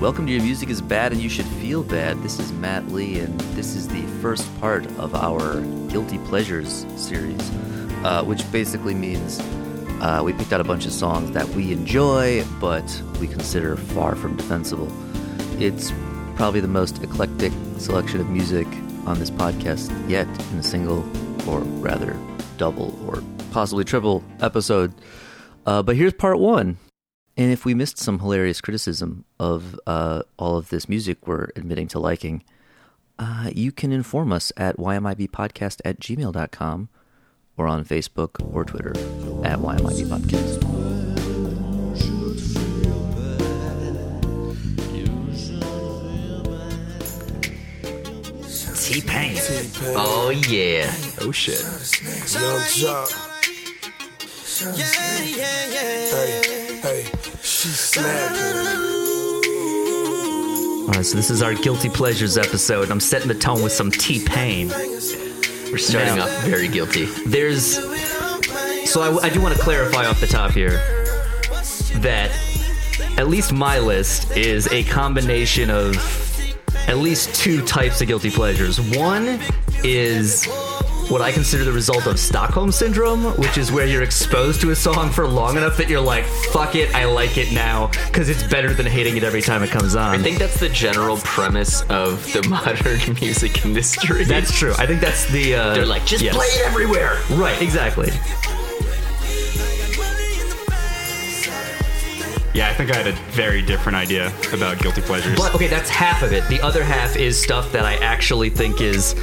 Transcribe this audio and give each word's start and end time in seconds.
Welcome 0.00 0.26
to 0.26 0.32
Your 0.32 0.44
Music 0.44 0.70
is 0.70 0.80
Bad 0.80 1.10
and 1.10 1.20
You 1.20 1.28
Should 1.28 1.44
Feel 1.44 1.82
Bad. 1.82 2.22
This 2.22 2.38
is 2.38 2.52
Matt 2.52 2.86
Lee, 2.92 3.18
and 3.18 3.38
this 3.56 3.74
is 3.74 3.88
the 3.88 4.02
first 4.22 4.48
part 4.60 4.86
of 4.96 5.12
our 5.12 5.60
Guilty 5.88 6.18
Pleasures 6.18 6.86
series, 6.94 7.40
uh, 8.04 8.22
which 8.22 8.48
basically 8.52 8.94
means 8.94 9.40
uh, 10.00 10.22
we 10.24 10.32
picked 10.34 10.52
out 10.52 10.60
a 10.60 10.64
bunch 10.64 10.86
of 10.86 10.92
songs 10.92 11.32
that 11.32 11.48
we 11.48 11.72
enjoy, 11.72 12.44
but 12.60 13.02
we 13.20 13.26
consider 13.26 13.76
far 13.76 14.14
from 14.14 14.36
defensible. 14.36 14.86
It's 15.60 15.92
probably 16.36 16.60
the 16.60 16.68
most 16.68 17.02
eclectic 17.02 17.52
selection 17.78 18.20
of 18.20 18.30
music 18.30 18.68
on 19.04 19.18
this 19.18 19.32
podcast 19.32 19.90
yet 20.08 20.28
in 20.52 20.58
a 20.60 20.62
single, 20.62 21.00
or 21.50 21.62
rather, 21.80 22.16
double 22.56 22.96
or 23.04 23.20
possibly 23.50 23.82
triple 23.82 24.22
episode. 24.40 24.94
Uh, 25.66 25.82
but 25.82 25.96
here's 25.96 26.14
part 26.14 26.38
one. 26.38 26.78
And 27.38 27.52
if 27.52 27.64
we 27.64 27.72
missed 27.72 27.98
some 27.98 28.18
hilarious 28.18 28.60
criticism 28.60 29.24
of 29.38 29.78
uh, 29.86 30.22
all 30.38 30.56
of 30.56 30.70
this 30.70 30.88
music 30.88 31.24
we're 31.24 31.50
admitting 31.54 31.86
to 31.88 32.00
liking, 32.00 32.42
uh, 33.16 33.50
you 33.54 33.70
can 33.70 33.92
inform 33.92 34.32
us 34.32 34.52
at 34.56 34.76
ymibpodcast 34.76 35.80
at 35.84 36.00
gmail.com 36.00 36.88
or 37.56 37.68
on 37.68 37.84
Facebook 37.84 38.44
or 38.52 38.64
Twitter 38.64 38.90
at 39.44 39.60
ymibpodcast. 39.60 40.64
T 48.82 49.00
Pain. 49.02 49.36
Oh 49.94 50.30
yeah. 50.48 50.92
Oh 51.20 51.30
shit. 51.30 51.62
Yung 51.62 52.60
Joc. 52.72 53.28
Yeah, 54.76 55.22
yeah, 55.22 55.66
yeah. 55.70 56.10
Hey, 56.10 56.57
hey, 56.88 57.04
she 57.42 57.68
snapping. 57.68 58.78
All 60.88 60.94
right, 60.94 61.04
so 61.04 61.16
this 61.16 61.30
is 61.30 61.42
our 61.42 61.54
guilty 61.54 61.88
pleasures 61.90 62.38
episode. 62.38 62.90
I'm 62.90 63.00
setting 63.00 63.28
the 63.28 63.34
tone 63.34 63.62
with 63.62 63.72
some 63.72 63.90
T 63.90 64.24
Pain. 64.24 64.68
We're 64.68 65.76
starting 65.78 66.16
Now- 66.16 66.24
off 66.24 66.44
very 66.44 66.68
guilty. 66.68 67.04
There's 67.26 67.76
so 68.90 69.02
I, 69.02 69.26
I 69.26 69.28
do 69.28 69.40
want 69.42 69.54
to 69.54 69.60
clarify 69.60 70.06
off 70.06 70.20
the 70.20 70.26
top 70.26 70.52
here 70.52 70.78
that 72.00 72.30
at 73.18 73.28
least 73.28 73.52
my 73.52 73.78
list 73.78 74.30
is 74.36 74.66
a 74.72 74.82
combination 74.84 75.68
of 75.68 75.94
at 76.88 76.96
least 76.96 77.34
two 77.34 77.62
types 77.66 78.00
of 78.00 78.06
guilty 78.08 78.30
pleasures. 78.30 78.80
One 78.96 79.40
is 79.84 80.46
what 81.08 81.22
I 81.22 81.32
consider 81.32 81.64
the 81.64 81.72
result 81.72 82.06
of 82.06 82.18
Stockholm 82.18 82.70
syndrome, 82.70 83.24
which 83.36 83.56
is 83.56 83.72
where 83.72 83.86
you're 83.86 84.02
exposed 84.02 84.60
to 84.60 84.70
a 84.70 84.76
song 84.76 85.10
for 85.10 85.26
long 85.26 85.56
enough 85.56 85.78
that 85.78 85.88
you're 85.88 86.00
like, 86.02 86.24
fuck 86.52 86.74
it, 86.74 86.94
I 86.94 87.06
like 87.06 87.38
it 87.38 87.50
now, 87.52 87.86
because 88.06 88.28
it's 88.28 88.42
better 88.42 88.74
than 88.74 88.84
hating 88.84 89.16
it 89.16 89.24
every 89.24 89.40
time 89.40 89.62
it 89.62 89.70
comes 89.70 89.96
on. 89.96 90.14
I 90.14 90.18
think 90.18 90.38
that's 90.38 90.60
the 90.60 90.68
general 90.68 91.16
premise 91.18 91.80
of 91.82 92.30
the 92.32 92.46
modern 92.48 93.14
music 93.20 93.64
industry. 93.64 94.24
that's 94.24 94.56
true. 94.56 94.74
I 94.78 94.86
think 94.86 95.00
that's 95.00 95.30
the. 95.30 95.54
Uh, 95.54 95.74
They're 95.74 95.86
like, 95.86 96.04
just 96.04 96.22
yes. 96.22 96.34
play 96.34 96.46
it 96.46 96.66
everywhere. 96.66 97.18
Right, 97.30 97.60
exactly. 97.62 98.10
Yeah, 102.54 102.68
I 102.68 102.74
think 102.74 102.90
I 102.90 102.96
had 102.96 103.06
a 103.06 103.12
very 103.30 103.62
different 103.62 103.96
idea 103.96 104.32
about 104.52 104.78
guilty 104.80 105.00
pleasures. 105.00 105.38
But 105.38 105.54
okay, 105.54 105.68
that's 105.68 105.88
half 105.88 106.22
of 106.22 106.32
it. 106.32 106.46
The 106.48 106.60
other 106.60 106.82
half 106.82 107.16
is 107.16 107.40
stuff 107.40 107.72
that 107.72 107.84
I 107.84 107.94
actually 107.96 108.50
think 108.50 108.80
is 108.80 109.14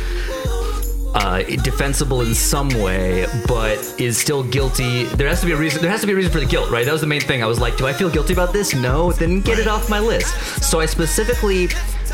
uh, 1.15 1.41
defensible 1.63 2.21
in 2.21 2.35
some 2.35 2.69
way, 2.81 3.25
but 3.47 3.77
is 3.99 4.17
still 4.17 4.43
guilty. 4.43 5.05
There 5.05 5.27
has 5.29 5.39
to 5.39 5.45
be 5.47 5.53
a 5.53 5.57
reason. 5.57 5.81
There 5.81 5.89
has 5.89 6.01
to 6.01 6.07
be 6.07 6.13
a 6.13 6.15
reason 6.15 6.31
for 6.31 6.39
the 6.41 6.45
guilt, 6.45 6.69
right? 6.69 6.85
That 6.85 6.91
was 6.91 7.01
the 7.01 7.07
main 7.07 7.21
thing. 7.21 7.41
I 7.41 7.45
was 7.47 7.59
like, 7.59 7.77
do 7.77 7.87
I 7.87 7.93
feel 7.93 8.09
guilty 8.09 8.33
about 8.33 8.51
this? 8.53 8.75
No. 8.75 9.11
Then 9.13 9.39
get 9.41 9.57
it 9.57 9.67
off 9.67 9.89
my 9.89 9.99
list. 9.99 10.33
So 10.63 10.79
I 10.81 10.85
specifically. 10.85 11.69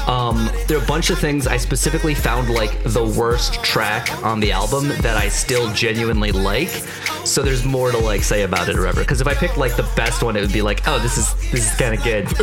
Um, 0.08 0.50
there 0.68 0.80
are 0.80 0.84
a 0.84 0.88
bunch 0.88 1.12
of 1.12 1.20
things 1.20 1.46
I 1.46 1.58
specifically 1.58 2.16
found 2.16 2.50
like 2.50 2.82
the 2.86 3.04
worst 3.06 3.64
track 3.64 4.12
on 4.24 4.40
the 4.40 4.52
album 4.52 4.88
that 4.88 5.16
I 5.16 5.30
still 5.30 5.72
genuinely 5.74 6.32
like. 6.32 6.70
So 7.24 7.44
there's 7.44 7.64
more 7.66 7.92
to 7.92 7.98
like 8.00 8.24
say 8.24 8.42
about 8.42 8.68
it 8.68 8.76
or 8.76 8.80
whatever. 8.80 9.02
Because 9.02 9.22
if 9.22 9.28
I 9.28 9.36
picked 9.36 9.58
like 9.58 9.76
the 9.76 9.88
best 9.96 10.24
one, 10.24 10.36
it 10.36 10.42
would 10.42 10.54
be 10.54 10.64
like, 10.64 10.88
oh, 10.88 10.98
this 11.00 11.18
is 11.20 11.36
this 11.52 11.72
is 11.72 11.78
kind 11.78 11.94
of 11.94 12.04
good. 12.04 12.26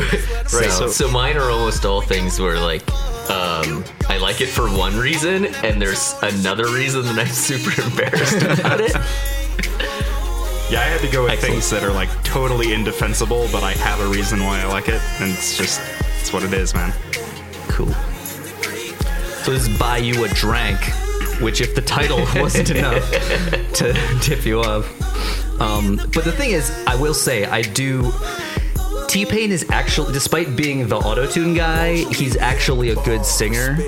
Right. 0.52 0.70
So- 0.70 0.88
So, 0.88 1.10
mine 1.10 1.36
are 1.36 1.50
almost 1.50 1.84
all 1.84 2.00
things 2.00 2.38
where 2.40 2.58
like 2.60 2.82
um, 3.30 3.84
I 4.08 4.18
like 4.18 4.40
it 4.40 4.48
for 4.48 4.68
one 4.68 4.96
reason, 4.96 5.46
and 5.64 5.80
there's 5.80 6.14
another 6.22 6.66
reason 6.72 7.02
that 7.02 7.18
I'm 7.18 7.26
super 7.32 7.80
embarrassed 7.80 8.42
about 8.60 8.80
it. 8.80 8.94
yeah, 10.70 10.80
I 10.80 10.84
had 10.84 11.00
to 11.00 11.08
go 11.08 11.24
with 11.24 11.32
Excellent. 11.32 11.54
things 11.54 11.70
that 11.70 11.82
are 11.82 11.92
like 11.92 12.08
totally 12.24 12.72
indefensible, 12.72 13.48
but 13.52 13.62
I 13.62 13.72
have 13.72 14.00
a 14.00 14.06
reason 14.06 14.40
why 14.44 14.60
I 14.60 14.66
like 14.66 14.88
it, 14.88 15.00
and 15.20 15.30
it's 15.32 15.56
just 15.56 15.80
it's 16.20 16.32
what 16.32 16.42
it 16.42 16.52
is, 16.52 16.74
man. 16.74 16.92
Cool. 17.68 17.92
So 19.44 19.52
this 19.52 19.66
is 19.66 19.78
Buy 19.78 19.98
You 19.98 20.24
a 20.24 20.28
Drank, 20.28 20.78
which 21.40 21.60
if 21.60 21.74
the 21.74 21.82
title 21.82 22.18
wasn't 22.36 22.70
enough 22.70 23.10
to 23.74 23.94
tip 24.20 24.44
you 24.44 24.60
off. 24.60 24.86
Um, 25.60 25.96
but 26.14 26.24
the 26.24 26.32
thing 26.32 26.50
is, 26.52 26.70
I 26.86 26.94
will 26.96 27.14
say, 27.14 27.44
I 27.44 27.62
do. 27.62 28.12
T 29.08 29.24
Pain 29.24 29.50
is 29.50 29.64
actually, 29.70 30.12
despite 30.12 30.54
being 30.54 30.86
the 30.86 30.96
auto 30.96 31.26
tune 31.26 31.54
guy, 31.54 31.94
he's 32.12 32.36
actually 32.36 32.90
a 32.90 32.94
good 32.96 33.24
singer. 33.24 33.78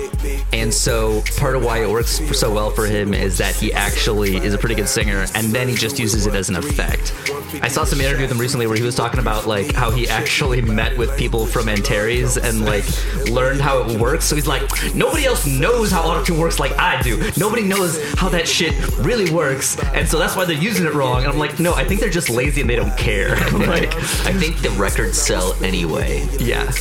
And 0.51 0.73
so 0.73 1.21
part 1.37 1.55
of 1.55 1.63
why 1.63 1.83
it 1.83 1.89
works 1.89 2.19
so 2.37 2.51
well 2.51 2.71
for 2.71 2.87
him 2.87 3.13
is 3.13 3.37
that 3.37 3.55
he 3.55 3.71
actually 3.71 4.37
is 4.37 4.55
a 4.55 4.57
pretty 4.57 4.73
good 4.73 4.89
singer, 4.89 5.27
and 5.35 5.53
then 5.53 5.67
he 5.67 5.75
just 5.75 5.99
uses 5.99 6.25
it 6.25 6.33
as 6.33 6.49
an 6.49 6.55
effect. 6.55 7.13
I 7.61 7.67
saw 7.67 7.83
some 7.83 8.01
interview 8.01 8.23
with 8.23 8.31
him 8.31 8.39
recently 8.39 8.65
where 8.65 8.75
he 8.75 8.81
was 8.81 8.95
talking 8.95 9.19
about 9.19 9.45
like 9.45 9.73
how 9.73 9.91
he 9.91 10.09
actually 10.09 10.61
met 10.61 10.97
with 10.97 11.15
people 11.17 11.45
from 11.45 11.69
Antares 11.69 12.37
and 12.37 12.65
like 12.65 12.85
learned 13.29 13.61
how 13.61 13.83
it 13.83 13.99
works. 13.99 14.25
So 14.25 14.35
he's 14.35 14.47
like, 14.47 14.63
nobody 14.95 15.25
else 15.25 15.45
knows 15.45 15.91
how 15.91 16.01
autotune 16.01 16.39
works 16.39 16.59
like 16.59 16.71
I 16.79 16.99
do. 17.03 17.31
Nobody 17.37 17.61
knows 17.63 18.13
how 18.15 18.29
that 18.29 18.47
shit 18.47 18.73
really 18.97 19.31
works, 19.31 19.77
and 19.93 20.07
so 20.07 20.17
that's 20.17 20.35
why 20.35 20.45
they're 20.45 20.57
using 20.57 20.87
it 20.87 20.95
wrong. 20.95 21.23
And 21.23 21.27
I'm 21.27 21.37
like, 21.37 21.59
no, 21.59 21.75
I 21.75 21.85
think 21.85 21.99
they're 21.99 22.09
just 22.09 22.29
lazy 22.29 22.61
and 22.61 22.69
they 22.69 22.75
don't 22.75 22.97
care. 22.97 23.35
like, 23.51 23.95
I 24.25 24.33
think 24.33 24.61
the 24.61 24.71
records 25.11 25.21
sell 25.27 25.53
anyway. 25.63 26.27
yeah, 26.39 26.71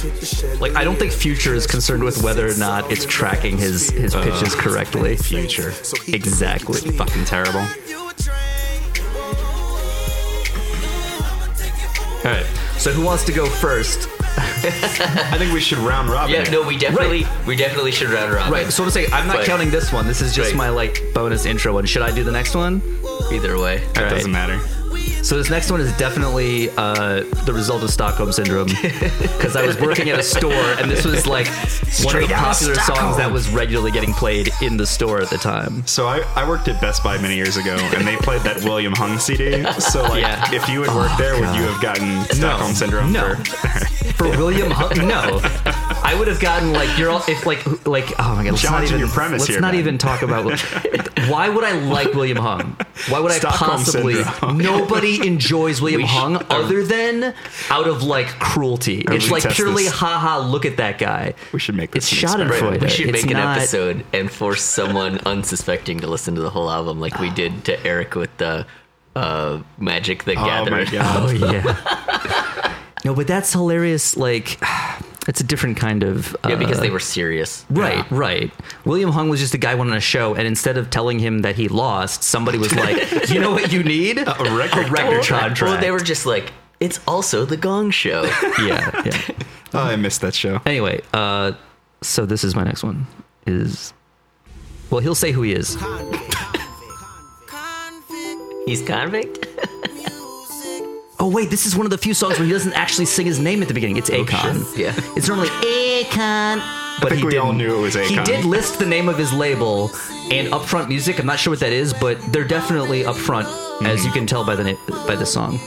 like 0.60 0.74
I 0.74 0.84
don't 0.84 0.96
think 0.98 1.12
Future 1.12 1.54
is 1.54 1.66
concerned 1.66 2.02
with 2.02 2.22
whether 2.22 2.48
or 2.48 2.56
not 2.56 2.90
it's 2.90 3.04
tracking 3.04 3.58
his 3.58 3.90
his 3.90 4.14
uh, 4.14 4.22
pitches 4.22 4.54
correctly. 4.54 5.16
Future, 5.16 5.72
Exactly. 6.08 6.80
fucking 6.92 7.24
terrible. 7.24 7.66
All 12.22 12.26
right. 12.30 12.44
So 12.76 12.92
who 12.92 13.02
wants 13.04 13.24
to 13.24 13.32
go 13.32 13.46
first? 13.46 14.08
I 14.36 15.36
think 15.38 15.52
we 15.52 15.60
should 15.60 15.78
round 15.78 16.08
robin. 16.10 16.34
Yeah, 16.34 16.44
no, 16.50 16.62
we 16.66 16.76
definitely 16.78 17.26
we 17.46 17.56
definitely 17.56 17.92
should 17.92 18.10
round 18.10 18.32
around. 18.32 18.52
Right. 18.52 18.70
So 18.70 18.84
to 18.84 18.90
say, 18.90 19.06
I'm 19.10 19.26
not 19.26 19.38
But- 19.38 19.46
counting 19.46 19.70
this 19.70 19.92
one. 19.92 20.06
This 20.06 20.20
is 20.20 20.34
just 20.34 20.50
Right. 20.50 20.56
my 20.56 20.68
like 20.68 21.02
bonus 21.14 21.46
intro 21.46 21.72
one. 21.74 21.86
Should 21.86 22.02
I 22.02 22.10
do 22.14 22.22
the 22.24 22.32
next 22.32 22.54
one? 22.54 22.82
either 23.32 23.58
way. 23.58 23.76
It 23.76 23.96
Alright. 23.98 24.10
doesn't 24.10 24.32
matter. 24.32 24.60
So 25.22 25.36
this 25.36 25.50
next 25.50 25.70
one 25.70 25.80
is 25.80 25.96
definitely 25.96 26.70
uh, 26.70 27.22
the 27.44 27.52
result 27.52 27.82
of 27.84 27.90
Stockholm 27.90 28.32
syndrome 28.32 28.66
because 29.22 29.54
I 29.54 29.64
was 29.66 29.78
working 29.80 30.08
at 30.10 30.18
a 30.18 30.22
store 30.22 30.52
and 30.52 30.90
this 30.90 31.04
was 31.04 31.26
like 31.26 31.46
one 32.02 32.16
of 32.16 32.28
the 32.28 32.34
popular 32.34 32.74
songs 32.76 33.16
that 33.18 33.30
was 33.30 33.48
regularly 33.50 33.92
getting 33.92 34.12
played 34.12 34.50
in 34.62 34.76
the 34.76 34.86
store 34.86 35.20
at 35.20 35.28
the 35.30 35.36
time. 35.38 35.86
So 35.86 36.06
I, 36.08 36.20
I 36.34 36.48
worked 36.48 36.68
at 36.68 36.80
Best 36.80 37.04
Buy 37.04 37.18
many 37.18 37.36
years 37.36 37.56
ago, 37.56 37.76
and 37.94 38.06
they 38.06 38.16
played 38.16 38.40
that 38.42 38.62
William 38.64 38.92
Hung 38.94 39.18
CD. 39.18 39.62
So 39.80 40.02
like, 40.02 40.22
Yeah. 40.22 40.52
if 40.52 40.68
you 40.68 40.82
had 40.82 40.94
worked 40.96 41.18
there, 41.18 41.34
would 41.34 41.54
you 41.54 41.62
have 41.62 41.80
gotten 41.82 42.22
Stockholm 42.34 42.72
syndrome? 42.74 43.12
No. 43.12 43.34
For, 43.34 44.14
For 44.20 44.28
William 44.30 44.70
Hung, 44.70 45.06
no, 45.06 45.38
I 46.10 46.18
would 46.18 46.26
have 46.26 46.40
gotten 46.40 46.72
like 46.72 46.98
you're 46.98 47.08
all 47.10 47.22
if 47.28 47.46
like 47.46 47.64
like 47.86 48.10
oh 48.18 48.34
my 48.34 48.42
god, 48.42 48.52
let's 48.52 48.64
not 48.64 48.82
even 48.82 48.98
your 48.98 49.08
premise 49.08 49.40
let's 49.42 49.50
here, 49.52 49.60
not 49.60 49.74
man. 49.74 49.80
even 49.80 49.96
talk 49.96 50.22
about 50.22 50.60
why 51.28 51.48
would 51.48 51.62
I 51.62 51.72
like 51.72 52.12
William 52.14 52.38
Hung? 52.38 52.76
Why 53.08 53.20
would 53.20 53.30
I 53.30 53.38
possibly? 53.38 54.22
syndrome. 54.24 54.58
Nobody 54.70 55.24
enjoys 55.24 55.80
William 55.80 56.02
We 56.02 56.08
sh- 56.08 56.10
Hung 56.10 56.44
other 56.50 56.82
than 56.82 57.32
out 57.70 57.86
of 57.86 58.02
like 58.02 58.26
cruelty. 58.40 59.04
It's 59.08 59.30
like 59.30 59.48
purely 59.50 59.84
this. 59.84 59.92
haha, 59.92 60.38
look 60.44 60.64
at 60.64 60.78
that 60.78 60.98
guy. 60.98 61.34
We 61.52 61.60
should 61.60 61.76
make 61.76 61.92
this 61.92 62.10
an 62.10 62.18
Schadenfreude. 62.18 62.48
experiment. 62.50 62.82
We 62.82 62.88
should 62.88 63.08
It's 63.10 63.22
make 63.22 63.30
an 63.30 63.36
not- 63.36 63.58
episode 63.58 64.04
and 64.12 64.28
force 64.30 64.62
someone 64.64 65.18
unsuspecting 65.20 66.00
to 66.00 66.08
listen 66.08 66.34
to 66.34 66.40
the 66.40 66.50
whole 66.50 66.70
album, 66.70 66.98
like 66.98 67.20
we 67.20 67.30
did 67.30 67.64
to 67.66 67.86
Eric 67.86 68.16
with 68.16 68.36
the 68.38 68.66
uh, 69.14 69.60
Magic 69.78 70.24
the 70.24 70.32
Oh 70.32 70.44
Gathering. 70.44 70.84
my 70.86 70.90
god. 70.90 71.22
Oh 71.22 71.30
yeah. 71.30 72.74
no, 73.04 73.14
but 73.14 73.26
that's 73.28 73.52
hilarious. 73.52 74.16
Like, 74.16 74.58
it's 75.30 75.40
a 75.40 75.44
different 75.44 75.76
kind 75.76 76.02
of. 76.02 76.34
Uh, 76.44 76.48
Yeah, 76.50 76.56
because 76.56 76.80
they 76.80 76.90
were 76.90 76.98
serious. 76.98 77.64
Right, 77.70 78.04
right. 78.10 78.50
William 78.84 79.10
Hung 79.12 79.28
was 79.28 79.38
just 79.38 79.54
a 79.54 79.58
guy 79.58 79.76
went 79.76 79.92
on 79.92 79.96
a 79.96 80.00
show, 80.00 80.34
and 80.34 80.44
instead 80.44 80.76
of 80.76 80.90
telling 80.90 81.20
him 81.20 81.42
that 81.42 81.54
he 81.54 81.68
lost, 81.68 82.24
somebody 82.24 82.58
was 82.58 82.74
like, 82.74 83.30
"You 83.30 83.38
know 83.38 83.52
what 83.52 83.72
you 83.72 83.84
need? 83.84 84.18
A 84.18 84.24
record 84.24 84.88
a 84.88 84.90
record 84.90 84.90
contract. 84.90 85.22
contract." 85.22 85.62
Well, 85.62 85.80
they 85.80 85.92
were 85.92 86.00
just 86.00 86.26
like, 86.26 86.52
it's 86.80 86.98
also 87.06 87.44
the 87.44 87.56
Gong 87.56 87.92
Show. 87.92 88.24
yeah, 88.60 88.90
yeah. 89.06 89.20
Oh, 89.72 89.84
I 89.84 89.94
missed 89.94 90.20
that 90.22 90.34
show. 90.34 90.60
Anyway, 90.66 91.00
uh, 91.14 91.52
so 92.02 92.26
this 92.26 92.42
is 92.42 92.56
my 92.56 92.64
next 92.64 92.82
one. 92.82 93.06
Is 93.46 93.92
well, 94.90 95.00
he'll 95.00 95.14
say 95.14 95.30
who 95.30 95.42
he 95.42 95.52
is. 95.52 95.76
He's 98.66 98.82
convict. 98.82 99.46
Oh 101.22 101.28
wait, 101.28 101.50
this 101.50 101.66
is 101.66 101.76
one 101.76 101.84
of 101.86 101.90
the 101.90 101.98
few 101.98 102.14
songs 102.14 102.38
where 102.38 102.46
he 102.46 102.52
doesn't 102.52 102.72
actually 102.72 103.04
sing 103.04 103.26
his 103.26 103.38
name 103.38 103.60
at 103.60 103.68
the 103.68 103.74
beginning. 103.74 103.98
It's 103.98 104.08
Akon. 104.10 104.64
shit. 104.74 104.78
Yeah. 104.78 104.94
It's 105.16 105.28
normally 105.28 105.48
Akon. 105.48 106.60
But 107.02 107.10
think 107.10 107.20
he 107.20 107.26
we 107.26 107.36
all 107.36 107.52
didn't. 107.52 107.58
knew 107.58 107.78
it 107.78 107.80
was 107.82 107.94
He 107.94 108.16
did 108.24 108.44
list 108.44 108.78
the 108.78 108.86
name 108.86 109.08
of 109.08 109.18
his 109.18 109.32
label 109.32 109.90
and 110.30 110.48
upfront 110.48 110.88
music. 110.88 111.18
I'm 111.18 111.26
not 111.26 111.38
sure 111.38 111.50
what 111.52 111.60
that 111.60 111.72
is, 111.72 111.92
but 111.92 112.20
they're 112.32 112.44
definitely 112.48 113.02
upfront, 113.04 113.44
Mm-hmm. 113.44 113.86
as 113.86 114.04
you 114.04 114.10
can 114.12 114.26
tell 114.26 114.44
by 114.44 114.54
the 114.56 114.64
na- 114.64 115.06
by 115.06 115.14
the 115.16 115.24
song. 115.26 115.58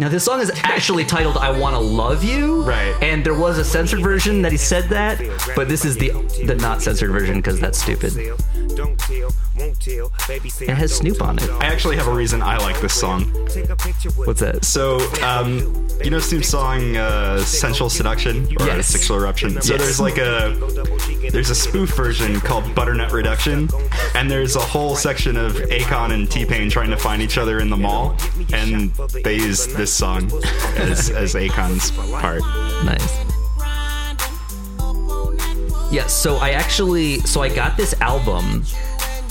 Now 0.00 0.08
this 0.08 0.24
song 0.24 0.40
is 0.40 0.50
actually 0.64 1.04
titled 1.04 1.36
"I 1.36 1.50
Want 1.50 1.76
to 1.76 1.78
Love 1.78 2.24
You," 2.24 2.62
Right. 2.62 2.96
And 3.02 3.22
there 3.22 3.34
was 3.34 3.58
a 3.58 3.64
censored 3.64 4.00
version 4.00 4.40
that 4.40 4.50
he 4.50 4.56
said 4.56 4.88
that, 4.88 5.20
but 5.54 5.68
this 5.68 5.84
is 5.84 5.98
the 5.98 6.08
the 6.46 6.54
not 6.54 6.80
censored 6.80 7.10
version 7.10 7.36
because 7.36 7.60
that's 7.60 7.78
stupid. 7.82 8.16
It 10.62 10.70
has 10.70 10.94
Snoop 10.96 11.20
on 11.20 11.38
it. 11.38 11.50
I 11.50 11.66
actually 11.66 11.96
have 11.96 12.06
a 12.06 12.14
reason 12.14 12.40
I 12.40 12.56
like 12.56 12.80
this 12.80 12.94
song. 12.94 13.24
What's 14.24 14.40
that? 14.40 14.64
So, 14.64 15.00
um, 15.22 15.86
you 16.02 16.10
know 16.10 16.18
Snoop's 16.18 16.48
song 16.48 16.96
uh, 16.96 17.40
"Sensual 17.40 17.90
Seduction" 17.90 18.46
or 18.58 18.66
Yes. 18.66 18.86
"Sexual 18.86 19.18
Eruption." 19.18 19.60
So 19.60 19.74
Yes. 19.74 19.82
there's 19.82 20.00
like 20.00 20.16
a 20.16 20.56
there's 21.30 21.50
a 21.50 21.54
spoof 21.54 21.94
version 21.94 22.40
called 22.40 22.74
"Butternut 22.74 23.12
Reduction," 23.12 23.68
and 24.14 24.30
there's 24.30 24.56
a 24.56 24.60
whole 24.60 24.96
section 24.96 25.36
of 25.36 25.52
Akon 25.56 26.12
and 26.12 26.30
T 26.30 26.46
Pain 26.46 26.70
trying 26.70 26.88
to 26.90 26.96
find 26.96 27.20
each 27.20 27.36
other 27.36 27.60
in 27.60 27.68
the 27.68 27.76
mall, 27.76 28.16
and 28.54 28.92
they 29.24 29.34
use 29.34 29.66
this 29.66 29.89
song 29.92 30.30
as 30.76 31.10
as 31.10 31.34
Akon's 31.34 31.90
part. 31.90 32.42
Nice. 32.84 33.18
Yeah, 35.92 36.06
so 36.06 36.36
I 36.36 36.50
actually 36.50 37.20
so 37.20 37.42
I 37.42 37.48
got 37.48 37.76
this 37.76 37.94
album. 38.00 38.64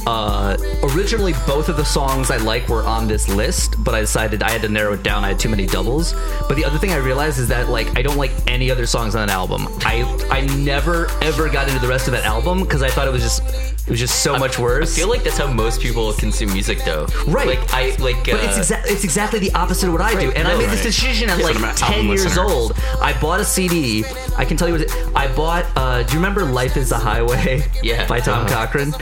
Uh, 0.09 0.57
originally, 0.95 1.33
both 1.45 1.69
of 1.69 1.77
the 1.77 1.85
songs 1.85 2.31
I 2.31 2.37
like 2.37 2.67
were 2.67 2.81
on 2.83 3.07
this 3.07 3.29
list, 3.29 3.75
but 3.83 3.93
I 3.93 3.99
decided 4.01 4.41
I 4.41 4.49
had 4.49 4.61
to 4.63 4.69
narrow 4.69 4.93
it 4.93 5.03
down. 5.03 5.23
I 5.23 5.27
had 5.29 5.39
too 5.39 5.49
many 5.49 5.67
doubles. 5.67 6.13
But 6.47 6.55
the 6.55 6.65
other 6.65 6.79
thing 6.79 6.91
I 6.91 6.97
realized 6.97 7.37
is 7.37 7.47
that 7.49 7.69
like 7.69 7.95
I 7.95 8.01
don't 8.01 8.17
like 8.17 8.31
any 8.47 8.71
other 8.71 8.87
songs 8.87 9.13
on 9.15 9.21
an 9.21 9.29
album. 9.29 9.67
I 9.81 10.01
I 10.31 10.41
never 10.57 11.07
ever 11.21 11.47
got 11.47 11.67
into 11.67 11.79
the 11.79 11.87
rest 11.87 12.07
of 12.07 12.13
that 12.13 12.23
album 12.25 12.61
because 12.61 12.81
I 12.81 12.89
thought 12.89 13.07
it 13.07 13.11
was 13.11 13.21
just 13.21 13.43
it 13.87 13.91
was 13.91 13.99
just 13.99 14.23
so 14.23 14.37
much 14.37 14.57
worse. 14.57 14.95
I 14.95 14.99
feel 15.01 15.09
like 15.09 15.23
that's 15.23 15.37
how 15.37 15.51
most 15.51 15.79
people 15.79 16.11
consume 16.13 16.53
music, 16.53 16.79
though. 16.85 17.05
Right. 17.27 17.47
Like 17.59 17.71
I 17.73 17.95
like. 17.99 18.25
But 18.25 18.35
uh, 18.35 18.47
it's 18.47 18.57
exactly 18.57 18.91
it's 18.93 19.03
exactly 19.03 19.39
the 19.39 19.51
opposite 19.53 19.87
of 19.87 19.93
what 19.93 20.01
I 20.01 20.11
do, 20.19 20.27
Right, 20.29 20.37
and 20.37 20.47
I 20.47 20.53
no, 20.53 20.57
made 20.59 20.69
this 20.69 20.81
decision 20.83 21.29
at 21.29 21.37
Yeah, 21.37 21.45
like 21.49 21.75
ten 21.75 22.07
years 22.07 22.25
listener. 22.25 22.45
old. 22.45 22.73
I 22.99 23.13
bought 23.21 23.41
a 23.41 23.45
CD. 23.45 24.03
I 24.37 24.43
can 24.45 24.57
tell 24.57 24.67
you 24.67 24.73
what 24.73 24.81
it, 24.81 24.91
I 25.15 25.27
bought. 25.35 25.65
Uh, 25.75 26.01
do 26.01 26.13
you 26.13 26.17
remember 26.19 26.45
"Life 26.45 26.77
Is 26.77 26.91
a 26.91 26.97
Highway"? 26.97 27.61
Yeah. 27.83 28.07
by 28.07 28.19
Tom 28.19 28.45
Uh-huh. 28.45 28.65
Cochrane. 28.65 28.93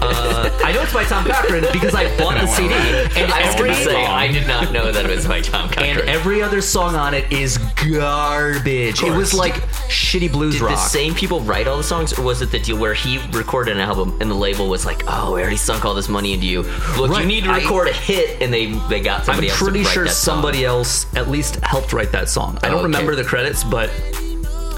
Uh, 0.00 0.43
I 0.64 0.72
know 0.72 0.82
it's 0.82 0.92
by 0.92 1.04
Tom 1.04 1.24
Cochrane 1.24 1.64
because 1.72 1.94
I 1.94 2.04
bought 2.18 2.40
the 2.40 2.46
CD, 2.56 2.74
and 2.74 3.32
I 3.32 3.46
was 3.46 3.54
every 3.54 3.68
gonna 3.70 3.84
say 3.84 4.04
I 4.04 4.28
did 4.30 4.46
not 4.46 4.72
know 4.72 4.90
that 4.92 5.04
it 5.04 5.14
was 5.14 5.26
by 5.26 5.40
Tom 5.40 5.68
Cochrane. 5.70 5.98
and 5.98 6.08
every 6.08 6.42
other 6.42 6.60
song 6.60 6.94
on 6.94 7.14
it 7.14 7.30
is 7.32 7.58
garbage. 7.88 9.02
It 9.02 9.12
was 9.16 9.34
like 9.34 9.54
shitty 9.88 10.30
blues 10.30 10.54
Did 10.54 10.62
rock. 10.62 10.70
the 10.72 10.76
same 10.76 11.14
people 11.14 11.40
write 11.40 11.66
all 11.66 11.76
the 11.76 11.82
songs, 11.82 12.16
or 12.18 12.22
was 12.22 12.42
it 12.42 12.50
the 12.50 12.58
deal 12.58 12.76
where 12.78 12.94
he 12.94 13.18
recorded 13.32 13.72
an 13.76 13.80
album 13.80 14.16
and 14.20 14.30
the 14.30 14.34
label 14.34 14.68
was 14.68 14.84
like, 14.86 15.02
"Oh, 15.06 15.34
we 15.34 15.40
already 15.40 15.56
sunk 15.56 15.84
all 15.84 15.94
this 15.94 16.08
money 16.08 16.32
into 16.32 16.46
you. 16.46 16.62
Look, 16.98 17.10
Right, 17.10 17.22
you 17.22 17.26
need 17.26 17.44
to 17.44 17.50
I- 17.50 17.58
record 17.58 17.88
a 17.88 17.92
hit," 17.92 18.42
and 18.42 18.52
they 18.52 18.66
they 18.88 19.00
got 19.00 19.20
I'm 19.20 19.24
somebody 19.26 19.48
else 19.48 19.58
to 19.58 19.64
pretty 19.64 19.80
write 19.84 19.92
sure 19.92 20.04
that 20.04 20.10
song. 20.10 20.34
somebody 20.36 20.64
else 20.64 21.06
at 21.16 21.28
least 21.30 21.56
helped 21.62 21.92
write 21.92 22.12
that 22.12 22.28
song. 22.28 22.58
I 22.62 22.68
don't 22.68 22.74
oh, 22.76 22.78
Okay. 22.78 22.84
remember 22.84 23.14
the 23.14 23.24
credits, 23.24 23.64
but 23.64 23.90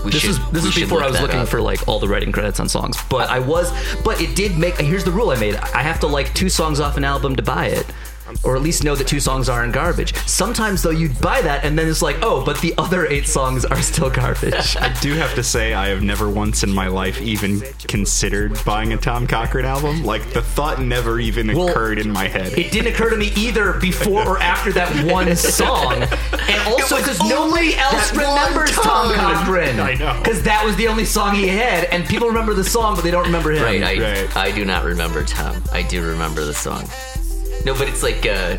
We 0.06 0.12
this 0.12 0.22
should- 0.22 0.30
is 0.30 0.40
this 0.52 0.64
is 0.64 0.74
before 0.74 1.02
I 1.02 1.08
was 1.10 1.20
looking 1.20 1.40
up. 1.40 1.48
for 1.48 1.60
like 1.60 1.86
all 1.86 1.98
the 1.98 2.08
writing 2.08 2.32
credits 2.32 2.58
on 2.60 2.68
songs. 2.68 2.96
But 3.10 3.28
I 3.28 3.38
was, 3.40 3.70
but 4.04 4.20
it 4.20 4.34
did 4.34 4.56
make. 4.58 4.78
Here's 4.78 5.04
the 5.04 5.10
rule 5.10 5.30
I 5.30 5.36
made: 5.36 5.56
I 5.56 5.82
have 5.82 6.00
to 6.00 6.06
like 6.06 6.32
two 6.34 6.48
songs 6.48 6.80
off 6.80 6.96
an 6.96 7.04
album 7.04 7.36
to 7.36 7.42
buy 7.42 7.66
it, 7.66 7.86
or 8.44 8.56
at 8.56 8.62
least 8.62 8.84
know 8.84 8.94
that 8.94 9.06
two 9.06 9.20
songs 9.20 9.48
aren't 9.48 9.72
garbage. 9.72 10.14
Sometimes 10.26 10.82
though, 10.82 10.90
you'd 10.90 11.18
buy 11.20 11.40
that 11.42 11.64
and 11.64 11.78
then 11.78 11.88
it's 11.88 12.02
like, 12.02 12.16
oh, 12.22 12.44
but 12.44 12.60
the 12.60 12.74
other 12.78 13.06
eight 13.06 13.26
songs 13.26 13.64
are 13.64 13.80
still 13.82 14.10
garbage. 14.10 14.76
I 14.80 14.92
do 15.00 15.14
have 15.14 15.34
to 15.34 15.42
say, 15.42 15.74
I 15.74 15.88
have 15.88 16.02
never 16.02 16.28
once 16.28 16.62
in 16.62 16.72
my 16.72 16.88
life 16.88 17.20
even 17.20 17.60
considered 17.86 18.58
buying 18.64 18.92
a 18.92 18.96
Tom 18.96 19.26
Cochrane 19.26 19.64
album. 19.64 20.04
Like 20.04 20.32
the 20.32 20.42
thought 20.42 20.80
never 20.80 21.18
even 21.20 21.48
Well, 21.56 21.68
occurred 21.68 21.98
in 21.98 22.10
my 22.10 22.28
head. 22.28 22.52
It 22.58 22.70
didn't 22.72 22.92
occur 22.92 23.10
to 23.10 23.16
me 23.16 23.32
either 23.36 23.74
before 23.74 24.26
or 24.26 24.38
after 24.38 24.72
that 24.72 24.86
one 25.12 25.34
song, 25.36 26.02
and 26.02 26.60
also 26.68 26.96
because 26.96 27.18
nobody 27.20 27.74
else 27.76 28.12
remembers 28.12 28.70
Tom 28.72 29.14
time. 29.14 29.34
Cochrane. 29.36 29.80
I 29.80 29.94
know. 29.94 30.18
because 30.22 30.42
that 30.42 30.64
was 30.64 30.76
the 30.76 30.88
only 30.88 31.04
song 31.04 31.34
he 31.34 31.48
had, 31.48 31.84
and 31.84 32.04
people 32.06 32.28
remember 32.28 32.54
the 32.54 32.64
song, 32.64 32.94
but 32.94 33.02
they 33.04 33.10
don't 33.10 33.24
remember 33.24 33.50
him. 33.52 33.62
Right, 33.62 33.82
I, 33.82 33.96
Right. 34.22 34.36
I 34.36 34.50
do 34.50 34.64
not 34.64 34.84
remember 34.84 35.24
Tom. 35.24 35.62
I 35.72 35.82
do 35.82 36.04
remember 36.06 36.44
the 36.44 36.54
song. 36.54 36.84
No, 37.66 37.74
but 37.74 37.88
it's 37.88 38.04
like 38.04 38.18
uh, 38.18 38.58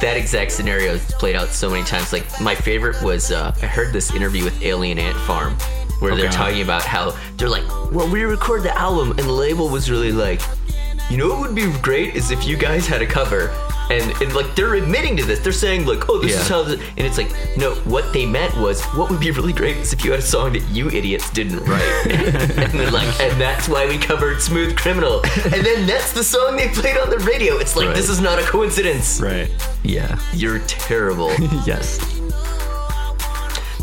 that 0.00 0.14
exact 0.16 0.52
scenario 0.52 0.98
played 1.18 1.34
out 1.34 1.48
so 1.48 1.68
many 1.68 1.82
times. 1.82 2.12
Like 2.12 2.24
my 2.40 2.54
favorite 2.54 3.02
was 3.02 3.32
uh, 3.32 3.52
I 3.60 3.66
heard 3.66 3.92
this 3.92 4.14
interview 4.14 4.44
with 4.44 4.62
Alien 4.62 5.00
Ant 5.00 5.16
Farm 5.16 5.54
where 5.98 6.14
they're 6.14 6.30
talking 6.30 6.62
about 6.62 6.82
how 6.82 7.10
they're 7.36 7.48
like, 7.48 7.66
well, 7.90 8.08
we 8.08 8.22
record 8.22 8.62
the 8.62 8.72
album, 8.78 9.10
and 9.10 9.18
the 9.18 9.32
label 9.32 9.68
was 9.68 9.90
really 9.90 10.12
like, 10.12 10.40
you 11.10 11.16
know, 11.16 11.28
what 11.28 11.40
would 11.40 11.56
be 11.56 11.72
great 11.82 12.14
is 12.14 12.30
if 12.30 12.46
you 12.46 12.56
guys 12.56 12.86
had 12.86 13.02
a 13.02 13.06
cover. 13.06 13.48
And, 13.90 14.12
and 14.22 14.32
like 14.34 14.54
they're 14.54 14.74
admitting 14.74 15.16
to 15.16 15.24
this, 15.24 15.40
they're 15.40 15.52
saying 15.52 15.84
like, 15.84 16.08
"Oh, 16.08 16.18
this 16.18 16.40
is 16.40 16.48
how," 16.48 16.62
this, 16.62 16.80
and 16.96 17.04
it's 17.04 17.18
like, 17.18 17.30
no, 17.56 17.74
what 17.84 18.12
they 18.12 18.24
meant 18.24 18.56
was, 18.56 18.80
what 18.94 19.10
would 19.10 19.18
be 19.18 19.32
really 19.32 19.52
great 19.52 19.78
is 19.78 19.92
if 19.92 20.04
you 20.04 20.12
had 20.12 20.20
a 20.20 20.22
song 20.22 20.52
that 20.52 20.62
you 20.70 20.88
idiots 20.90 21.28
didn't 21.30 21.58
write, 21.64 21.82
and 22.08 22.72
they're 22.78 22.90
like, 22.92 23.08
and 23.20 23.40
that's 23.40 23.68
why 23.68 23.86
we 23.86 23.98
covered 23.98 24.40
"Smooth 24.40 24.76
Criminal," 24.76 25.20
and 25.44 25.64
then 25.66 25.86
that's 25.88 26.12
the 26.12 26.22
song 26.22 26.56
they 26.56 26.68
played 26.68 26.98
on 26.98 27.10
the 27.10 27.18
radio. 27.18 27.56
It's 27.58 27.74
like 27.74 27.88
Right. 27.88 27.96
this 27.96 28.08
is 28.08 28.20
not 28.20 28.38
a 28.38 28.42
coincidence. 28.42 29.20
right. 29.20 29.50
Yeah. 29.82 30.18
You're 30.34 30.60
terrible. 30.60 31.30
yes. 31.66 31.98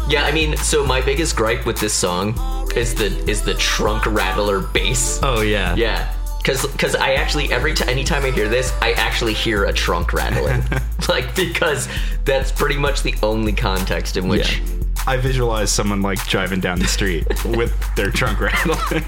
yeah, 0.07 0.23
I 0.23 0.31
mean, 0.31 0.55
so 0.57 0.85
my 0.85 1.01
biggest 1.01 1.35
gripe 1.35 1.65
with 1.65 1.79
this 1.79 1.93
song 1.93 2.33
is 2.77 2.95
the 2.95 3.07
is 3.29 3.41
the 3.41 3.55
trunk 3.55 4.05
rattler 4.05 4.61
bass. 4.61 5.19
Oh 5.21 5.41
yeah. 5.41 5.75
Yeah. 5.75 6.13
Cause, 6.47 6.65
Cause 6.77 6.95
I 6.95 7.15
actually 7.15 7.51
every 7.51 7.73
time 7.73 7.89
anytime 7.89 8.23
I 8.23 8.31
hear 8.31 8.47
this, 8.47 8.71
I 8.81 8.93
actually 8.93 9.33
hear 9.33 9.65
a 9.65 9.73
trunk 9.73 10.13
rattling, 10.13 10.63
like 11.09 11.35
because 11.35 11.89
that's 12.23 12.53
pretty 12.53 12.77
much 12.77 13.03
the 13.03 13.13
only 13.21 13.51
context 13.51 14.15
in 14.15 14.29
which 14.29 14.59
Yeah. 14.59 14.65
I 15.05 15.17
visualize 15.17 15.71
someone 15.73 16.01
like 16.01 16.25
driving 16.27 16.61
down 16.61 16.79
the 16.79 16.87
street 16.87 17.27
with 17.45 17.73
their 17.95 18.11
trunk 18.11 18.39
rattling. 18.39 19.03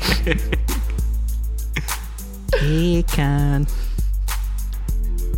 He 2.60 3.04
can. 3.04 3.68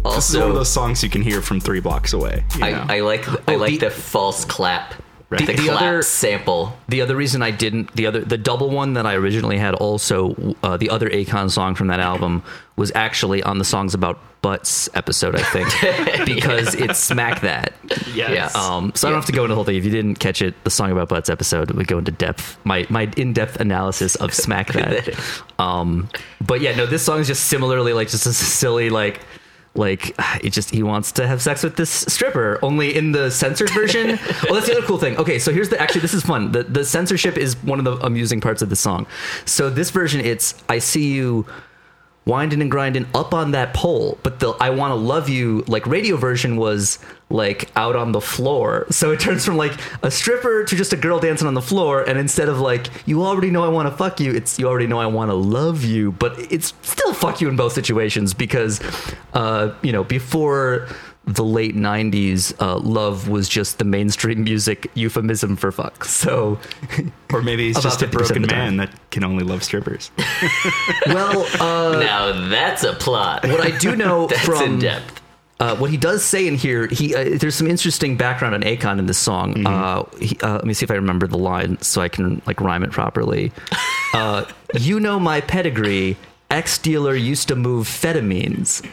This 0.03 0.31
is 0.31 0.37
one 0.37 0.43
of 0.43 0.49
also 0.49 0.53
those 0.53 0.69
songs 0.71 1.03
you 1.03 1.09
can 1.09 1.21
hear 1.21 1.41
from 1.43 1.59
three 1.59 1.79
blocks 1.81 2.13
away. 2.13 2.43
you 2.55 2.61
know? 2.61 2.65
I, 2.89 2.97
I 2.97 2.99
like 3.01 3.27
I 3.47 3.53
Oh, 3.53 3.57
like 3.57 3.71
the- 3.73 3.77
the, 3.87 3.89
false 3.91 4.43
clap, 4.45 4.95
Right. 5.31 5.47
the, 5.47 5.53
The 5.53 5.69
other- 5.69 6.01
sample. 6.01 6.77
The 6.89 6.99
other 7.01 7.15
reason 7.15 7.41
I 7.41 7.51
didn't 7.51 7.95
the 7.95 8.05
other 8.05 8.19
the 8.19 8.37
double 8.37 8.69
one 8.69 8.93
that 8.93 9.05
I 9.05 9.15
originally 9.15 9.57
had 9.57 9.73
also 9.75 10.35
uh, 10.61 10.75
the 10.75 10.89
other 10.89 11.09
Akon 11.09 11.49
song 11.49 11.73
from 11.73 11.87
that 11.87 12.01
album 12.01 12.43
was 12.75 12.91
actually 12.95 13.41
on 13.41 13.57
the 13.57 13.63
songs 13.63 13.93
about 13.93 14.19
butts 14.41 14.89
episode 14.95 15.35
I 15.35 15.43
think 15.43 16.25
because 16.25 16.75
it's 16.75 16.99
smack 16.99 17.41
that. 17.41 17.73
Yes. 18.13 18.51
Yeah. 18.53 18.61
Um, 18.61 18.91
so 18.93 19.07
I 19.07 19.11
don't 19.11 19.19
have 19.19 19.25
to 19.27 19.31
go 19.31 19.43
into 19.43 19.49
the 19.53 19.55
whole 19.55 19.63
thing. 19.63 19.77
If 19.77 19.85
you 19.85 19.91
didn't 19.91 20.15
catch 20.15 20.41
it, 20.41 20.53
the 20.65 20.69
song 20.71 20.91
about 20.91 21.07
butts 21.09 21.29
episode 21.29 21.71
we 21.71 21.85
go 21.85 21.97
into 21.99 22.11
depth 22.11 22.57
my 22.65 22.85
my 22.89 23.09
in 23.15 23.31
depth 23.31 23.55
analysis 23.61 24.15
of 24.15 24.33
smack 24.33 24.73
that. 24.73 25.17
Um, 25.59 26.09
but 26.41 26.59
yeah, 26.59 26.75
no, 26.75 26.87
this 26.87 27.03
song 27.03 27.19
is 27.19 27.27
just 27.27 27.45
similarly 27.45 27.93
like 27.93 28.09
just 28.09 28.25
a 28.25 28.33
silly 28.33 28.89
like 28.89 29.21
like 29.73 30.15
it 30.43 30.49
just 30.49 30.69
he 30.71 30.83
wants 30.83 31.13
to 31.13 31.25
have 31.27 31.41
sex 31.41 31.63
with 31.63 31.77
this 31.77 31.89
stripper 31.89 32.59
only 32.61 32.95
in 32.95 33.11
the 33.11 33.29
censored 33.29 33.69
version. 33.69 34.19
Well 34.43 34.55
that's 34.55 34.67
the 34.67 34.77
other 34.77 34.85
cool 34.85 34.97
thing. 34.97 35.17
Okay 35.17 35.39
so 35.39 35.51
here's 35.53 35.69
the 35.69 35.79
actually 35.81 36.01
this 36.01 36.13
is 36.13 36.23
fun. 36.23 36.51
The, 36.51 36.63
the 36.63 36.83
censorship 36.83 37.37
is 37.37 37.55
one 37.63 37.79
of 37.79 37.85
the 37.85 37.95
amusing 38.05 38.41
parts 38.41 38.61
of 38.61 38.69
the 38.69 38.75
song. 38.75 39.07
So 39.45 39.69
this 39.69 39.89
version 39.89 40.19
it's 40.21 40.55
i 40.67 40.79
see 40.79 41.13
you 41.13 41.45
winding 42.25 42.61
and 42.61 42.69
grinding 42.69 43.05
up 43.15 43.33
on 43.33 43.51
that 43.51 43.73
pole 43.73 44.17
but 44.23 44.39
the 44.39 44.49
i 44.59 44.69
want 44.69 44.91
to 44.91 44.95
love 44.95 45.27
you 45.27 45.63
like 45.67 45.85
radio 45.87 46.17
version 46.17 46.55
was 46.55 46.99
like 47.31 47.71
out 47.75 47.95
on 47.95 48.11
the 48.11 48.21
floor. 48.21 48.85
So 48.89 49.11
it 49.11 49.19
turns 49.19 49.45
from 49.45 49.57
like 49.57 49.73
a 50.03 50.11
stripper 50.11 50.63
to 50.65 50.75
just 50.75 50.93
a 50.93 50.97
girl 50.97 51.19
dancing 51.19 51.47
on 51.47 51.53
the 51.53 51.61
floor 51.61 52.01
and 52.01 52.19
instead 52.19 52.49
of 52.49 52.59
like 52.59 52.87
you 53.07 53.23
already 53.23 53.49
know 53.49 53.63
i 53.63 53.67
want 53.67 53.89
to 53.89 53.95
fuck 53.95 54.19
you 54.19 54.33
it's 54.33 54.59
you 54.59 54.67
already 54.67 54.87
know 54.87 54.99
i 54.99 55.05
want 55.05 55.31
to 55.31 55.35
love 55.35 55.83
you. 55.83 56.11
But 56.11 56.37
it's 56.51 56.73
still 56.81 57.13
fuck 57.13 57.41
you 57.41 57.49
in 57.49 57.55
both 57.55 57.73
situations 57.73 58.33
because 58.33 58.79
uh 59.33 59.73
you 59.81 59.91
know 59.91 60.03
before 60.03 60.87
the 61.25 61.43
late 61.43 61.75
90s 61.75 62.53
uh, 62.59 62.77
love 62.77 63.29
was 63.29 63.47
just 63.47 63.77
the 63.77 63.85
mainstream 63.85 64.43
music 64.43 64.89
euphemism 64.95 65.55
for 65.55 65.71
fuck 65.71 66.03
so 66.05 66.59
or 67.31 67.41
maybe 67.41 67.67
he's 67.67 67.81
just 67.81 68.01
a 68.01 68.07
broken 68.07 68.43
man 68.47 68.77
that 68.77 68.89
can 69.11 69.23
only 69.23 69.43
love 69.43 69.63
strippers. 69.63 70.11
well 71.07 71.45
uh 71.61 71.99
now 71.99 72.49
that's 72.49 72.83
a 72.83 72.93
plot. 72.93 73.43
what 73.45 73.61
I 73.61 73.77
do 73.77 73.95
know 73.95 74.27
that's 74.29 74.45
from 74.45 74.63
in 74.63 74.79
depth. 74.79 75.21
Uh, 75.59 75.75
what 75.75 75.91
he 75.91 75.97
does 75.97 76.25
say 76.25 76.47
in 76.47 76.55
here, 76.55 76.87
he 76.87 77.13
uh, 77.13 77.37
there's 77.37 77.53
some 77.53 77.67
interesting 77.67 78.17
background 78.17 78.55
on 78.55 78.63
Akon 78.63 78.97
in 78.97 79.05
this 79.05 79.19
song. 79.19 79.53
Mm-hmm. 79.53 79.67
Uh, 79.67 80.17
he, 80.17 80.35
uh, 80.41 80.53
let 80.53 80.65
me 80.65 80.73
see 80.73 80.85
if 80.85 80.89
I 80.89 80.95
remember 80.95 81.27
the 81.27 81.37
line 81.37 81.79
so 81.83 82.01
I 82.01 82.09
can 82.09 82.41
like 82.47 82.59
rhyme 82.59 82.83
it 82.83 82.89
properly. 82.89 83.51
Uh, 84.15 84.45
you 84.79 84.99
know 84.99 85.19
my 85.19 85.39
pedigree, 85.39 86.17
ex 86.49 86.79
dealer 86.79 87.13
used 87.13 87.47
to 87.49 87.55
move 87.55 87.87
fetamines. 87.87 88.83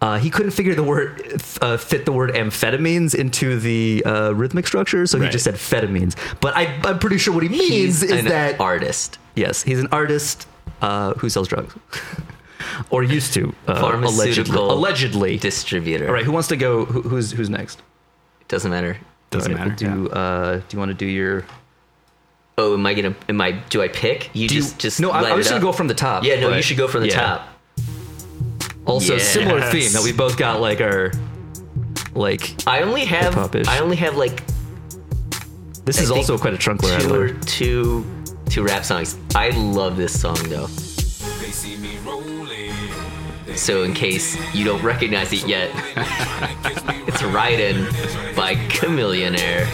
Uh, 0.00 0.18
he 0.18 0.28
couldn't 0.28 0.50
figure 0.50 0.74
the 0.74 0.82
word 0.82 1.42
uh, 1.62 1.76
fit 1.78 2.04
the 2.04 2.12
word 2.12 2.30
amphetamines 2.34 3.14
into 3.14 3.58
the 3.58 4.02
uh, 4.04 4.30
rhythmic 4.32 4.66
structure, 4.66 5.06
so 5.06 5.18
he 5.18 5.28
just 5.30 5.44
said 5.44 5.54
fetamines. 5.54 6.14
But 6.40 6.54
I, 6.54 6.64
I'm 6.84 6.98
pretty 6.98 7.16
sure 7.18 7.32
what 7.32 7.42
he 7.42 7.48
means 7.48 7.68
He's 7.70 8.02
is 8.02 8.10
an 8.12 8.24
that 8.26 8.60
artist. 8.60 9.18
yes, 9.34 9.62
he's 9.62 9.80
an 9.80 9.88
artist 9.92 10.46
uh, 10.82 11.14
who 11.14 11.30
sells 11.30 11.48
drugs, 11.48 11.74
or 12.90 13.02
used 13.04 13.32
to 13.34 13.54
uh, 13.66 13.72
allegedly. 13.72 13.80
Pharmaceutical 13.80 14.70
Allegedly. 14.72 15.38
distributor. 15.38 16.06
All 16.08 16.12
right, 16.12 16.24
who 16.24 16.32
wants 16.32 16.48
to 16.48 16.56
go? 16.56 16.84
Who, 16.84 17.00
who's 17.00 17.30
who's 17.32 17.48
next? 17.48 17.78
It 18.42 18.48
doesn't 18.48 18.70
matter. 18.70 18.98
Doesn't 19.30 19.54
right, 19.54 19.66
matter. 19.68 19.90
we'll 19.90 20.08
do 20.08 20.10
uh, 20.10 20.56
do 20.58 20.64
you 20.72 20.78
want 20.78 20.90
to 20.90 20.94
do 20.94 21.06
your? 21.06 21.46
Oh, 22.58 22.74
am 22.74 22.84
I 22.84 22.92
gonna? 22.92 23.14
Am 23.30 23.40
I? 23.40 23.52
Do 23.52 23.80
I 23.80 23.88
pick? 23.88 24.28
You 24.34 24.46
Do 24.46 24.54
you- 24.56 24.60
just 24.60 24.78
just 24.78 25.00
no, 25.00 25.10
I, 25.10 25.22
light 25.22 25.32
I 25.32 25.36
was 25.36 25.48
gonna 25.48 25.60
go 25.62 25.72
from 25.72 25.88
the 25.88 25.94
top. 25.94 26.22
Yeah, 26.22 26.38
no, 26.38 26.50
but- 26.50 26.56
you 26.56 26.62
should 26.62 26.76
go 26.76 26.86
from 26.86 27.00
the 27.00 27.08
yeah. 27.08 27.14
top. 27.20 27.48
Also, 28.86 29.14
Yes. 29.14 29.28
similar 29.28 29.60
theme 29.70 29.92
that 29.92 30.02
we 30.02 30.12
both 30.12 30.36
got 30.38 30.60
like 30.60 30.80
our 30.80 31.12
like. 32.14 32.54
I 32.66 32.80
only 32.82 33.04
have. 33.04 33.34
Hip-hop-ish. 33.34 33.66
I 33.68 33.80
only 33.80 33.96
have 33.96 34.16
like 34.16 34.42
This 35.84 35.98
I 35.98 36.02
is 36.04 36.10
also 36.10 36.38
quite 36.38 36.54
a 36.54 36.58
trunk 36.58 36.82
where 36.82 36.96
I 36.96 37.00
two 37.00 37.14
or 37.14 37.28
two 37.44 38.06
two 38.48 38.62
rap 38.64 38.84
songs. 38.84 39.16
I 39.34 39.50
love 39.50 39.96
this 39.96 40.18
song 40.18 40.36
though. 40.48 40.68
So 43.54 43.84
in 43.84 43.94
case 43.94 44.36
you 44.54 44.64
don't 44.64 44.82
recognize 44.82 45.32
it 45.32 45.46
yet, 45.48 45.70
it's 47.08 47.22
Riding 47.22 47.84
by 48.36 48.54
Chamillionaire. 48.68 49.66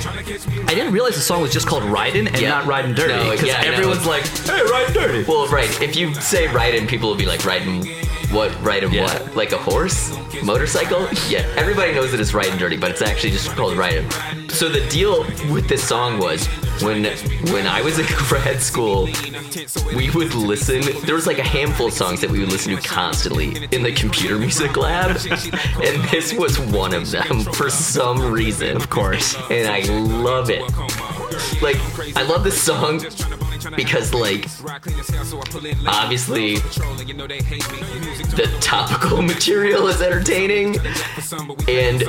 I 0.68 0.74
didn't 0.74 0.92
realize 0.92 1.16
the 1.16 1.20
song 1.20 1.42
was 1.42 1.52
just 1.52 1.66
called 1.66 1.82
"Riding" 1.84 2.28
and 2.28 2.38
Yeah. 2.40 2.50
not 2.50 2.66
"Riding 2.66 2.94
Dirty" 2.94 3.12
No, 3.14 3.30
because 3.30 3.46
yeah, 3.48 3.58
I 3.60 3.64
know. 3.64 3.72
everyone's 3.72 4.06
like, 4.06 4.24
"Hey, 4.26 4.62
riding 4.62 4.94
dirty." 4.94 5.24
Well, 5.24 5.48
right. 5.48 5.68
If 5.82 5.96
you 5.96 6.14
say 6.14 6.46
riding, 6.48 6.86
people 6.86 7.08
will 7.08 7.16
be 7.16 7.26
like 7.26 7.44
riding 7.44 7.84
what? 8.32 8.50
Riding 8.62 8.92
Yeah. 8.92 9.04
what? 9.04 9.36
Like 9.36 9.52
a 9.52 9.58
horse? 9.58 10.16
Motorcycle? 10.42 11.06
Yeah. 11.28 11.46
Everybody 11.56 11.92
knows 11.92 12.10
that 12.12 12.20
it's 12.20 12.34
and 12.34 12.58
dirty, 12.58 12.76
but 12.76 12.90
it's 12.90 13.02
actually 13.02 13.30
just 13.30 13.50
called 13.50 13.76
riding. 13.76 14.10
So 14.48 14.68
the 14.68 14.86
deal 14.88 15.24
with 15.52 15.68
this 15.68 15.86
song 15.86 16.18
was 16.18 16.46
when 16.82 17.04
when 17.52 17.66
I 17.66 17.82
was 17.82 17.98
in 17.98 18.06
grad 18.28 18.60
school, 18.60 19.08
we 19.94 20.10
would 20.10 20.34
listen. 20.34 20.82
There 21.04 21.14
was 21.14 21.26
like 21.26 21.38
a 21.38 21.44
handful 21.44 21.86
of 21.86 21.92
songs 21.92 22.20
that 22.22 22.30
we 22.30 22.40
would 22.40 22.50
listen 22.50 22.74
to 22.74 22.82
constantly 22.82 23.68
in 23.70 23.82
the 23.82 23.92
computer 23.92 24.38
music 24.38 24.76
lab, 24.76 25.10
and 25.82 26.02
this 26.10 26.32
was 26.32 26.58
one 26.58 26.94
of 26.94 27.10
them 27.10 27.40
for 27.52 27.70
some 27.70 28.32
reason. 28.32 28.76
Of 28.76 28.88
course. 28.90 29.36
and 29.50 29.68
I 29.68 29.80
love 30.00 30.50
it. 30.50 30.62
Like, 31.62 31.76
I 32.16 32.22
love 32.22 32.44
this 32.44 32.60
song 32.60 33.00
because, 33.76 34.14
like, 34.14 34.46
obviously, 35.86 36.56
the 38.36 38.58
topical 38.60 39.22
material 39.32 39.86
is 39.88 40.00
entertaining, 40.02 40.76
and 41.68 42.02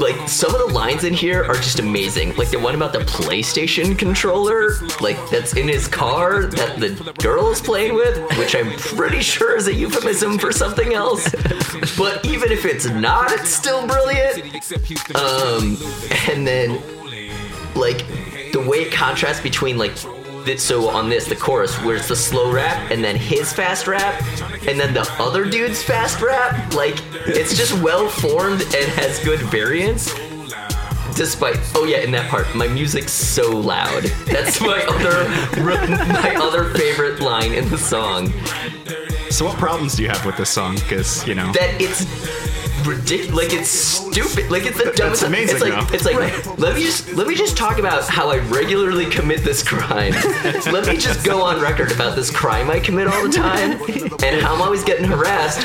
like 0.00 0.28
some 0.28 0.54
of 0.54 0.60
the 0.66 0.70
lines 0.72 1.04
in 1.04 1.14
here 1.14 1.44
are 1.44 1.54
just 1.54 1.78
amazing. 1.78 2.34
Like 2.36 2.50
the 2.50 2.58
one 2.58 2.74
about 2.74 2.92
the 2.92 3.00
PlayStation 3.00 3.98
controller, 3.98 4.72
like 5.00 5.18
that's 5.30 5.56
in 5.56 5.68
his 5.68 5.88
car 5.88 6.44
that 6.46 6.80
the 6.80 7.14
girl 7.22 7.50
is 7.50 7.60
playing 7.60 7.94
with, 7.94 8.18
which 8.38 8.54
I'm 8.54 8.72
pretty 8.72 9.20
sure 9.20 9.56
is 9.56 9.68
a 9.68 9.74
euphemism 9.74 10.38
for 10.38 10.52
something 10.52 10.94
else. 10.94 11.30
But 11.96 12.24
even 12.26 12.50
if 12.52 12.64
it's 12.64 12.86
not, 12.86 13.30
it's 13.32 13.50
still 13.50 13.86
brilliant. 13.86 14.38
Um, 15.14 15.76
and 16.28 16.46
then 16.46 16.80
like 17.74 18.06
the 18.52 18.64
way 18.66 18.82
it 18.82 18.92
contrasts 18.92 19.40
between 19.40 19.78
like 19.78 19.92
th- 20.44 20.60
so 20.60 20.88
on 20.88 21.08
this 21.08 21.26
the 21.26 21.36
chorus 21.36 21.76
where 21.82 21.96
it's 21.96 22.08
the 22.08 22.16
slow 22.16 22.52
rap 22.52 22.90
and 22.90 23.02
then 23.02 23.16
his 23.16 23.52
fast 23.52 23.86
rap 23.86 24.20
and 24.66 24.78
then 24.78 24.94
the 24.94 25.06
other 25.18 25.44
dude's 25.44 25.82
fast 25.82 26.20
rap 26.20 26.72
like 26.74 26.96
it's 27.26 27.56
just 27.56 27.72
well 27.82 28.08
formed 28.08 28.62
and 28.62 28.88
has 28.92 29.22
good 29.24 29.40
variance 29.40 30.12
despite 31.14 31.56
oh 31.74 31.84
yeah 31.84 31.98
in 31.98 32.10
that 32.10 32.28
part 32.30 32.52
my 32.54 32.66
music's 32.68 33.12
so 33.12 33.50
loud. 33.50 34.04
That's 34.26 34.60
my 34.60 34.82
other 34.88 35.28
my 36.12 36.36
other 36.40 36.64
favorite 36.74 37.20
line 37.20 37.52
in 37.52 37.68
the 37.68 37.78
song. 37.78 38.32
So, 39.30 39.44
what 39.46 39.56
problems 39.56 39.96
do 39.96 40.02
you 40.02 40.08
have 40.08 40.24
with 40.24 40.36
this 40.36 40.50
song? 40.50 40.74
Because 40.76 41.26
you 41.26 41.34
know, 41.34 41.50
that 41.52 41.80
it's 41.80 42.04
ridiculous. 42.86 43.34
Like 43.34 43.52
it's 43.52 43.68
stupid. 43.70 44.50
Like 44.50 44.66
it's 44.66 44.78
the 44.78 44.92
dumbest. 44.96 44.98
That's 44.98 45.22
amazing, 45.22 45.56
It's 45.56 45.64
like 45.64 45.92
it's 45.94 46.04
like 46.04 46.58
let 46.58 46.74
me 46.76 46.82
just 46.82 47.12
let 47.14 47.26
me 47.26 47.34
just 47.34 47.56
talk 47.56 47.78
about 47.78 48.06
how 48.08 48.30
I 48.30 48.38
regularly 48.38 49.06
commit 49.06 49.44
this 49.44 49.62
crime. 49.62 50.12
let 50.72 50.86
me 50.86 50.96
just 50.96 51.24
go 51.24 51.42
on 51.42 51.60
record 51.60 51.92
about 51.92 52.16
this 52.16 52.30
crime 52.30 52.70
I 52.70 52.80
commit 52.80 53.06
all 53.08 53.22
the 53.26 53.32
time 53.32 53.80
and 54.22 54.40
how 54.40 54.54
I'm 54.54 54.62
always 54.62 54.84
getting 54.84 55.04
harassed 55.06 55.60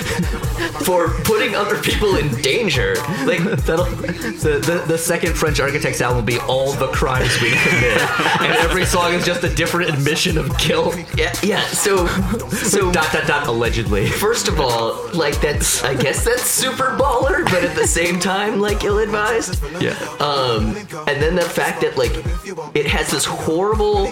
for 0.85 1.09
putting 1.23 1.55
other 1.55 1.79
people 1.81 2.15
in 2.17 2.29
danger. 2.41 2.95
Like 3.25 3.39
That'll, 3.65 3.85
the, 3.85 4.61
the 4.65 4.83
the 4.87 4.97
second 4.97 5.33
French 5.35 5.59
Architects 5.59 6.01
album 6.01 6.17
will 6.17 6.23
be 6.25 6.39
all 6.39 6.73
the 6.73 6.87
crimes 6.87 7.39
we 7.41 7.51
commit, 7.51 8.01
and 8.41 8.53
every 8.53 8.85
song 8.85 9.13
is 9.13 9.25
just 9.25 9.43
a 9.43 9.53
different 9.53 9.89
admission 9.89 10.37
of 10.37 10.55
guilt. 10.57 10.97
yeah, 11.15 11.33
yeah. 11.43 11.61
So 11.67 12.07
so 12.49 12.91
dot 12.91 13.11
dot 13.11 13.27
dot 13.27 13.47
allegedly. 13.47 14.09
First 14.09 14.47
of 14.47 14.59
all, 14.59 15.09
like 15.13 15.39
that's 15.41 15.83
I 15.83 15.95
guess 15.95 16.23
that's 16.25 16.43
super 16.43 16.95
baller, 17.09 17.43
but 17.45 17.63
at 17.63 17.75
the 17.75 17.87
same 17.87 18.19
time, 18.19 18.59
like 18.59 18.83
ill-advised. 18.83 19.61
Yeah. 19.81 19.91
Um, 20.19 20.75
and 21.07 21.21
then 21.21 21.35
the 21.35 21.41
fact 21.41 21.81
that 21.81 21.97
like 21.97 22.11
it 22.75 22.85
has 22.85 23.11
this 23.11 23.25
horrible, 23.25 24.11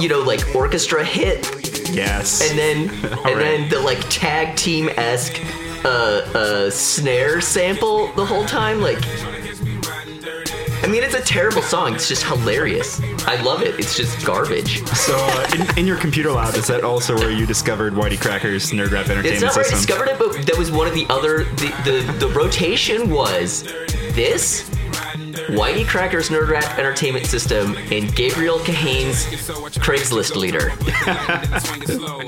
you 0.00 0.08
know, 0.08 0.20
like 0.20 0.54
orchestra 0.54 1.04
hit, 1.04 1.46
yes. 1.90 2.48
and 2.48 2.58
then 2.58 2.78
and 3.26 3.40
then 3.40 3.68
the 3.68 3.80
like 3.80 4.00
tag 4.08 4.56
team 4.56 4.88
esque 4.96 5.40
uh, 5.84 5.88
uh, 6.34 6.70
snare 6.70 7.40
sample 7.40 8.12
the 8.14 8.24
whole 8.24 8.44
time, 8.44 8.80
like. 8.80 8.98
I 10.88 10.90
mean, 10.90 11.02
it's 11.02 11.14
a 11.14 11.20
terrible 11.20 11.60
song. 11.60 11.94
It's 11.94 12.08
just 12.08 12.22
hilarious. 12.22 12.98
I 13.26 13.38
love 13.42 13.60
it. 13.60 13.78
It's 13.78 13.94
just 13.94 14.24
garbage. 14.24 14.82
so, 14.86 15.14
uh, 15.14 15.50
in, 15.54 15.80
in 15.80 15.86
your 15.86 15.98
computer 15.98 16.32
lab, 16.32 16.54
is 16.54 16.66
that 16.68 16.82
also 16.82 17.14
where 17.14 17.30
you 17.30 17.44
discovered 17.44 17.92
Whitey 17.92 18.18
Cracker's 18.18 18.70
Nerd 18.70 18.92
Rap 18.92 19.10
Entertainment 19.10 19.26
It's 19.26 19.42
not 19.42 19.54
where 19.54 19.66
I 19.66 19.68
discovered 19.68 20.08
it, 20.08 20.18
but 20.18 20.46
that 20.46 20.56
was 20.56 20.70
one 20.70 20.86
of 20.86 20.94
the 20.94 21.04
other. 21.10 21.44
The, 21.44 21.74
the, 21.84 22.26
the 22.26 22.28
rotation 22.28 23.10
was 23.10 23.64
this, 24.12 24.67
Whitey 25.48 25.86
Cracker's 25.86 26.28
Nerd 26.28 26.48
Rap 26.48 26.78
Entertainment 26.78 27.26
System, 27.26 27.76
and 27.90 28.14
Gabriel 28.14 28.58
Kahane's 28.58 29.26
Craigslistlieder. 29.78 30.72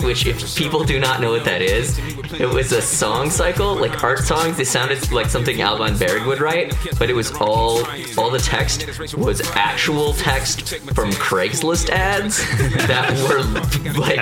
Which, 0.05 0.27
if 0.27 0.57
people 0.57 0.85
do 0.85 0.99
not 0.99 1.21
know 1.21 1.31
what 1.31 1.45
that 1.45 1.63
is, 1.63 1.99
it 2.39 2.49
was 2.49 2.73
a 2.73 2.81
song 2.83 3.31
cycle, 3.31 3.75
like 3.75 4.03
art 4.03 4.21
songs. 4.21 4.57
They 4.57 4.65
sounded 4.65 5.11
like 5.13 5.27
something 5.27 5.61
Alban 5.61 5.99
Berg 5.99 6.27
would 6.27 6.41
write, 6.41 6.75
but 6.99 7.11
it 7.11 7.15
was 7.15 7.31
all 7.33 7.85
all 8.17 8.31
the 8.31 8.39
text 8.39 8.87
was 9.17 9.41
actual 9.55 10.13
text 10.15 10.77
from 10.95 11.11
Craigslist 11.13 11.91
ads 11.91 12.39
that 12.87 13.11
were 13.29 13.43
like 13.99 14.19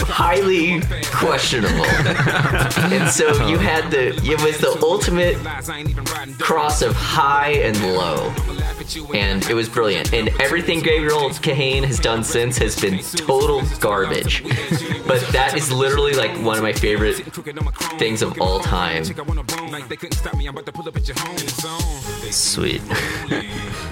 highly 0.00 0.80
questionable. 1.12 1.84
and 2.92 3.08
so 3.10 3.46
you 3.48 3.58
had 3.58 3.90
the 3.90 4.08
it 4.24 4.42
was 4.42 4.58
the 4.58 4.78
ultimate 4.82 5.36
cross 6.38 6.82
of 6.82 6.94
high 6.94 7.52
and 7.52 7.76
low. 7.96 8.34
And 9.14 9.44
it 9.48 9.54
was 9.54 9.68
brilliant. 9.68 10.12
And 10.14 10.28
everything 10.40 10.80
Gabriel 10.80 11.28
Kahane 11.30 11.84
has 11.84 11.98
done 11.98 12.24
since 12.24 12.56
has 12.58 12.80
been 12.80 12.98
total 13.00 13.62
garbage. 13.80 14.42
But 15.06 15.20
that 15.32 15.54
is 15.56 15.70
literally 15.72 16.12
like 16.14 16.30
one 16.42 16.56
of 16.56 16.62
my 16.62 16.72
favorite 16.72 17.16
things 17.98 18.22
of 18.22 18.40
all 18.40 18.60
time. 18.60 19.04
Sweet. 22.30 22.82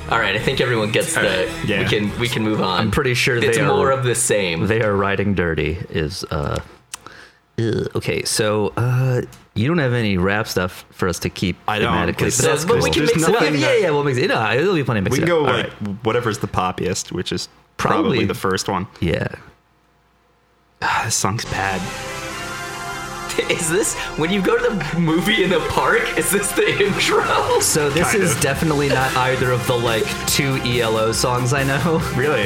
All 0.09 0.21
right, 0.21 0.37
I 0.37 0.39
think 0.39 0.61
everyone 0.61 0.93
gets 0.93 1.15
the. 1.15 1.53
yeah. 1.67 1.83
We 1.83 1.89
can 1.89 2.19
we 2.21 2.29
can 2.29 2.45
move 2.45 2.61
on. 2.61 2.79
I'm 2.79 2.91
pretty 2.93 3.15
sure 3.15 3.37
it's 3.39 3.57
they 3.57 3.63
are- 3.63 3.67
more 3.67 3.91
of 3.91 4.05
the 4.05 4.15
same. 4.15 4.67
They 4.69 4.81
are 4.83 4.95
riding 4.95 5.35
dirty. 5.35 5.79
Is 5.91 6.23
uh. 6.31 6.61
Ugh. 7.59 7.89
Okay, 7.97 8.23
so 8.25 8.73
uh, 8.77 9.23
you 9.55 9.67
don't 9.69 9.79
have 9.79 9.93
any 9.93 10.17
rap 10.19 10.47
stuff 10.49 10.85
for 10.91 11.09
us 11.09 11.19
to 11.21 11.31
keep. 11.31 11.57
I 11.69 11.79
don't, 11.79 11.93
thematically, 11.93 12.07
because- 12.17 12.37
but 12.41 12.47
that's 12.47 12.65
but 12.65 12.83
we 12.83 12.91
can 12.91 13.05
There's 13.05 13.17
mix 13.17 13.29
it 13.29 13.35
up. 13.35 13.41
nothing 13.43 13.61
yeah, 13.61 13.77
yeah, 13.77 13.91
we'll 13.91 14.05
mix 14.05 14.19
it. 14.19 14.29
No, 14.29 14.51
it'll 14.53 14.75
be 14.75 14.85
plenty 14.85 14.99
of 14.99 15.05
mix 15.05 15.15
we 15.15 15.19
can 15.21 15.29
go 15.29 15.43
like 15.43 15.67
right. 15.81 16.05
whatever's 16.05 16.39
the 16.39 16.49
poppiest, 16.49 17.13
which 17.13 17.33
is 17.33 17.49
probably, 17.77 18.03
Probably- 18.03 18.25
the 18.27 18.35
first 18.35 18.69
one. 18.69 18.87
Yeah. 19.01 19.29
Ah, 20.83 21.03
this 21.07 21.15
song's 21.15 21.45
bad. 21.47 21.81
Is 23.51 23.69
this 23.71 23.95
when 24.19 24.31
you 24.33 24.41
go 24.41 24.57
to 24.57 24.75
the 24.75 24.99
movie 24.99 25.45
in 25.45 25.51
the 25.51 25.61
park? 25.71 26.17
Is 26.19 26.31
this 26.31 26.51
the 26.53 26.67
intro? 26.85 27.61
So 27.61 27.91
this 27.91 28.11
Kind 28.13 28.23
is 28.23 28.35
of. 28.35 28.41
definitely 28.41 28.89
not 28.89 29.15
either 29.17 29.51
of 29.53 29.67
the 29.67 29.75
like 29.77 30.05
two 30.27 30.57
ELO 30.65 31.13
songs 31.13 31.53
I 31.53 31.63
know. 31.65 32.01
Really? 32.17 32.45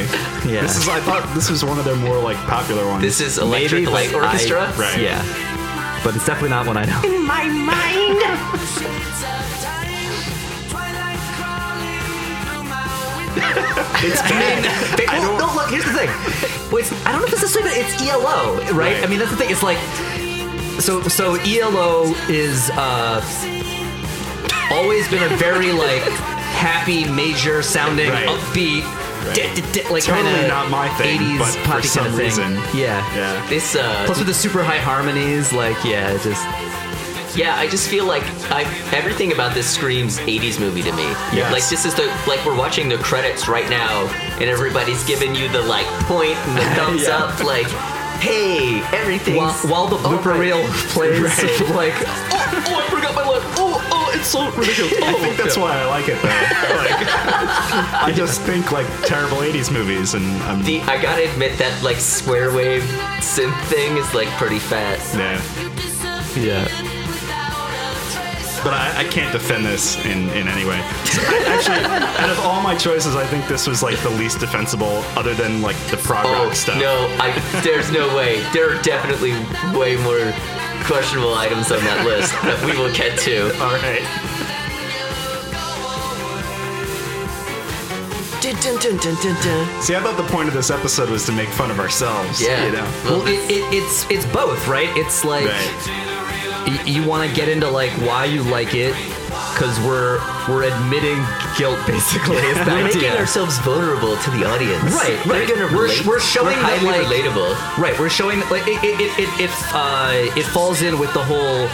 Yeah. 0.50 0.62
This 0.62 0.76
is. 0.78 0.88
I 0.88 1.00
thought 1.00 1.22
this 1.34 1.48
was 1.50 1.64
one 1.64 1.78
of 1.78 1.84
their 1.84 1.96
more 1.96 2.18
like 2.18 2.36
popular 2.38 2.84
ones. 2.86 3.02
This 3.02 3.20
is 3.20 3.38
Electric 3.38 3.84
Maybe, 3.84 3.86
Light 3.92 4.10
but 4.12 4.22
I- 4.24 4.26
Orchestra. 4.26 4.72
Right. 4.76 4.98
Yeah. 5.00 5.22
But 6.02 6.16
it's 6.16 6.26
definitely 6.26 6.50
not 6.50 6.66
one 6.66 6.76
I 6.76 6.84
know. 6.86 7.00
In 7.04 7.24
my 7.26 7.44
mind. 7.44 8.20
It's 14.02 14.22
bad. 14.22 14.64
They, 14.98 15.06
I 15.06 15.18
well, 15.18 15.38
don't- 15.38 15.48
no, 15.48 15.54
look, 15.54 15.70
here's 15.70 15.84
the 15.84 15.92
thing. 15.92 16.08
Well, 16.70 16.78
it's, 16.78 16.90
I 17.04 17.12
don't 17.12 17.20
know 17.20 17.26
if 17.26 17.32
it's 17.34 17.42
necessarily, 17.42 17.70
but 17.70 17.78
it's 17.92 18.02
ELO, 18.02 18.56
right? 18.56 18.72
Right. 18.72 19.04
I 19.04 19.06
mean, 19.06 19.18
that's 19.18 19.30
the 19.30 19.36
thing. 19.36 19.50
It's 19.50 19.62
like, 19.62 19.78
so 20.80 21.02
so 21.08 21.34
ELO 21.36 22.14
is 22.28 22.70
uh, 22.74 23.20
always 24.70 25.08
been 25.08 25.22
a 25.32 25.36
very 25.36 25.72
like 25.72 26.02
happy, 26.52 27.08
major 27.10 27.62
sounding, 27.62 28.10
Right. 28.10 28.26
upbeat, 28.28 28.84
di- 29.34 29.54
di- 29.54 29.72
di- 29.72 29.88
like 29.88 30.04
Totally 30.04 30.24
kind 30.32 30.42
of 30.42 30.48
not 30.48 30.70
my 30.70 30.88
thing, 30.90 31.20
80s 31.20 31.38
but 31.38 31.48
for 31.54 31.64
poppy 31.66 31.86
some 31.88 32.04
kind 32.04 32.14
of 32.14 32.18
thing. 32.18 32.26
reason. 32.26 32.52
Yeah. 32.78 33.14
Yeah. 33.16 33.46
This, 33.48 33.74
uh, 33.76 34.02
Plus 34.06 34.18
with 34.18 34.26
the 34.28 34.34
super 34.34 34.62
high 34.62 34.78
harmonies, 34.78 35.52
like 35.52 35.82
yeah, 35.84 36.16
just 36.22 36.44
yeah, 37.36 37.54
I 37.56 37.68
just 37.68 37.88
feel 37.88 38.06
like 38.06 38.24
I 38.50 38.62
everything 38.92 39.32
about 39.32 39.54
this 39.54 39.68
screams 39.70 40.18
80s 40.18 40.58
movie 40.58 40.82
to 40.82 40.92
me. 40.92 41.04
Yes. 41.32 41.52
Like 41.52 41.66
this 41.68 41.84
is 41.84 41.94
the 41.94 42.06
like 42.26 42.44
we're 42.44 42.56
watching 42.56 42.88
the 42.88 42.98
credits 42.98 43.46
right 43.48 43.68
now, 43.70 44.06
and 44.40 44.44
everybody's 44.50 45.02
giving 45.04 45.34
you 45.36 45.48
the 45.48 45.62
like 45.62 45.86
point 46.10 46.34
and 46.36 46.58
the 46.58 46.64
thumbs 46.76 47.02
Yeah. 47.06 47.18
up, 47.18 47.42
like, 47.44 47.68
hey, 48.20 48.82
everything. 48.96 49.36
while, 49.36 49.52
while 49.66 49.86
the 49.88 49.96
blooper 49.96 50.32
alright. 50.32 50.40
reel 50.40 50.62
plays, 50.92 51.20
Right. 51.20 51.70
like 51.74 51.94
oh, 51.96 52.64
oh, 52.66 52.84
I 52.84 52.90
forgot 52.90 53.14
my 53.14 53.22
line. 53.22 53.40
Oh, 53.56 53.88
oh, 53.90 54.12
it's 54.14 54.28
so 54.28 54.50
ridiculous. 54.52 54.94
Oh, 55.00 55.06
I 55.06 55.12
think 55.14 55.36
that's 55.36 55.56
oh. 55.56 55.62
why 55.62 55.80
I 55.80 55.86
like 55.86 56.08
it 56.08 56.20
though. 56.22 56.28
Like, 56.28 58.04
I 58.04 58.12
just 58.14 58.40
think 58.42 58.72
like 58.72 58.86
terrible 59.04 59.38
'80s 59.38 59.72
movies, 59.72 60.14
and 60.14 60.24
I'm 60.44 60.62
The 60.62 60.80
I 60.82 61.00
gotta 61.00 61.30
admit 61.30 61.58
that 61.58 61.82
like 61.82 61.96
square 61.96 62.52
wave 62.54 62.82
synth 63.18 63.58
thing 63.64 63.96
is 63.96 64.12
like 64.14 64.28
pretty 64.30 64.58
fat. 64.58 65.00
yeah. 65.14 65.40
yeah. 66.36 66.99
But 68.62 68.74
I, 68.74 69.00
I 69.00 69.04
can't 69.04 69.32
defend 69.32 69.64
this 69.64 69.96
in, 70.04 70.28
in 70.30 70.46
any 70.46 70.66
way. 70.66 70.78
So 71.06 71.22
I, 71.24 71.44
actually, 71.48 71.78
out 72.22 72.28
of 72.30 72.38
all 72.40 72.60
my 72.62 72.76
choices, 72.76 73.16
I 73.16 73.24
think 73.26 73.46
this 73.48 73.66
was 73.66 73.82
like 73.82 73.98
the 74.02 74.10
least 74.10 74.38
defensible, 74.40 75.02
other 75.16 75.32
than 75.34 75.62
like 75.62 75.76
the 75.90 75.96
prog 75.96 76.26
Oh 76.26 76.44
rock 76.46 76.54
stuff. 76.54 76.78
no, 76.78 77.08
I 77.18 77.32
there's 77.64 77.90
no 77.90 78.14
way. 78.14 78.40
There 78.52 78.70
are 78.76 78.80
definitely 78.82 79.32
way 79.78 79.96
more 79.96 80.32
questionable 80.84 81.34
items 81.34 81.72
on 81.72 81.80
that 81.80 82.04
list 82.04 82.32
that 82.42 82.62
we 82.64 82.76
will 82.76 82.92
get 82.94 83.18
to. 83.20 83.48
All 83.62 83.72
right. 83.72 84.04
Dun, 88.40 88.54
dun, 88.62 88.76
dun, 88.80 88.96
dun, 88.96 89.14
dun, 89.22 89.34
dun. 89.44 89.82
See, 89.82 89.94
I 89.94 90.00
thought 90.00 90.16
the 90.16 90.32
point 90.32 90.48
of 90.48 90.54
this 90.54 90.70
episode 90.70 91.10
was 91.10 91.26
to 91.26 91.32
make 91.32 91.48
fun 91.50 91.70
of 91.70 91.78
ourselves. 91.78 92.40
Yeah. 92.40 92.64
You 92.64 92.72
know. 92.72 92.84
Well, 93.04 93.26
it, 93.26 93.38
it, 93.50 93.62
it's 93.74 94.10
it's 94.10 94.24
both, 94.32 94.66
right? 94.66 94.88
It's 94.96 95.24
like 95.26 95.44
Right. 95.46 95.99
Y- 96.66 96.82
you 96.86 97.06
want 97.06 97.28
to 97.28 97.34
get 97.34 97.48
into 97.48 97.68
like 97.68 97.90
why 98.06 98.24
you 98.24 98.42
like 98.42 98.74
it 98.74 98.94
because 99.54 99.78
we're 99.80 100.18
we're 100.48 100.64
admitting 100.64 101.18
guilt 101.58 101.78
basically. 101.86 102.36
The 102.36 102.64
We're 102.66 102.84
making 102.84 102.98
idea. 103.10 103.18
ourselves 103.18 103.58
vulnerable 103.58 104.16
to 104.16 104.30
the 104.30 104.44
audience. 104.48 104.92
Right, 104.94 105.18
They're 105.26 105.40
right. 105.40 105.48
gonna 105.48 105.66
We're- 105.66 105.88
relate. 105.90 106.06
we're 106.06 106.20
showing 106.20 106.56
we're 106.56 106.62
that, 106.62 106.78
highly 106.78 107.04
like- 107.04 107.06
relatable. 107.24 107.78
Right, 107.78 107.98
we're 107.98 108.08
showing 108.10 108.40
like 108.50 108.66
it 108.66 108.82
it 108.84 109.00
it 109.00 109.18
it, 109.18 109.40
it, 109.40 109.50
uh, 109.72 110.12
it 110.38 110.44
falls 110.46 110.82
in 110.82 110.98
with 110.98 111.12
the 111.14 111.22
whole. 111.24 111.68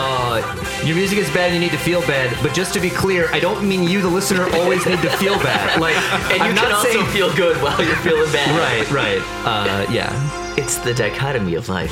Uh, 0.00 0.42
your 0.84 0.94
music 0.94 1.18
is 1.18 1.28
bad. 1.30 1.52
You 1.52 1.58
need 1.58 1.72
to 1.72 1.78
feel 1.78 2.02
bad. 2.02 2.36
But 2.42 2.52
just 2.54 2.74
to 2.74 2.80
be 2.80 2.90
clear, 2.90 3.28
I 3.32 3.40
don't 3.40 3.66
mean 3.66 3.82
you, 3.82 4.02
the 4.02 4.08
listener, 4.08 4.44
always 4.54 4.84
need 4.86 5.00
to 5.00 5.10
feel 5.16 5.34
bad. 5.38 5.80
Like, 5.80 5.96
And 6.30 6.36
you 6.38 6.44
I'm 6.44 6.54
can 6.54 6.54
not 6.56 6.72
also 6.72 6.90
saying. 6.92 7.06
feel 7.06 7.34
good 7.34 7.56
while 7.62 7.82
you're 7.82 7.96
feeling 7.96 8.30
bad. 8.30 8.50
right, 8.60 8.88
right. 8.90 9.22
Uh, 9.46 9.90
yeah. 9.90 10.54
It's 10.56 10.76
the 10.78 10.92
dichotomy 10.92 11.54
of 11.54 11.68
life. 11.70 11.90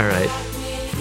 All 0.00 0.06
right. 0.08 0.28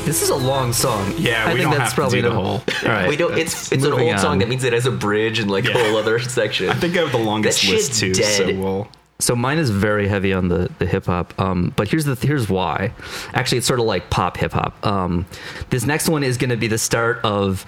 This 0.05 0.23
is 0.23 0.29
a 0.29 0.35
long 0.35 0.73
song. 0.73 1.13
Yeah, 1.17 1.45
I 1.45 1.53
we 1.53 1.59
think 1.59 1.69
don't 1.69 1.77
that's 1.77 1.81
have 1.81 1.89
to 1.91 1.95
probably 1.95 2.21
do 2.21 2.29
the 2.29 2.33
whole- 2.33 2.45
All 2.83 2.89
right. 2.91 3.07
we 3.07 3.15
don't. 3.15 3.37
It's 3.37 3.71
it's 3.71 3.83
an 3.83 3.91
moving 3.91 4.09
old 4.09 4.19
song 4.19 4.39
that 4.39 4.49
means 4.49 4.63
it 4.63 4.73
has 4.73 4.87
a 4.87 4.91
bridge 4.91 5.37
and 5.39 5.51
like 5.51 5.65
Yeah. 5.65 5.77
a 5.77 5.83
whole 5.83 5.97
other 5.97 6.17
section. 6.37 6.69
I 6.69 6.73
think 6.73 6.97
I 6.97 7.01
have 7.01 7.11
the 7.11 7.17
longest 7.19 7.61
That 7.61 7.71
list 7.71 7.99
shit's 7.99 8.17
too, 8.17 8.23
so 8.23 8.45
dead. 8.47 8.57
we'll. 8.57 8.87
So 9.19 9.35
mine 9.35 9.57
is 9.59 9.69
very 9.69 10.07
heavy 10.07 10.33
on 10.33 10.47
the, 10.47 10.69
the 10.79 10.85
hip 10.87 11.05
hop. 11.05 11.37
Um, 11.39 11.73
but 11.75 11.89
here's 11.89 12.05
the 12.05 12.15
here's 12.15 12.49
why. 12.49 12.93
Actually, 13.33 13.59
it's 13.59 13.67
sort 13.67 13.79
of 13.79 13.85
like 13.85 14.09
pop 14.09 14.37
hip 14.37 14.53
hop. 14.53 14.83
Um, 14.85 15.25
this 15.69 15.85
next 15.85 16.09
one 16.09 16.23
is 16.23 16.37
going 16.37 16.49
to 16.49 16.57
be 16.57 16.67
the 16.67 16.77
start 16.79 17.19
of 17.23 17.65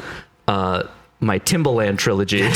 uh, 0.47 0.83
my 1.21 1.39
Timbaland 1.39 1.97
trilogy, 1.97 2.41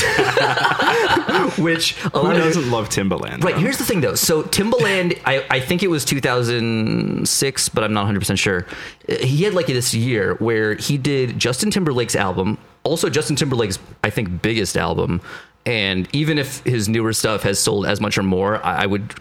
which 1.62 1.96
a 2.04 2.08
Who 2.10 2.22
lot 2.24 2.36
of 2.36 2.42
doesn't 2.42 2.70
love 2.70 2.88
Timbaland? 2.88 3.42
Right, 3.42 3.54
though? 3.54 3.60
here's 3.60 3.78
the 3.78 3.84
thing 3.84 4.00
though. 4.00 4.14
So 4.16 4.42
Timbaland, 4.42 5.18
I, 5.24 5.44
I 5.48 5.60
think 5.60 5.82
it 5.82 5.88
was 5.88 6.04
2006, 6.04 7.68
but 7.70 7.84
I'm 7.84 7.92
not 7.92 8.06
100% 8.12 8.38
sure. 8.38 8.66
Uh, 9.08 9.16
he 9.18 9.44
had 9.44 9.54
like 9.54 9.66
this 9.66 9.94
year 9.94 10.34
where 10.34 10.74
he 10.74 10.98
did 10.98 11.38
Justin 11.38 11.70
Timberlake's 11.70 12.16
album, 12.16 12.58
also 12.84 13.08
Justin 13.08 13.36
Timberlake's, 13.36 13.78
I 14.04 14.10
think, 14.10 14.42
biggest 14.42 14.76
album. 14.76 15.20
And 15.64 16.08
even 16.12 16.38
if 16.38 16.62
his 16.64 16.88
newer 16.88 17.12
stuff 17.12 17.42
has 17.42 17.58
sold 17.58 17.86
as 17.86 18.00
much 18.00 18.18
or 18.18 18.22
more, 18.22 18.64
I, 18.64 18.82
I 18.82 18.86
would 18.86 19.14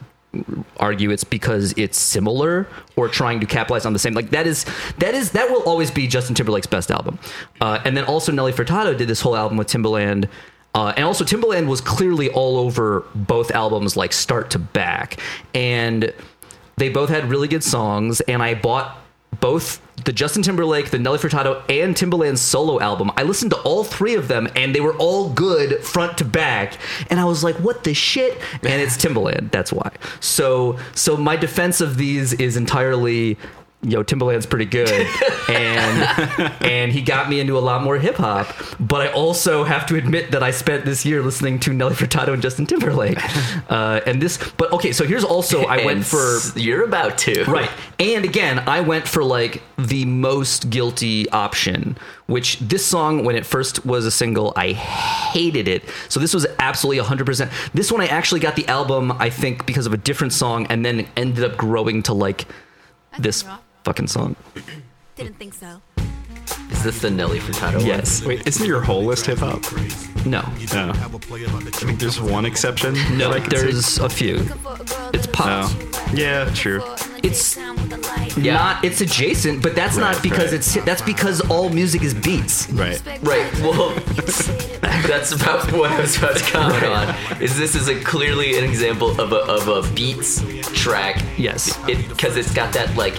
argue 0.78 1.12
it's 1.12 1.24
because 1.24 1.74
it's 1.78 1.98
similar 1.98 2.68
or 2.96 3.08
trying 3.08 3.40
to 3.40 3.46
capitalize 3.46 3.86
on 3.86 3.94
the 3.94 4.00
same 4.00 4.14
like 4.14 4.30
that 4.32 4.48
is 4.48 4.66
that 4.98 5.14
is 5.14 5.32
that 5.32 5.50
will 5.50 5.64
always 5.64 5.92
be 5.92 6.08
Justin 6.08 6.36
Timberlake's 6.36 6.68
best 6.68 6.92
album. 6.92 7.20
Uh, 7.62 7.80
and 7.86 7.96
then 7.96 8.06
also 8.06 8.32
Nelly 8.32 8.52
Furtado 8.52 8.98
did 8.98 9.08
this 9.08 9.22
whole 9.22 9.36
album 9.36 9.58
with 9.58 9.68
Timbaland 9.68 10.28
uh, 10.76 10.94
and 10.98 11.06
also 11.06 11.24
Timbaland 11.24 11.68
was 11.68 11.80
clearly 11.80 12.30
all 12.30 12.58
over 12.58 13.06
both 13.16 13.50
albums 13.52 13.96
like 13.96 14.12
start 14.12 14.52
to 14.52 14.60
back. 14.60 15.18
And 15.54 16.14
they 16.76 16.90
both 16.90 17.10
had 17.10 17.30
really 17.30 17.48
good 17.48 17.64
songs 17.64 18.20
and 18.22 18.44
I 18.44 18.56
bought 18.56 18.98
both 19.40 19.82
the 20.04 20.12
Justin 20.12 20.44
Timberlake, 20.44 20.92
the 20.92 21.00
Nelly 21.00 21.18
Furtado, 21.18 21.64
and 21.70 21.96
Timbaland's 21.96 22.42
solo 22.42 22.80
album. 22.80 23.12
I 23.18 23.24
listened 23.24 23.52
to 23.52 23.58
all 23.62 23.84
three 23.84 24.16
of 24.16 24.28
them, 24.28 24.48
and 24.56 24.76
they 24.76 24.82
were 24.82 24.96
all 24.98 25.30
good 25.30 25.84
front 25.84 26.18
to 26.20 26.26
back. 26.26 26.78
And 27.10 27.20
I 27.20 27.26
was 27.26 27.44
like, 27.44 27.56
"What 27.56 27.84
the 27.84 27.94
shit?" 27.94 28.38
And 28.62 28.82
it's 28.82 28.98
Timbaland. 28.98 29.52
That's 29.52 29.72
why. 29.72 29.92
So, 30.20 30.78
so 30.94 31.18
my 31.18 31.36
defense 31.36 31.82
of 31.82 31.98
these 31.98 32.34
is 32.34 32.58
entirely. 32.58 33.38
Yo, 33.86 34.04
Timbaland's 34.04 34.46
pretty 34.46 34.66
good, 34.66 34.90
and 35.50 36.52
and 36.62 36.92
he 36.92 37.02
got 37.02 37.30
me 37.30 37.40
into 37.40 37.58
a 37.58 37.60
lot 37.60 37.84
more 37.84 37.98
hip 37.98 38.16
hop. 38.16 38.48
But 38.80 39.02
I 39.02 39.12
also 39.12 39.64
have 39.64 39.86
to 39.88 39.96
admit 39.96 40.32
that 40.32 40.42
I 40.44 40.52
spent 40.52 40.86
this 40.86 41.06
year 41.06 41.22
listening 41.22 41.60
to 41.62 41.74
Nelly 41.74 41.94
Furtado 41.94 42.34
and 42.34 42.42
Justin 42.42 42.66
Timberlake, 42.66 43.20
uh, 43.70 44.02
and 44.06 44.22
this. 44.22 44.38
But 44.58 44.72
okay, 44.74 44.92
so 44.92 45.06
here's 45.06 45.24
also 45.24 45.64
I 45.64 45.86
went 45.86 46.06
for 46.06 46.40
you're 46.56 46.84
about 46.84 47.18
to 47.20 47.36
Right. 47.44 47.70
And 48.00 48.26
again, 48.26 48.60
I 48.68 48.82
went 48.82 49.08
for 49.08 49.24
like 49.24 49.62
the 49.78 50.06
most 50.06 50.70
guilty 50.70 51.30
option, 51.30 51.98
which 52.28 52.60
this 52.60 52.86
song, 52.86 53.24
when 53.24 53.36
it 53.36 53.46
first 53.46 53.86
was 53.86 54.06
a 54.06 54.12
single, 54.12 54.54
I 54.56 54.74
hated 54.74 55.68
it. 55.68 55.84
So 56.10 56.20
this 56.20 56.34
was 56.34 56.46
absolutely 56.60 57.04
100%. 57.04 57.72
This 57.74 57.92
one, 57.92 58.02
I 58.02 58.08
actually 58.08 58.40
got 58.42 58.56
the 58.56 58.68
album, 58.68 59.12
I 59.14 59.30
think, 59.30 59.66
because 59.66 59.86
of 59.86 59.94
a 59.94 59.98
different 59.98 60.34
song, 60.34 60.66
and 60.68 60.86
then 60.86 61.08
ended 61.16 61.44
up 61.44 61.58
growing 61.58 62.04
to 62.04 62.14
like 62.14 62.46
this 63.20 63.46
fucking 63.86 64.08
song. 64.08 64.36
Didn't 65.16 65.38
think 65.38 65.54
so. 65.54 65.80
Is 66.72 66.84
this 66.84 67.00
the 67.02 67.10
Nelly 67.12 67.40
Furtado 67.40 67.78
one? 67.78 67.86
Yes. 67.86 68.26
Wait, 68.26 68.46
isn't 68.48 68.66
your 68.66 68.82
whole 68.82 69.04
list 69.06 69.28
hip 69.28 69.38
hop? 69.38 69.62
No. 70.26 70.42
No. 70.74 70.90
I 70.92 71.72
think 71.72 72.00
there's 72.00 72.20
one 72.20 72.46
exception. 72.46 72.96
No, 73.16 73.30
that 73.30 73.34
I 73.34 73.40
can 73.40 73.52
see. 73.52 73.58
there's 73.58 73.98
a 74.00 74.10
few. 74.10 74.38
It's 75.14 75.28
pop. 75.28 75.70
Oh. 75.70 76.12
Yeah, 76.14 76.50
true. 76.56 76.84
It's 77.24 77.56
Yeah. 78.38 78.54
not, 78.56 78.84
it's 78.84 79.02
adjacent, 79.02 79.62
but 79.62 79.76
that's 79.76 79.98
not 79.98 80.22
because 80.24 80.46
right. 80.52 80.54
it's, 80.54 80.74
that's 80.84 81.02
because 81.04 81.42
all 81.50 81.70
music 81.70 82.02
is 82.02 82.14
beats. 82.16 82.70
Right. 82.72 83.02
Right. 83.22 83.52
Well, 83.62 83.90
that's 84.82 85.32
about 85.32 85.72
what 85.72 85.92
I 85.92 86.02
was 86.02 86.18
about 86.18 86.38
to 86.38 86.44
comment 86.52 86.84
on. 86.84 87.16
Is 87.42 87.56
this 87.58 87.76
is 87.76 87.88
a 87.88 88.00
clearly 88.02 88.58
an 88.58 88.64
example 88.64 89.12
of 89.22 89.32
a 89.32 89.38
of 89.38 89.68
a 89.68 89.94
beats 89.94 90.42
track? 90.74 91.24
Yes. 91.38 91.78
It 91.88 92.10
because 92.10 92.36
it's 92.36 92.54
got 92.54 92.74
that 92.74 92.96
like 92.98 93.16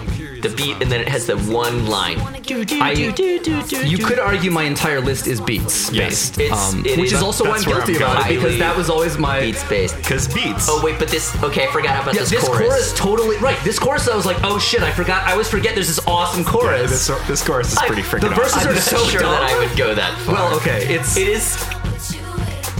the 0.49 0.57
beat 0.57 0.81
and 0.83 0.91
then 0.91 1.01
it 1.01 1.09
has 1.09 1.27
the 1.27 1.37
one 1.37 1.87
line. 1.87 2.19
I, 2.21 2.93
you 2.93 3.99
could 3.99 4.19
argue 4.19 4.51
my 4.51 4.63
entire 4.65 5.01
list 5.01 5.27
is 5.27 5.41
beats 5.41 5.91
Yes. 5.93 6.31
based, 6.31 6.41
It's- 6.41 6.75
um, 6.75 6.85
it 6.87 6.97
which 6.99 7.07
is- 7.07 7.13
is 7.15 7.23
also 7.23 7.45
why 7.45 7.57
I'm 7.57 7.63
guilty 7.63 7.97
I'm 7.97 8.03
about 8.03 8.31
it 8.31 8.35
because 8.37 8.59
that 8.59 8.77
was 8.77 8.91
always 8.91 9.19
my. 9.19 9.41
Beats 9.41 9.65
based. 9.69 9.97
Because 9.97 10.29
beats. 10.29 10.67
Oh 10.69 10.81
wait, 10.85 10.99
but 10.99 11.09
this 11.09 11.35
okay. 11.43 11.67
I 11.67 11.73
forgot 11.73 12.03
about 12.03 12.15
yeah, 12.15 12.21
this, 12.21 12.31
this 12.31 12.45
chorus. 12.49 12.69
chorus. 12.69 12.93
totally 12.95 13.37
right. 13.39 13.59
This 13.65 13.79
chorus, 13.79 14.09
I 14.09 14.15
was 14.17 14.27
like, 14.27 14.39
oh 14.45 14.59
shit, 14.59 14.83
I 14.83 14.93
forgot. 14.93 15.27
I 15.27 15.33
always 15.33 15.49
forget. 15.49 15.75
There's 15.75 15.89
this 15.89 16.05
awesome 16.07 16.43
Yeah, 16.45 16.51
chorus. 16.51 16.91
this, 16.91 17.27
this 17.29 17.45
chorus 17.47 17.73
is 17.73 17.79
pretty 17.87 18.03
freaking 18.03 18.29
the 18.29 18.35
verses 18.35 18.55
awesome. 18.57 18.71
are 18.71 18.75
I'm 18.75 18.81
so 18.81 18.99
sure 19.07 19.21
dumb. 19.21 19.33
that 19.33 19.43
I 19.43 19.59
would 19.59 19.77
go 19.77 19.95
that 19.95 20.17
far. 20.21 20.35
well, 20.35 20.57
okay, 20.57 20.87
it's 20.95 21.17
it 21.17 21.29
is 21.29 21.57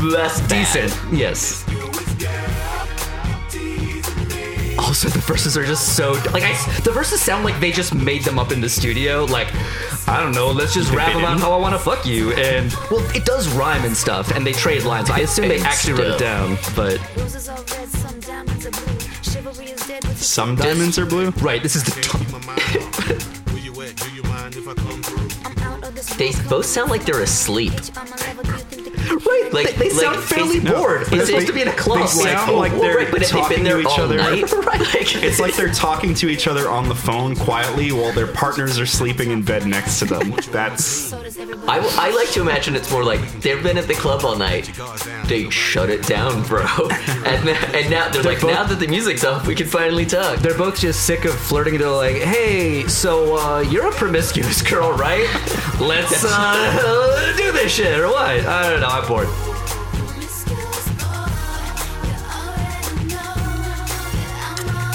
less 0.03 0.41
bad. 0.43 0.49
decent. 0.49 1.13
Yes. 1.13 1.66
Also, 4.97 5.11
the 5.11 5.19
verses 5.27 5.59
are 5.59 5.65
just 5.67 5.95
so 5.95 6.13
like 6.33 6.43
I. 6.43 6.55
The 6.81 6.91
verses 6.91 7.21
sound 7.21 7.45
like 7.45 7.61
they 7.61 7.71
just 7.71 7.95
made 7.95 8.25
them 8.25 8.39
up 8.39 8.51
in 8.51 8.63
the 8.63 8.69
studio. 8.71 9.27
Like, 9.27 9.49
I 10.09 10.23
don't 10.23 10.33
know. 10.33 10.51
Let's 10.51 10.73
just 10.73 10.91
rap 10.91 11.15
about 11.15 11.39
how 11.39 11.53
I 11.53 11.59
want 11.59 11.75
to 11.75 11.79
fuck 11.79 12.07
you. 12.07 12.33
And 12.33 12.73
well, 12.91 13.05
it 13.15 13.27
does 13.27 13.47
rhyme 13.51 13.85
and 13.85 13.95
stuff, 13.95 14.31
and 14.35 14.47
they 14.47 14.53
trade 14.55 14.85
lines. 14.85 15.11
I 15.11 15.19
assume 15.19 15.49
they 15.49 15.57
And 15.59 15.67
actually 15.67 16.01
wrote 16.01 16.15
it 16.15 16.19
down, 16.19 16.57
but 16.75 16.99
Roses 17.15 17.47
are 17.51 17.59
red, 17.59 17.89
some 17.91 18.21
diamonds 18.21 18.65
are 18.65 18.71
blue. 18.71 18.99
Chivalry 19.21 19.67
is 19.67 19.87
dead 19.87 20.03
with 20.05 20.23
Some 20.23 20.57
diamonds 20.57 20.99
are 20.99 21.05
blue. 21.05 21.29
right. 21.43 21.63
This 21.63 21.77
is 21.77 21.85
the. 21.85 21.93
I'm 25.45 25.59
out 25.59 25.85
of 25.85 25.95
this 25.95 26.07
They 26.17 26.33
both 26.49 26.65
sound 26.65 26.91
like 26.91 27.05
they're 27.05 27.21
asleep. 27.21 27.75
I'm 29.11 29.19
a 29.19 29.21
lover, 29.21 29.21
do 29.21 29.21
you 29.21 29.21
think 29.21 29.23
the 29.23 29.31
Right, 29.31 29.53
Like 29.53 29.75
they, 29.77 29.89
they 29.89 29.91
sound 29.91 30.17
like, 30.17 30.25
fairly 30.25 30.57
it's- 30.59 30.73
bored. 30.73 31.01
It's 31.03 31.11
They're 31.11 31.27
supposed 31.27 31.47
to 31.49 31.53
be 31.53 31.63
in 31.63 31.69
a 31.69 31.73
club. 31.73 32.01
they 32.01 32.07
sound 32.07 32.51
oh, 32.51 32.59
like 32.59 32.73
well, 32.73 32.81
they're 32.83 32.97
right, 32.97 33.11
but 33.11 33.21
they've 33.21 33.29
talking 33.29 33.57
been 33.59 33.65
there 33.65 33.77
to 33.83 33.89
each 33.89 33.99
other. 33.99 34.17
night, 34.17 34.43
like, 34.67 35.15
It's 35.17 35.39
like 35.41 35.55
they're 35.57 35.73
talking 35.73 36.15
to 36.15 36.29
each 36.29 36.47
other 36.47 36.69
on 36.69 36.89
the 36.89 36.95
phone 36.95 37.35
quietly 37.37 37.93
while 37.93 38.13
their 38.13 38.27
partners 38.27 38.79
are 38.79 38.87
sleeping 38.87 39.31
in 39.31 39.43
bed 39.43 39.67
next 39.67 39.99
to 40.01 40.05
them. 40.07 40.35
That's 40.51 40.85
So 40.85 41.23
does 41.23 41.39
everybody. 41.39 41.67
I, 41.69 42.09
I 42.09 42.11
like 42.15 42.31
to 42.33 42.41
imagine 42.41 42.75
it's 42.77 42.91
more 42.91 43.05
like 43.05 43.21
they've 43.41 43.63
been 43.63 43.79
at 43.79 43.87
the 43.89 43.95
club 43.95 44.25
all 44.25 44.37
night. 44.37 44.71
They 45.27 45.49
shut 45.51 45.91
it 45.91 46.07
down, 46.07 46.43
bro. 46.45 46.65
And, 47.27 47.45
now- 47.45 47.71
and 47.75 47.91
now 47.91 48.09
they're, 48.09 48.23
like, 48.23 48.41
both- 48.41 48.53
now 48.53 48.63
that 48.65 48.77
the 48.79 48.87
music's 48.87 49.25
off, 49.25 49.47
we 49.49 49.55
can 49.57 49.67
finally 49.67 50.07
talk. 50.07 50.39
They're 50.39 50.57
both 50.57 50.79
just 50.79 51.05
sick 51.07 51.25
of 51.25 51.35
flirting. 51.35 51.77
They're 51.79 51.91
like, 51.91 52.17
"Hey, 52.17 52.87
so 52.87 53.37
uh, 53.37 53.61
you're 53.61 53.89
a 53.89 53.91
promiscuous 53.93 54.63
girl, 54.63 54.93
right? 54.93 55.27
Let's 55.81 56.25
uh, 56.25 57.35
do 57.37 57.51
this 57.53 57.73
shit 57.75 57.99
or 57.99 58.07
what? 58.09 58.47
I 58.47 58.71
don't 58.71 58.81
know. 58.81 58.87
I'm. 58.99 59.27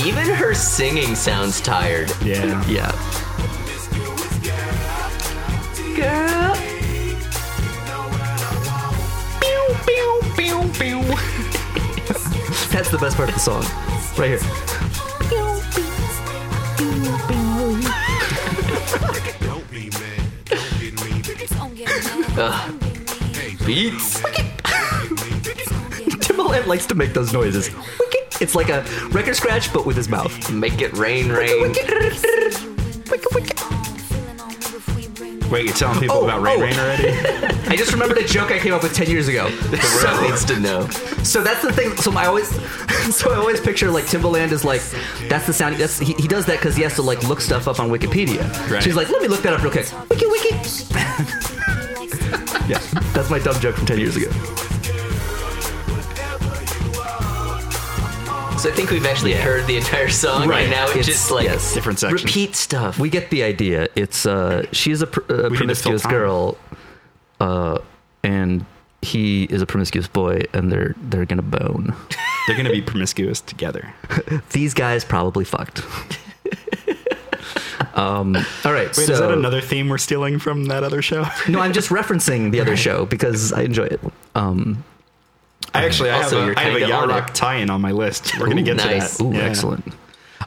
Even 0.04 0.26
her 0.26 0.56
singing 0.56 1.14
sounds 1.14 1.62
tired. 1.62 2.10
yeah. 2.24 2.66
Yeah. 2.68 2.92
Girl. 5.96 6.56
Pew, 9.40 9.64
pew, 9.86 10.22
pew, 10.36 10.58
pew. 10.80 11.02
That's 12.72 12.90
the 12.90 12.98
best 13.00 13.18
part 13.18 13.30
of 13.30 13.36
the 13.36 13.40
song, 13.40 13.64
right 14.18 14.30
here. 14.30 14.40
Don't 21.50 21.76
get 21.76 22.36
mad. 22.36 22.88
Beats. 23.66 24.22
Timbaland 26.22 26.66
likes 26.68 26.86
to 26.88 26.96
make 26.96 27.14
those 27.14 27.32
noises. 27.34 27.70
It's 28.40 28.56
like 28.56 28.70
a 28.70 28.84
record 29.12 29.36
scratch, 29.36 29.72
but 29.72 29.86
with 29.86 29.96
his 29.96 30.10
mouth. 30.10 30.52
Make 30.52 30.82
it 30.82 30.94
rain, 30.94 31.30
rain. 31.30 31.74
Wait, 35.52 35.66
you're 35.66 35.74
telling 35.76 36.00
people 36.00 36.16
Oh, 36.16 36.24
about 36.24 36.42
Rain 36.42 36.60
oh. 36.60 36.64
Rain 36.64 36.74
already? 36.76 37.10
I 37.68 37.76
just 37.76 37.92
remembered 37.92 38.18
a 38.18 38.24
joke 38.26 38.52
I 38.52 38.58
came 38.58 38.74
up 38.74 38.84
with 38.84 38.94
ten 38.96 39.10
years 39.10 39.28
ago. 39.28 39.50
The 39.72 40.02
world 40.04 40.22
needs 40.30 40.46
to 40.46 40.60
know. 40.60 40.88
So 41.24 41.44
that's 41.44 41.62
the 41.62 41.74
thing. 41.74 41.96
So 41.98 42.12
I 42.14 42.26
always, 42.26 42.50
so 43.16 43.32
I 43.32 43.36
always 43.36 43.60
picture 43.60 43.92
like 43.92 44.06
Timbaland 44.06 44.54
is 44.54 44.64
like, 44.64 44.82
that's 45.28 45.46
the 45.48 45.54
sound. 45.54 45.76
That's 45.76 46.00
he, 46.00 46.14
he 46.14 46.28
does 46.28 46.46
that 46.46 46.58
because 46.58 46.76
he 46.78 46.84
has 46.84 46.96
to 46.96 47.02
like 47.02 47.22
look 47.28 47.42
stuff 47.42 47.68
up 47.68 47.80
on 47.80 47.90
Wikipedia. 47.90 48.42
Right. 48.72 48.82
She's 48.82 48.96
like, 48.96 49.10
let 49.10 49.22
me 49.22 49.28
look 49.28 49.42
that 49.42 49.54
up 49.54 49.62
real 49.62 49.72
quick. 49.72 49.88
Wiki 50.10 50.26
wiki. 50.26 51.61
Yeah, 52.68 52.80
that's 53.14 53.30
my 53.30 53.40
dumb 53.40 53.60
joke 53.60 53.76
from 53.76 53.86
ten 53.86 54.00
years 54.00 54.16
ago. 54.16 54.30
So 58.58 58.70
I 58.70 58.74
think 58.74 58.92
we've 58.92 59.08
actually 59.08 59.34
heard 59.34 59.66
the 59.66 59.76
entire 59.78 60.10
song, 60.10 60.48
Right. 60.48 60.62
and 60.64 60.72
now 60.72 60.84
it's, 60.86 60.92
It's- 60.92 61.06
just 61.08 61.32
like 61.32 61.46
yes. 61.46 61.74
Different 61.74 61.98
sections. 61.98 62.24
repeat 62.24 62.56
stuff. 62.56 63.00
We 63.00 63.10
get 63.10 63.32
the 63.32 63.42
idea. 63.42 63.88
It's 63.96 64.28
uh, 64.28 64.68
she's 64.72 65.02
a, 65.02 65.08
pr- 65.08 65.22
a 65.34 65.50
promiscuous 65.50 66.06
girl, 66.06 66.58
uh, 67.40 67.80
and 68.24 68.64
he 69.02 69.46
is 69.46 69.64
a 69.64 69.66
promiscuous 69.66 70.08
boy, 70.08 70.42
and 70.54 70.72
they're 70.72 70.94
they're 71.02 71.26
gonna 71.26 71.42
bone. 71.42 71.96
They're 72.46 72.56
gonna 72.56 72.70
be 72.72 72.84
promiscuous 72.84 73.42
together. 73.42 73.92
These 74.52 74.76
guys 74.76 75.04
probably 75.04 75.44
fucked. 75.46 75.82
um. 77.96 78.36
All 78.66 78.74
right. 78.74 78.88
Wait, 78.88 78.96
so 78.96 79.14
is 79.14 79.20
that 79.20 79.32
another 79.32 79.62
theme 79.62 79.90
we're 79.90 79.98
stealing 79.98 80.40
from 80.40 80.66
that 80.66 80.84
other 80.84 81.02
show? 81.02 81.26
No, 81.50 81.60
I'm 81.60 81.74
just 81.74 81.90
referencing 81.90 82.52
the 82.52 82.62
other 82.62 82.78
show 82.78 83.06
because 83.06 83.52
I 83.54 83.62
enjoy 83.64 83.86
it. 83.86 84.00
Um, 84.36 84.84
I 85.74 85.86
actually 85.86 86.10
I 86.10 86.18
have 86.24 86.34
a, 86.34 86.38
I 86.58 86.64
have 86.64 86.74
a 86.76 86.80
kinda 86.80 86.88
Yacht 86.88 87.08
Rock 87.10 87.34
tie-in 87.34 87.70
on 87.70 87.82
my 87.82 87.92
list. 87.92 88.38
We're 88.40 88.48
gonna 88.48 88.62
get 88.64 88.78
nice. 88.78 89.18
to 89.18 89.24
that. 89.24 89.30
ooh, 89.30 89.34
Yeah. 89.34 89.44
excellent. 89.46 89.86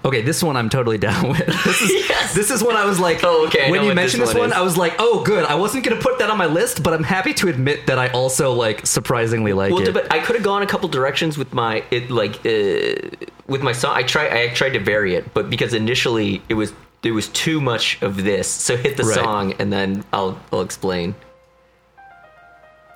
Okay, 0.05 0.21
this 0.21 0.43
one 0.43 0.55
I'm 0.57 0.69
totally 0.69 0.99
down 0.99 1.29
with. 1.31 1.47
This 1.65 1.81
is 1.81 1.91
Yes. 2.09 2.35
this 2.35 2.51
is 2.51 2.63
one 2.63 2.77
I 2.77 2.85
was 2.85 3.01
like. 3.01 3.21
Oh, 3.25 3.47
okay, 3.47 3.71
When 3.71 3.85
you 3.85 3.95
mentioned 3.95 4.23
this 4.23 4.31
this 4.31 4.35
one 4.35 4.51
one, 4.51 4.51
is. 4.51 4.57
I 4.57 4.61
was 4.61 4.77
like, 4.77 4.97
oh, 4.99 5.23
good. 5.25 5.45
I 5.47 5.55
wasn't 5.55 5.85
gonna 5.85 6.01
put 6.01 6.19
that 6.19 6.29
on 6.29 6.37
my 6.37 6.45
list, 6.47 6.83
but 6.83 6.93
I'm 6.93 7.05
happy 7.05 7.33
to 7.35 7.49
admit 7.49 7.87
that 7.87 7.99
I 7.99 8.09
also 8.09 8.53
like 8.53 8.87
surprisingly 8.87 9.55
like 9.55 9.73
Well, 9.73 9.83
it. 9.89 9.95
but 9.95 10.13
I 10.13 10.19
could 10.19 10.35
have 10.37 10.45
gone 10.45 10.61
a 10.63 10.67
couple 10.67 10.89
directions 10.91 11.39
with 11.39 11.55
my 11.55 11.85
it 11.91 12.11
like 12.11 12.45
uh, 12.45 13.09
with 13.47 13.63
my 13.63 13.73
song. 13.73 13.97
I 13.97 14.03
try 14.03 14.43
I 14.43 14.49
tried 14.49 14.71
to 14.71 14.81
vary 14.81 15.15
it, 15.15 15.33
but 15.33 15.49
because 15.49 15.73
initially 15.73 16.43
it 16.51 16.55
was 16.55 16.73
there 17.05 17.15
was 17.15 17.29
too 17.29 17.61
much 17.61 18.03
of 18.03 18.25
this. 18.25 18.49
So 18.49 18.77
hit 18.77 18.97
the 18.97 19.05
Right. 19.05 19.15
song 19.15 19.53
and 19.61 19.71
then 19.73 20.05
I'll 20.13 20.41
I'll 20.53 20.63
explain. 20.63 21.15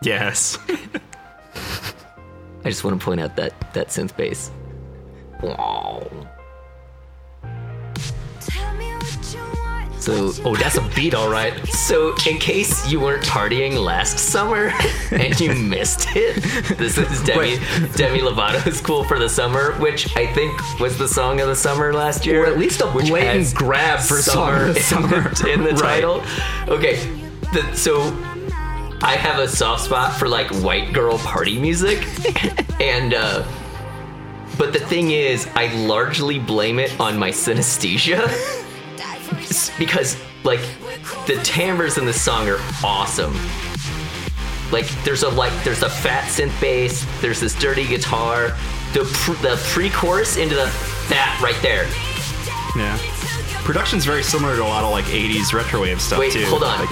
Yes. 0.03 0.59
I 2.65 2.71
just 2.71 2.83
want 2.85 2.99
to 2.99 3.05
point 3.05 3.21
out 3.21 3.37
that 3.37 3.53
that 3.75 3.89
synth 3.89 4.17
bass. 4.17 4.51
Wow. 5.43 6.09
So 10.01 10.33
oh, 10.45 10.55
that's 10.55 10.77
a 10.77 10.89
beat, 10.95 11.13
all 11.15 11.29
right. 11.29 11.53
So, 11.69 12.15
in 12.29 12.39
case 12.39 12.89
you 12.91 13.01
weren't 13.01 13.25
partying 13.25 13.83
last 13.85 14.19
summer 14.19 14.73
and 15.11 15.39
you 15.41 15.55
missed 15.55 16.07
it, 16.15 16.37
this 16.79 16.97
is 16.99 17.23
Demi 17.25 17.57
Demi 17.97 18.21
Lovato's 18.21 18.81
"Cool 18.81 19.03
for 19.05 19.19
the 19.19 19.29
Summer," 19.29 19.73
which 19.81 20.17
I 20.17 20.27
think 20.33 20.53
was 20.81 20.97
the 20.99 21.09
song 21.09 21.41
of 21.41 21.49
the 21.49 21.57
summer 21.57 21.93
last 21.93 22.25
year, 22.27 22.45
Or 22.45 22.47
at 22.47 22.59
least 22.59 22.81
a 22.81 22.87
blatant 22.87 23.53
grab 23.55 23.99
for 24.01 24.17
song 24.23 24.55
of 24.55 24.61
the 24.75 24.77
in 24.77 24.83
summer. 24.83 25.29
the, 25.35 25.49
in 25.53 25.65
the 25.65 25.71
Right. 25.71 25.81
title. 26.03 26.23
Okay, 26.69 26.97
the, 27.53 27.75
so 27.75 28.03
I 29.03 29.17
have 29.17 29.41
a 29.41 29.49
soft 29.49 29.85
spot 29.85 30.15
for 30.17 30.29
like 30.29 30.49
white 30.63 30.93
girl 30.93 31.19
party 31.19 31.59
music, 31.59 32.07
and 32.81 33.15
uh, 33.15 33.45
but 34.57 34.73
the 34.73 34.81
thing 34.81 35.11
is, 35.11 35.49
I 35.57 35.75
largely 35.75 36.39
blame 36.39 36.79
it 36.79 36.99
on 37.01 37.19
my 37.19 37.31
synesthesia 37.31 38.29
because 39.79 40.17
like 40.45 40.61
the 41.27 41.41
timbres 41.43 41.99
in 41.99 42.05
the 42.05 42.13
song 42.13 42.49
are 42.49 42.59
awesome. 42.85 43.35
Like 44.71 44.87
there's 45.05 45.23
a 45.23 45.29
like 45.31 45.53
there's 45.65 45.83
a 45.83 45.89
fat 45.91 46.25
synth 46.25 46.59
bass, 46.61 47.07
there's 47.21 47.41
this 47.41 47.55
dirty 47.55 47.87
guitar, 47.87 48.49
the 48.93 49.09
pr- 49.13 49.41
the 49.43 49.61
pre-chorus 49.73 50.37
into 50.37 50.55
the 50.55 50.67
that 51.09 51.39
right 51.43 51.61
there. 51.63 51.87
Yeah. 52.77 52.99
Production's 53.65 54.05
very 54.05 54.23
similar 54.23 54.57
to 54.57 54.63
a 54.63 54.65
lot 54.65 54.85
of 54.85 54.91
like 54.91 55.05
80s 55.07 55.53
retrowave 55.53 56.01
stuff 56.01 56.19
Wait, 56.19 56.33
too. 56.33 56.45
hold 56.47 56.63
on. 56.65 56.81
Like, 56.81 56.89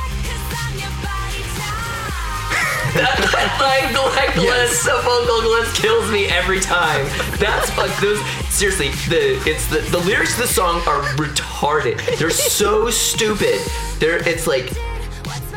like 3.61 3.93
like 4.17 4.31
glitz, 4.31 4.85
the 4.85 5.01
vocal 5.03 5.41
glitch 5.41 5.75
kills 5.75 6.11
me 6.11 6.27
every 6.27 6.61
time. 6.61 7.05
That's 7.39 7.77
like 7.77 7.95
those 8.01 8.21
seriously, 8.49 8.89
the 9.09 9.43
it's 9.47 9.67
the 9.69 9.79
the 9.91 9.99
lyrics 9.99 10.35
of 10.35 10.41
the 10.41 10.47
song 10.49 10.81
are 10.87 11.03
retarded. 11.17 12.19
They're 12.19 12.31
so 12.31 12.91
stupid. 12.91 13.61
They're 13.99 14.27
it's 14.29 14.47
like 14.47 14.73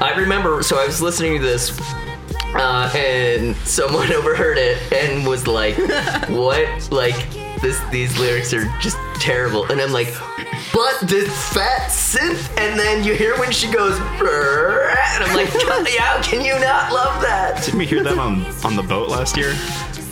I 0.02 0.14
remember 0.18 0.64
so 0.64 0.78
I 0.78 0.86
was 0.86 1.02
listening 1.02 1.40
to 1.40 1.46
this 1.46 1.80
uh, 2.56 2.92
and 2.96 3.56
someone 3.58 4.12
overheard 4.20 4.58
it 4.58 4.92
and 4.92 5.26
was 5.26 5.48
like, 5.48 5.78
"What? 6.30 6.92
Like 6.92 7.16
this? 7.62 7.80
These 7.92 8.18
lyrics 8.20 8.54
are 8.54 8.66
just 8.80 8.98
terrible." 9.20 9.66
And 9.72 9.80
I'm 9.82 9.92
like, 9.92 10.14
"But 10.74 11.00
this 11.02 11.30
fat 11.54 11.90
synth," 11.90 12.50
and 12.58 12.80
then 12.80 13.04
you 13.04 13.14
hear 13.14 13.38
when 13.38 13.52
she 13.52 13.72
goes, 13.72 13.98
and 13.98 15.24
I'm 15.24 15.36
like, 15.36 15.52
"God, 15.68 15.88
"How 16.00 16.22
can 16.22 16.42
you 16.44 16.54
not 16.60 16.92
love 16.92 17.22
that?" 17.22 17.64
didn't 17.64 17.80
we 17.80 17.86
hear 17.86 18.04
them 18.04 18.20
on, 18.20 18.46
on 18.64 18.76
the 18.76 18.84
boat 18.84 19.10
last 19.10 19.38
year? 19.38 19.54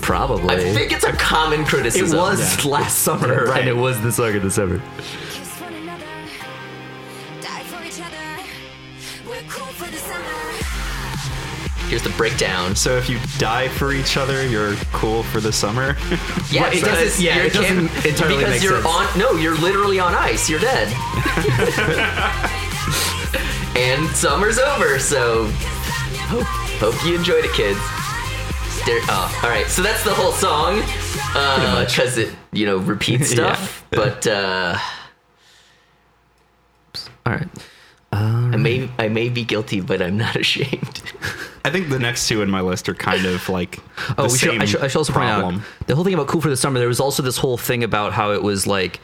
Probably. 0.01 0.55
I 0.55 0.73
think 0.73 0.91
it's 0.93 1.03
a 1.03 1.11
common 1.13 1.65
criticism. 1.65 2.17
it 2.17 2.21
criticism. 2.21 2.57
was 2.57 2.65
last 2.65 2.99
summer, 2.99 3.45
Right. 3.45 3.59
and 3.61 3.69
it 3.69 3.75
was 3.75 3.99
the 4.01 4.11
song 4.11 4.35
of 4.35 4.41
the 4.43 4.51
summer. 4.51 4.81
Here's 11.87 12.03
the 12.03 12.09
breakdown. 12.11 12.75
So 12.75 12.97
if 12.97 13.09
you 13.09 13.17
die 13.37 13.69
for 13.69 13.93
each 13.93 14.17
other, 14.17 14.45
you're 14.45 14.75
cool 14.91 15.23
for 15.23 15.39
the 15.39 15.53
summer. 15.53 15.95
Yeah, 16.49 16.61
Well, 16.63 16.71
it 16.71 16.75
because 16.75 16.99
doesn't- 16.99 17.23
yeah, 17.25 17.37
it 17.43 17.53
doesn't 17.53 17.87
camp- 17.89 18.05
entirely 18.05 18.37
because 18.45 18.63
you're 18.63 18.81
sense. 18.81 18.85
on. 19.13 19.19
No, 19.19 19.31
you're 19.33 19.57
literally 19.57 19.99
on 19.99 20.15
ice. 20.15 20.49
You're 20.49 20.61
dead. 20.61 20.87
and 23.75 24.07
summer's 24.15 24.57
over, 24.57 24.97
so 24.99 25.47
hope, 26.27 26.45
hope 26.79 27.05
you 27.05 27.15
enjoyed 27.15 27.43
it, 27.45 27.51
kids. 27.53 27.79
There, 28.85 28.99
oh, 29.09 29.39
all 29.43 29.49
right. 29.49 29.67
So 29.67 29.81
that's 29.81 30.03
the 30.05 30.13
whole 30.13 30.31
song, 30.31 30.79
because 31.85 32.17
it 32.17 32.33
you 32.53 32.65
know 32.65 32.77
repeats 32.77 33.29
stuff. 33.31 33.85
But 33.91 34.25
uh, 34.25 34.77
All 37.25 37.33
right. 37.33 37.47
I 38.13 38.55
may 38.55 38.89
I 38.97 39.09
may 39.09 39.27
be 39.27 39.43
guilty, 39.43 39.81
but 39.81 40.01
I'm 40.01 40.15
not 40.17 40.37
ashamed. 40.37 41.01
I 41.67 41.71
think 41.71 41.89
the 41.89 41.99
next 41.99 42.27
two 42.27 42.41
in 42.41 42.49
my 42.49 42.61
list 42.61 42.87
are 42.89 42.93
kind 42.95 43.25
of 43.25 43.47
like 43.49 43.75
the 43.75 44.15
Oh, 44.19 44.23
we 44.23 44.29
same 44.29 44.51
should, 44.53 44.61
I, 44.61 44.65
should, 44.65 44.81
I 44.81 44.87
should 44.87 44.97
also 44.99 45.13
problem. 45.13 45.55
point 45.55 45.65
out 45.81 45.87
the 45.87 45.95
whole 45.95 46.03
thing 46.03 46.13
about 46.13 46.27
Cool 46.27 46.41
for 46.41 46.49
the 46.49 46.57
Summer. 46.57 46.79
There 46.79 46.87
was 46.87 46.99
also 46.99 47.21
this 47.23 47.37
whole 47.37 47.57
thing 47.57 47.83
about 47.83 48.13
how 48.13 48.31
it 48.31 48.41
was 48.41 48.65
like, 48.65 48.99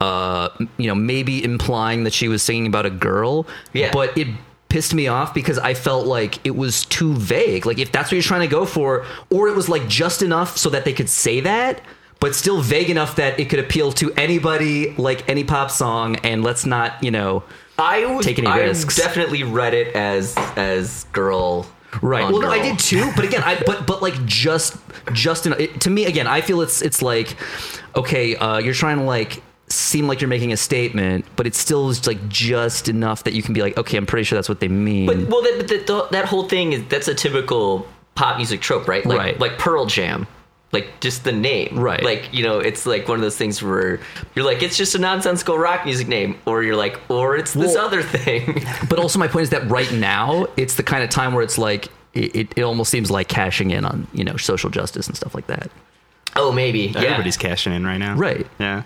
uh, 0.00 0.48
you 0.78 0.86
know, 0.86 0.94
maybe 0.94 1.42
implying 1.42 2.04
that 2.04 2.12
she 2.12 2.28
was 2.28 2.42
singing 2.42 2.66
about 2.66 2.86
a 2.86 2.90
girl. 2.90 3.46
Yeah. 3.72 3.90
But 3.92 4.16
it 4.16 4.28
pissed 4.68 4.94
me 4.94 5.06
off 5.08 5.32
because 5.34 5.58
I 5.58 5.74
felt 5.74 6.06
like 6.06 6.44
it 6.46 6.54
was 6.56 6.84
too 6.84 7.14
vague. 7.14 7.66
Like 7.66 7.78
if 7.78 7.92
that's 7.92 8.08
what 8.08 8.12
you're 8.12 8.22
trying 8.22 8.42
to 8.42 8.46
go 8.48 8.66
for, 8.66 9.04
or 9.30 9.48
it 9.48 9.56
was 9.56 9.68
like 9.68 9.88
just 9.88 10.22
enough 10.22 10.56
so 10.56 10.70
that 10.70 10.84
they 10.84 10.92
could 10.92 11.08
say 11.08 11.40
that, 11.40 11.80
but 12.20 12.34
still 12.34 12.60
vague 12.60 12.90
enough 12.90 13.16
that 13.16 13.38
it 13.40 13.48
could 13.50 13.58
appeal 13.58 13.92
to 13.92 14.12
anybody, 14.14 14.94
like 14.96 15.28
any 15.28 15.44
pop 15.44 15.70
song, 15.70 16.16
and 16.16 16.42
let's 16.42 16.64
not, 16.66 17.02
you 17.02 17.10
know, 17.10 17.42
I 17.78 18.06
would 18.06 18.24
Take 18.24 18.38
any 18.38 18.48
I 18.48 18.60
risks. 18.60 18.96
definitely 18.96 19.42
read 19.44 19.74
it 19.74 19.94
as 19.94 20.34
as 20.56 21.04
girl. 21.12 21.66
Right. 22.02 22.22
Well, 22.30 22.40
no, 22.40 22.50
I 22.50 22.60
did 22.62 22.78
too. 22.78 23.10
But 23.16 23.24
again, 23.24 23.42
I 23.44 23.62
but 23.66 23.86
but 23.86 24.02
like 24.02 24.24
just 24.26 24.76
just 25.12 25.46
enough. 25.46 25.60
It, 25.60 25.80
to 25.82 25.90
me, 25.90 26.06
again, 26.06 26.26
I 26.26 26.40
feel 26.40 26.60
it's 26.60 26.82
it's 26.82 27.02
like 27.02 27.36
okay, 27.94 28.36
uh, 28.36 28.58
you're 28.58 28.74
trying 28.74 28.98
to 28.98 29.04
like 29.04 29.42
seem 29.68 30.06
like 30.06 30.20
you're 30.20 30.28
making 30.28 30.52
a 30.52 30.56
statement, 30.56 31.24
but 31.34 31.46
it's 31.46 31.58
still 31.58 31.92
like 32.06 32.28
just 32.28 32.88
enough 32.88 33.24
that 33.24 33.32
you 33.32 33.42
can 33.42 33.52
be 33.54 33.62
like, 33.62 33.76
okay, 33.76 33.96
I'm 33.96 34.06
pretty 34.06 34.24
sure 34.24 34.36
that's 34.36 34.48
what 34.48 34.60
they 34.60 34.68
mean. 34.68 35.06
But 35.06 35.28
well, 35.28 35.42
that, 35.42 35.66
that, 35.68 35.86
that, 35.86 36.08
that 36.12 36.24
whole 36.26 36.48
thing 36.48 36.72
is 36.72 36.84
that's 36.88 37.08
a 37.08 37.14
typical 37.14 37.86
pop 38.14 38.36
music 38.36 38.60
trope, 38.60 38.86
right? 38.86 39.04
Like, 39.04 39.18
Right. 39.18 39.40
Like 39.40 39.58
Pearl 39.58 39.86
Jam, 39.86 40.26
like 40.72 41.00
just 41.00 41.24
the 41.24 41.32
name, 41.32 41.78
Right. 41.78 42.02
Like 42.02 42.34
you 42.34 42.42
know, 42.42 42.58
it's 42.58 42.86
like 42.86 43.08
one 43.08 43.16
of 43.16 43.22
those 43.22 43.36
things 43.36 43.62
where 43.62 44.00
you're 44.34 44.44
like, 44.44 44.62
it's 44.62 44.76
just 44.76 44.94
a 44.94 44.98
nonsensical 44.98 45.56
rock 45.56 45.84
music 45.84 46.08
name, 46.08 46.36
or 46.46 46.62
you're 46.62 46.76
like, 46.76 47.00
or 47.08 47.36
it's 47.36 47.52
this 47.54 47.74
Well- 47.74 47.86
other 47.86 48.02
thing. 48.02 48.64
but 48.88 48.98
also 48.98 49.18
my 49.18 49.28
point 49.28 49.44
is 49.44 49.50
that 49.50 49.68
right 49.70 49.90
now 49.92 50.46
it's 50.56 50.74
the 50.74 50.82
kind 50.82 51.02
of 51.04 51.10
time 51.10 51.32
where 51.34 51.42
it's 51.44 51.56
like 51.58 51.86
it, 52.14 52.34
it, 52.34 52.52
it 52.56 52.62
almost 52.62 52.90
seems 52.90 53.10
like 53.10 53.28
cashing 53.28 53.70
in 53.70 53.84
on 53.84 54.06
you 54.12 54.24
know 54.24 54.36
social 54.36 54.70
justice 54.70 55.06
and 55.06 55.16
stuff 55.16 55.34
like 55.34 55.46
that. 55.46 55.70
oh, 56.34 56.50
maybe. 56.52 56.80
Yeah. 56.88 57.00
Everybody's 57.02 57.36
cashing 57.36 57.72
in 57.72 57.84
right 57.86 57.98
now. 57.98 58.14
Right. 58.16 58.46
Yeah. 58.58 58.82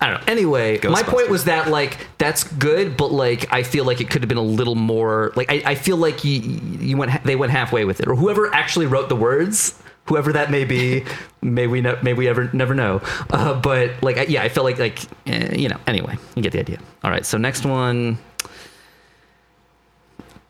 I 0.00 0.10
don't 0.10 0.20
know. 0.20 0.24
Anyway, 0.32 0.78
my 0.84 1.02
point 1.02 1.30
was 1.30 1.44
that 1.44 1.68
like 1.68 2.06
that's 2.18 2.44
good, 2.44 2.96
but 2.98 3.12
like 3.12 3.50
I 3.52 3.62
feel 3.62 3.84
like 3.86 4.00
it 4.02 4.10
could 4.10 4.20
have 4.22 4.28
been 4.28 4.36
a 4.38 4.42
little 4.42 4.74
more. 4.74 5.32
Like 5.36 5.50
I, 5.50 5.62
I 5.72 5.74
feel 5.74 5.96
like 5.96 6.22
you 6.22 6.40
you 6.40 6.96
went 6.98 7.24
they 7.24 7.34
went 7.34 7.50
halfway 7.50 7.84
with 7.86 8.00
it, 8.00 8.06
or 8.08 8.14
whoever 8.14 8.54
actually 8.54 8.84
wrote 8.86 9.08
the 9.08 9.16
words, 9.16 9.80
whoever 10.06 10.32
that 10.32 10.50
may 10.50 10.64
be, 10.64 11.04
may 11.42 11.66
we 11.66 11.80
ne- 11.80 12.00
may 12.02 12.14
we 12.14 12.28
ever 12.28 12.50
never 12.52 12.74
know. 12.74 13.00
Uh, 13.30 13.54
but 13.60 14.02
like 14.02 14.28
yeah, 14.28 14.42
I 14.42 14.48
felt 14.48 14.64
like 14.64 14.78
like 14.78 15.00
eh, 15.26 15.54
you 15.56 15.68
know. 15.68 15.78
Anyway, 15.86 16.16
you 16.34 16.42
get 16.42 16.52
the 16.52 16.60
idea. 16.60 16.78
All 17.04 17.10
right, 17.10 17.24
so 17.26 17.38
next 17.38 17.64
one. 17.64 18.18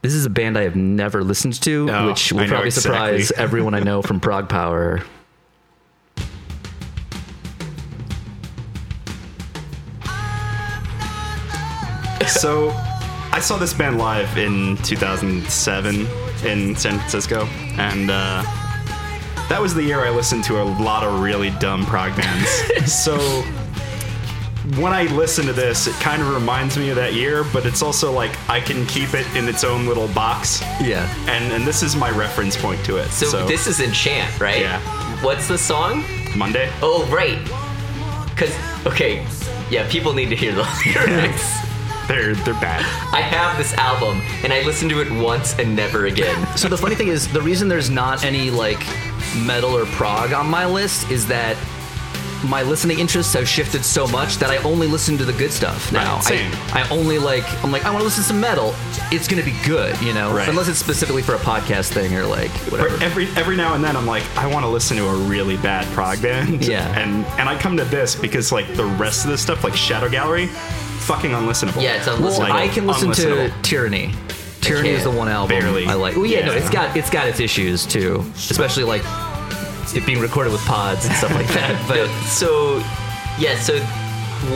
This 0.02 0.14
is 0.14 0.24
a 0.24 0.30
band 0.30 0.56
I 0.56 0.62
have 0.62 0.76
never 0.76 1.24
listened 1.24 1.60
to, 1.62 1.88
Oh, 1.90 2.06
which 2.08 2.30
will 2.32 2.46
probably 2.46 2.66
exactly. 2.68 3.22
surprise 3.22 3.30
everyone 3.36 3.74
I 3.74 3.80
know 3.80 4.02
from 4.02 4.20
Prog 4.20 4.48
Power. 4.48 5.02
So, 12.26 12.70
I 13.32 13.40
saw 13.40 13.56
this 13.56 13.72
band 13.72 13.98
live 13.98 14.36
in 14.36 14.76
2007 14.78 15.94
in 16.44 16.74
San 16.76 16.98
Francisco, 16.98 17.44
and 17.78 18.10
uh, 18.10 18.42
that 19.48 19.58
was 19.60 19.74
the 19.74 19.82
year 19.82 20.00
I 20.00 20.10
listened 20.10 20.44
to 20.44 20.60
a 20.60 20.64
lot 20.64 21.04
of 21.04 21.20
really 21.20 21.50
dumb 21.50 21.84
prog 21.86 22.16
bands. 22.16 22.92
so, 22.92 23.16
when 24.80 24.92
I 24.92 25.04
listen 25.14 25.46
to 25.46 25.52
this, 25.52 25.86
it 25.86 25.94
kind 25.94 26.20
of 26.20 26.34
reminds 26.34 26.76
me 26.76 26.88
of 26.90 26.96
that 26.96 27.14
year, 27.14 27.44
but 27.52 27.64
it's 27.64 27.82
also 27.82 28.10
like 28.10 28.36
I 28.50 28.60
can 28.60 28.84
keep 28.86 29.14
it 29.14 29.26
in 29.36 29.48
its 29.48 29.62
own 29.62 29.86
little 29.86 30.08
box. 30.08 30.60
Yeah. 30.82 31.08
And 31.28 31.52
and 31.52 31.64
this 31.64 31.82
is 31.82 31.94
my 31.94 32.10
reference 32.10 32.56
point 32.56 32.84
to 32.86 32.96
it. 32.96 33.08
So, 33.10 33.26
So, 33.26 33.46
this 33.46 33.66
is 33.66 33.80
Enchant, 33.80 34.40
right? 34.40 34.60
Yeah. 34.60 34.80
What's 35.22 35.46
the 35.48 35.56
song? 35.58 36.04
Monday. 36.36 36.70
Oh, 36.82 37.06
right. 37.10 37.38
Cause 38.36 38.54
okay, 38.86 39.24
yeah, 39.70 39.88
people 39.88 40.12
need 40.12 40.28
to 40.30 40.36
hear 40.36 40.52
the 40.52 40.62
lyrics. 40.86 41.56
They're 42.08 42.34
they're 42.36 42.54
bad. 42.54 42.82
I 43.12 43.20
have 43.20 43.58
this 43.58 43.74
album 43.74 44.20
and 44.44 44.52
I 44.52 44.62
listened 44.62 44.90
to 44.92 45.00
it 45.00 45.10
once 45.10 45.58
and 45.58 45.74
never 45.74 46.06
again. 46.06 46.46
So 46.56 46.68
the 46.68 46.76
funny 46.76 46.94
thing 46.94 47.08
is, 47.08 47.26
the 47.26 47.40
reason 47.40 47.66
there's 47.66 47.90
not 47.90 48.24
any 48.24 48.48
like 48.48 48.80
metal 49.36 49.76
or 49.76 49.86
prog 49.86 50.32
on 50.32 50.46
my 50.48 50.66
list 50.66 51.10
is 51.10 51.26
that 51.28 51.56
my 52.44 52.62
listening 52.62 52.98
interests 52.98 53.32
have 53.32 53.48
shifted 53.48 53.82
so 53.84 54.06
much 54.06 54.36
that 54.36 54.50
I 54.50 54.58
only 54.58 54.86
listen 54.86 55.16
to 55.18 55.24
the 55.24 55.32
good 55.32 55.50
stuff 55.50 55.90
now. 55.90 56.16
Right, 56.16 56.24
same. 56.24 56.52
I, 56.72 56.82
I 56.82 56.88
only 56.90 57.18
like 57.18 57.42
I'm 57.64 57.72
like 57.72 57.84
I 57.84 57.90
want 57.90 58.00
to 58.00 58.04
listen 58.04 58.22
to 58.22 58.28
some 58.28 58.40
metal. 58.40 58.74
It's 59.10 59.26
gonna 59.26 59.42
be 59.42 59.54
good, 59.64 59.98
you 60.02 60.12
know, 60.12 60.32
Right. 60.32 60.48
unless 60.48 60.68
it's 60.68 60.78
specifically 60.78 61.22
for 61.22 61.34
a 61.34 61.38
podcast 61.38 61.92
thing 61.92 62.14
or 62.14 62.26
like 62.26 62.50
whatever. 62.70 63.02
Every 63.02 63.26
every 63.36 63.56
now 63.56 63.74
and 63.74 63.82
then 63.82 63.96
I'm 63.96 64.06
like, 64.06 64.22
I 64.36 64.46
want 64.46 64.64
to 64.64 64.68
listen 64.68 64.96
to 64.98 65.06
a 65.08 65.14
really 65.14 65.56
bad 65.56 65.86
prog 65.94 66.20
band. 66.22 66.66
Yeah. 66.68 66.86
And 66.98 67.24
and 67.38 67.48
I 67.48 67.58
come 67.58 67.76
to 67.78 67.84
this 67.84 68.14
because 68.14 68.52
like 68.52 68.72
the 68.76 68.84
rest 68.84 69.24
of 69.24 69.30
this 69.30 69.40
stuff, 69.40 69.64
like 69.64 69.74
Shadow 69.74 70.08
Gallery, 70.08 70.46
fucking 70.46 71.30
unlistenable. 71.30 71.82
Yeah, 71.82 71.96
it's 71.96 72.06
well, 72.06 72.18
unlistenable. 72.18 72.50
I 72.50 72.68
can 72.68 72.86
listen 72.86 73.12
to. 73.12 73.52
Tyranny. 73.62 74.12
Tyranny 74.60 74.90
is 74.90 75.04
the 75.04 75.10
one 75.10 75.28
album 75.28 75.58
Barely. 75.58 75.86
I 75.86 75.94
like. 75.94 76.16
Well, 76.16 76.26
yeah, 76.26 76.44
no, 76.44 76.52
it's 76.52 76.70
got 76.70 76.96
it's 76.96 77.08
got 77.10 77.28
its 77.28 77.40
issues 77.40 77.86
too, 77.86 78.24
especially 78.34 78.84
like 78.84 79.02
it 79.94 80.04
being 80.06 80.20
recorded 80.20 80.52
with 80.52 80.64
pods 80.64 81.04
and 81.06 81.14
stuff 81.14 81.32
like 81.34 81.48
that. 81.48 81.82
But 81.88 82.08
so 82.26 82.78
yeah, 83.38 83.58
so 83.58 83.78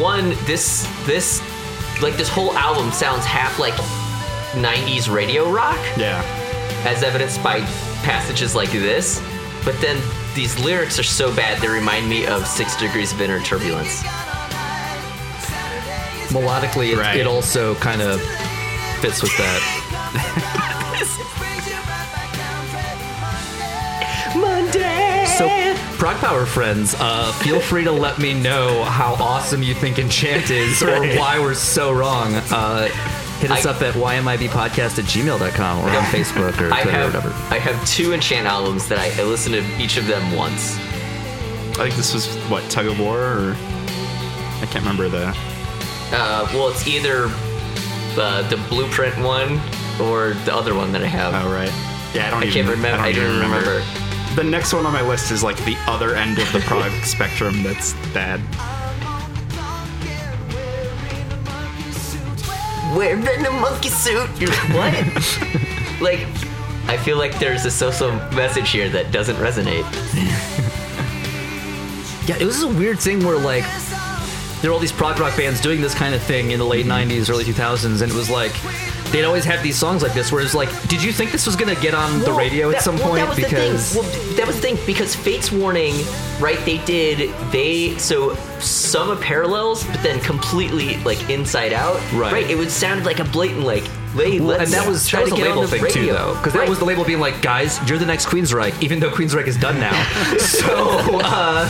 one 0.00 0.30
this 0.46 0.86
this 1.06 1.40
like 2.02 2.16
this 2.16 2.28
whole 2.28 2.56
album 2.56 2.90
sounds 2.92 3.24
half 3.24 3.58
like 3.58 3.74
90s 4.54 5.12
radio 5.12 5.50
rock 5.50 5.78
Yeah. 5.96 6.22
as 6.86 7.02
evidenced 7.02 7.42
by 7.42 7.60
passages 8.02 8.54
like 8.54 8.70
this, 8.70 9.20
but 9.64 9.78
then 9.80 10.00
these 10.34 10.58
lyrics 10.64 10.98
are 10.98 11.02
so 11.04 11.34
bad 11.34 11.60
they 11.60 11.68
remind 11.68 12.08
me 12.08 12.26
of 12.26 12.46
6 12.46 12.76
degrees 12.76 13.12
of 13.12 13.20
inner 13.20 13.40
turbulence. 13.40 14.02
melodically, 16.30 16.92
it, 16.92 16.98
Right. 16.98 17.16
it 17.18 17.26
also 17.26 17.74
kind 17.76 18.00
of 18.00 18.20
fits 19.00 19.20
with 19.22 19.36
that. 19.36 20.56
So, 25.40 25.96
Prog 25.96 26.16
Power 26.18 26.46
friends, 26.46 26.94
uh, 26.98 27.32
feel 27.32 27.60
free 27.60 27.84
to 27.84 27.92
let 27.92 28.18
me 28.18 28.34
know 28.34 28.84
how 28.84 29.14
awesome 29.14 29.62
you 29.62 29.74
think 29.74 29.98
Enchant 29.98 30.50
is 30.50 30.82
or 30.82 31.00
why 31.16 31.38
we're 31.38 31.54
so 31.54 31.92
wrong. 31.92 32.34
Uh, 32.50 32.88
hit 33.40 33.50
us 33.50 33.64
I- 33.64 33.70
up 33.70 33.82
at 33.82 33.94
ymibpodcast 33.94 34.98
at 34.98 35.04
gmail.com 35.06 35.78
or 35.78 35.88
on 35.88 36.04
Facebook 36.04 36.60
or 36.60 36.72
I 36.72 36.82
Twitter 36.82 37.02
or 37.02 37.06
whatever. 37.06 37.28
I 37.48 37.58
have 37.58 37.86
two 37.88 38.12
Enchant 38.12 38.46
albums 38.46 38.88
that 38.88 38.98
I, 38.98 39.20
I 39.20 39.24
listened 39.24 39.54
to 39.54 39.82
each 39.82 39.96
of 39.96 40.06
them 40.06 40.34
once. 40.36 40.76
I 41.78 41.84
think 41.84 41.94
this 41.94 42.12
was 42.12 42.34
what 42.50 42.68
tug 42.70 42.86
of 42.86 43.00
war 43.00 43.18
or 43.18 43.56
I 44.60 44.66
can't 44.70 44.84
remember 44.84 45.08
the. 45.08 45.28
Uh, 46.12 46.46
well, 46.52 46.68
it's 46.68 46.86
either 46.86 47.28
uh, 48.18 48.46
the 48.48 48.56
Blueprint 48.68 49.16
one 49.18 49.60
or 50.00 50.34
the 50.44 50.54
other 50.54 50.74
one 50.74 50.92
that 50.92 51.02
I 51.02 51.06
have. 51.06 51.32
Oh 51.34 51.50
right. 51.50 51.72
Yeah, 52.14 52.26
I 52.26 52.30
don't. 52.30 52.42
I 52.42 52.46
even, 52.46 52.52
can't 52.52 52.68
remember. 52.68 53.00
I, 53.02 53.12
don't 53.12 53.22
don't 53.22 53.36
even 53.36 53.50
remember. 53.50 54.09
The 54.36 54.44
next 54.44 54.72
one 54.72 54.86
on 54.86 54.92
my 54.92 55.02
list 55.02 55.32
is 55.32 55.42
like 55.42 55.56
the 55.64 55.76
other 55.86 56.14
end 56.14 56.38
of 56.38 56.50
the 56.52 56.60
prog 56.60 56.92
spectrum. 57.04 57.62
That's 57.62 57.94
bad. 58.14 58.40
Wearing 62.96 63.46
a 63.46 63.50
monkey 63.50 63.88
suit. 63.88 64.30
You're 64.38 64.50
what? 64.72 64.94
like, 66.00 66.20
I 66.86 66.96
feel 66.96 67.18
like 67.18 67.38
there's 67.38 67.64
a 67.64 67.70
social 67.70 68.12
message 68.32 68.70
here 68.70 68.88
that 68.90 69.10
doesn't 69.10 69.36
resonate. 69.36 69.86
Yeah, 72.28 72.36
it 72.38 72.44
was 72.44 72.62
a 72.62 72.68
weird 72.68 73.00
thing 73.00 73.24
where 73.24 73.38
like 73.38 73.64
there 74.60 74.70
were 74.70 74.74
all 74.74 74.80
these 74.80 74.92
prog 74.92 75.18
rock 75.18 75.36
bands 75.36 75.60
doing 75.60 75.80
this 75.80 75.94
kind 75.94 76.14
of 76.14 76.22
thing 76.22 76.52
in 76.52 76.58
the 76.58 76.64
late 76.64 76.86
mm-hmm. 76.86 77.10
'90s, 77.10 77.30
early 77.30 77.44
2000s, 77.44 78.02
and 78.02 78.12
it 78.12 78.16
was 78.16 78.30
like 78.30 78.52
they'd 79.12 79.24
always 79.24 79.44
have 79.44 79.62
these 79.62 79.76
songs 79.76 80.02
like 80.02 80.12
this. 80.14 80.30
Where 80.32 80.42
it's 80.42 80.54
like, 80.54 80.68
did 80.88 81.02
you 81.02 81.12
think 81.12 81.32
this 81.32 81.46
was 81.46 81.56
gonna 81.56 81.74
get 81.76 81.94
on 81.94 82.20
the 82.20 82.26
Well, 82.26 82.38
radio 82.38 82.68
at 82.68 82.76
that- 82.76 82.82
some 82.82 82.96
well, 82.98 83.08
point? 83.08 83.20
that 83.20 83.28
was 83.28 83.36
because 83.38 83.94
the 83.94 84.02
thing. 84.02 84.26
Well, 84.26 84.36
that 84.36 84.46
was 84.46 84.56
the 84.56 84.62
thing 84.62 84.78
because 84.86 85.14
Fates 85.14 85.50
Warning, 85.52 85.94
right? 86.40 86.58
They 86.64 86.78
did 86.78 87.30
they 87.50 87.96
so 87.98 88.36
some 88.60 89.10
of 89.10 89.20
parallels, 89.20 89.84
but 89.84 90.02
then 90.02 90.20
completely 90.20 90.96
like 90.98 91.28
inside 91.30 91.72
out. 91.72 92.00
Right. 92.12 92.48
It 92.50 92.56
would 92.58 92.70
sound 92.70 93.04
like 93.04 93.18
a 93.20 93.24
blatant 93.24 93.64
like. 93.64 93.84
Hey, 94.16 94.40
Well, 94.40 94.48
let's 94.58 94.64
and 94.64 94.72
that 94.72 94.88
was 94.88 95.08
that 95.12 95.20
was 95.22 95.30
to 95.30 95.34
a 95.36 95.38
get 95.38 95.46
on 95.46 95.56
label 95.58 95.62
the 95.62 95.68
thing 95.68 95.92
too, 95.92 96.00
radio. 96.00 96.14
though, 96.14 96.34
because 96.34 96.52
that 96.54 96.68
was 96.68 96.80
the 96.80 96.84
label 96.84 97.04
being 97.04 97.20
like, 97.20 97.40
guys, 97.42 97.78
you're 97.88 97.96
the 97.96 98.04
next 98.04 98.26
Queensryche, 98.26 98.74
even 98.82 98.98
though 98.98 99.08
Queensryche 99.10 99.46
is 99.46 99.56
done 99.56 99.78
now. 99.78 99.92
so, 100.38 101.20
uh, 101.22 101.68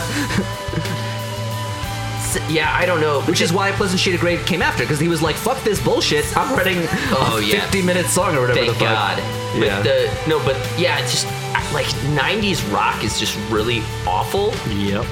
yeah, 2.49 2.73
I 2.75 2.85
don't 2.85 3.01
know. 3.01 3.21
which 3.23 3.41
is 3.41 3.51
why 3.53 3.71
Pleasant 3.71 3.99
Shade 3.99 4.15
of 4.15 4.21
Grey 4.21 4.37
came 4.43 4.61
after, 4.61 4.83
because 4.83 4.99
he 4.99 5.07
was 5.07 5.21
like, 5.21 5.35
fuck 5.35 5.61
this 5.63 5.81
bullshit. 5.83 6.25
I'm 6.37 6.55
writing 6.55 6.77
Oh, 7.11 7.37
a 7.41 7.45
yeah. 7.45 7.61
50 7.61 7.81
minute 7.83 8.05
song 8.07 8.35
or 8.35 8.41
whatever 8.41 8.59
Thank 8.59 8.73
the 8.73 8.79
fuck. 8.85 8.89
God. 9.17 9.17
But 9.59 9.65
Yeah. 9.65 9.81
the 9.81 10.11
no, 10.27 10.39
but 10.45 10.55
yeah, 10.79 10.99
it's 10.99 11.11
just 11.11 11.25
like 11.73 11.85
'90s 12.15 12.61
rock 12.71 13.03
is 13.03 13.19
just 13.19 13.37
really 13.49 13.81
awful, 14.07 14.53
Yep. 14.69 15.05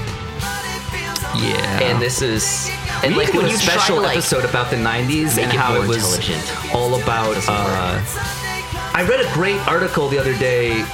yeah. 1.36 1.80
and 1.82 2.00
this 2.02 2.22
is 2.22 2.68
and 3.02 3.14
we 3.16 3.24
like 3.24 3.34
when 3.34 3.46
a 3.46 3.48
you 3.50 3.56
special 3.56 3.96
to, 3.96 4.02
like, 4.02 4.12
episode 4.18 4.44
about 4.44 4.70
the 4.70 4.76
90s 4.76 5.38
and 5.38 5.50
how 5.52 5.74
more 5.74 5.84
it 5.84 5.88
was 5.88 6.18
all 6.74 7.00
about. 7.00 7.36
Uh, 7.48 8.00
I 8.92 9.06
read 9.08 9.24
a 9.24 9.32
great 9.32 9.56
article 9.68 10.08
the 10.08 10.18
other 10.18 10.36
day. 10.38 10.84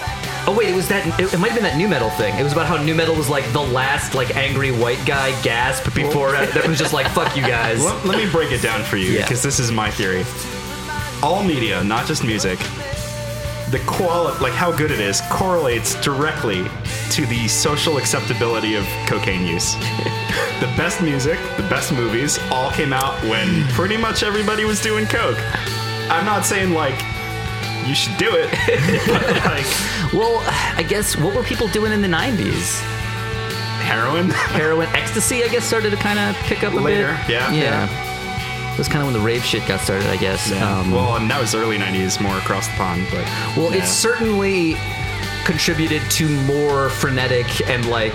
Oh 0.49 0.55
wait, 0.57 0.69
it 0.69 0.77
was 0.77 0.87
that. 0.89 1.05
It, 1.21 1.35
it 1.35 1.39
might 1.39 1.51
have 1.51 1.57
been 1.57 1.65
that 1.65 1.77
new 1.77 1.89
metal 1.89 2.11
thing. 2.11 2.35
It 2.39 2.43
was 2.45 2.53
about 2.53 2.67
how 2.67 2.81
new 2.81 2.95
metal 2.95 3.17
was 3.17 3.29
like 3.29 3.51
the 3.53 3.61
last 3.61 4.15
like 4.15 4.37
angry 4.37 4.71
white 4.71 5.05
guy 5.05 5.31
gasp 5.43 5.93
before 5.95 6.37
uh, 6.37 6.47
that 6.47 6.69
was 6.69 6.79
just 6.79 6.93
like 6.93 7.09
fuck 7.09 7.37
you 7.37 7.43
guys. 7.43 7.85
Let, 7.85 8.05
let 8.07 8.19
me 8.25 8.31
break 8.31 8.53
it 8.53 8.63
down 8.63 8.83
for 8.85 8.97
you 8.97 9.11
Yeah. 9.11 9.23
because 9.23 9.43
this 9.43 9.59
is 9.59 9.73
my 9.73 9.91
theory. 9.91 10.25
all 11.23 11.43
media, 11.43 11.83
not 11.83 12.07
just 12.07 12.23
music, 12.23 12.59
the 13.71 13.83
quality, 13.87 14.39
like 14.41 14.53
how 14.53 14.71
good 14.71 14.93
it 14.93 15.01
is, 15.01 15.21
correlates 15.33 16.01
directly 16.01 16.65
to 17.11 17.27
the 17.27 17.49
social 17.49 17.97
acceptability 17.99 18.77
of 18.77 18.85
cocaine 19.09 19.45
use. 19.47 19.75
the 20.61 20.73
best 20.77 21.03
music, 21.03 21.39
the 21.57 21.65
best 21.65 21.93
movies, 21.93 22.39
all 22.53 22.71
came 22.71 22.93
out 22.93 23.21
when 23.25 23.65
pretty 23.71 23.97
much 23.97 24.23
everybody 24.23 24.65
was 24.65 24.81
doing 24.81 25.07
coke. 25.07 25.39
I'm 26.09 26.25
not 26.25 26.45
saying 26.45 26.73
like 26.73 27.03
you 27.87 27.95
should 27.95 28.17
do 28.17 28.31
it, 28.35 28.51
like 29.45 30.13
Well, 30.13 30.43
I 30.77 30.83
guess 30.87 31.17
what 31.17 31.35
were 31.35 31.43
people 31.43 31.69
doing 31.69 31.93
in 31.93 32.03
the 32.03 32.09
'90s? 32.09 32.81
heroin. 33.87 34.31
Heroin, 34.31 34.89
ecstasy, 34.89 35.45
I 35.45 35.49
guess, 35.49 35.65
started 35.65 35.91
to 35.91 35.97
kind 35.97 36.19
of 36.19 36.35
pick 36.47 36.65
up 36.65 36.73
a 36.73 36.77
Later, 36.77 37.17
bit. 37.27 37.35
yeah. 37.35 37.53
yeah. 37.53 38.73
It 38.73 38.79
was 38.79 38.89
kind 38.89 39.01
of 39.01 39.07
when 39.07 39.15
the 39.15 39.21
rave 39.25 39.45
shit 39.45 39.65
got 39.69 39.81
started, 39.81 40.09
I 40.09 40.17
guess. 40.17 40.51
Um, 40.53 40.91
well, 40.91 41.17
and 41.17 41.31
that 41.31 41.41
was 41.41 41.55
early 41.55 41.79
'90s, 41.79 42.21
more 42.21 42.37
across 42.39 42.67
the 42.69 42.75
pond, 42.75 43.07
but 43.11 43.25
Well, 43.57 43.71
yeah. 43.73 43.85
it 43.85 43.87
certainly 43.87 44.77
contributed 45.45 46.03
to 46.11 46.29
more 46.43 46.89
frenetic 46.91 47.47
and 47.71 47.87
like 47.89 48.15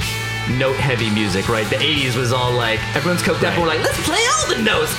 note 0.57 0.75
heavy 0.75 1.09
music, 1.09 1.47
right? 1.47 1.65
The 1.69 1.77
80s 1.77 2.17
was 2.17 2.33
all 2.33 2.51
like 2.51 2.79
everyone's 2.95 3.21
coked 3.23 3.37
up 3.45 3.53
and 3.53 3.61
we're 3.61 3.67
like, 3.69 3.79
let's 3.81 4.03
play 4.05 4.19
all 4.35 4.47
the 4.53 4.61
notes. 4.61 4.91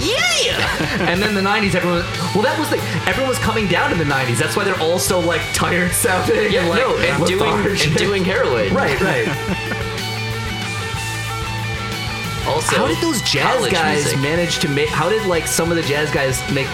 Yeah! 0.00 0.33
and 1.08 1.20
then 1.22 1.34
the 1.34 1.40
90s, 1.40 1.74
everyone 1.74 2.02
well 2.34 2.42
that 2.42 2.56
was 2.58 2.70
the 2.70 2.78
everyone 3.08 3.28
was 3.28 3.38
coming 3.38 3.66
down 3.68 3.92
in 3.92 3.98
the 3.98 4.04
90s. 4.04 4.38
That's 4.38 4.56
why 4.56 4.64
they're 4.64 4.80
all 4.80 4.98
so 4.98 5.20
like 5.20 5.42
tired 5.52 5.92
sounding 6.04 6.52
Yeah, 6.52 6.60
and 6.60 6.68
like 6.68 6.80
no, 6.80 6.96
and 6.98 7.26
doing 7.26 7.52
and 7.66 7.96
doing 7.96 8.24
heroin. 8.24 8.72
Right, 8.74 9.00
right. 9.00 9.28
Also, 12.46 12.76
how 12.76 12.86
did 12.86 13.00
those 13.00 13.22
jazz 13.22 13.70
guys 13.70 14.04
music. 14.04 14.20
manage 14.20 14.58
to 14.58 14.68
make 14.68 14.88
how 14.88 15.08
did 15.08 15.26
like 15.26 15.46
some 15.46 15.70
of 15.70 15.76
the 15.76 15.82
jazz 15.82 16.10
guys 16.10 16.38
make 16.52 16.68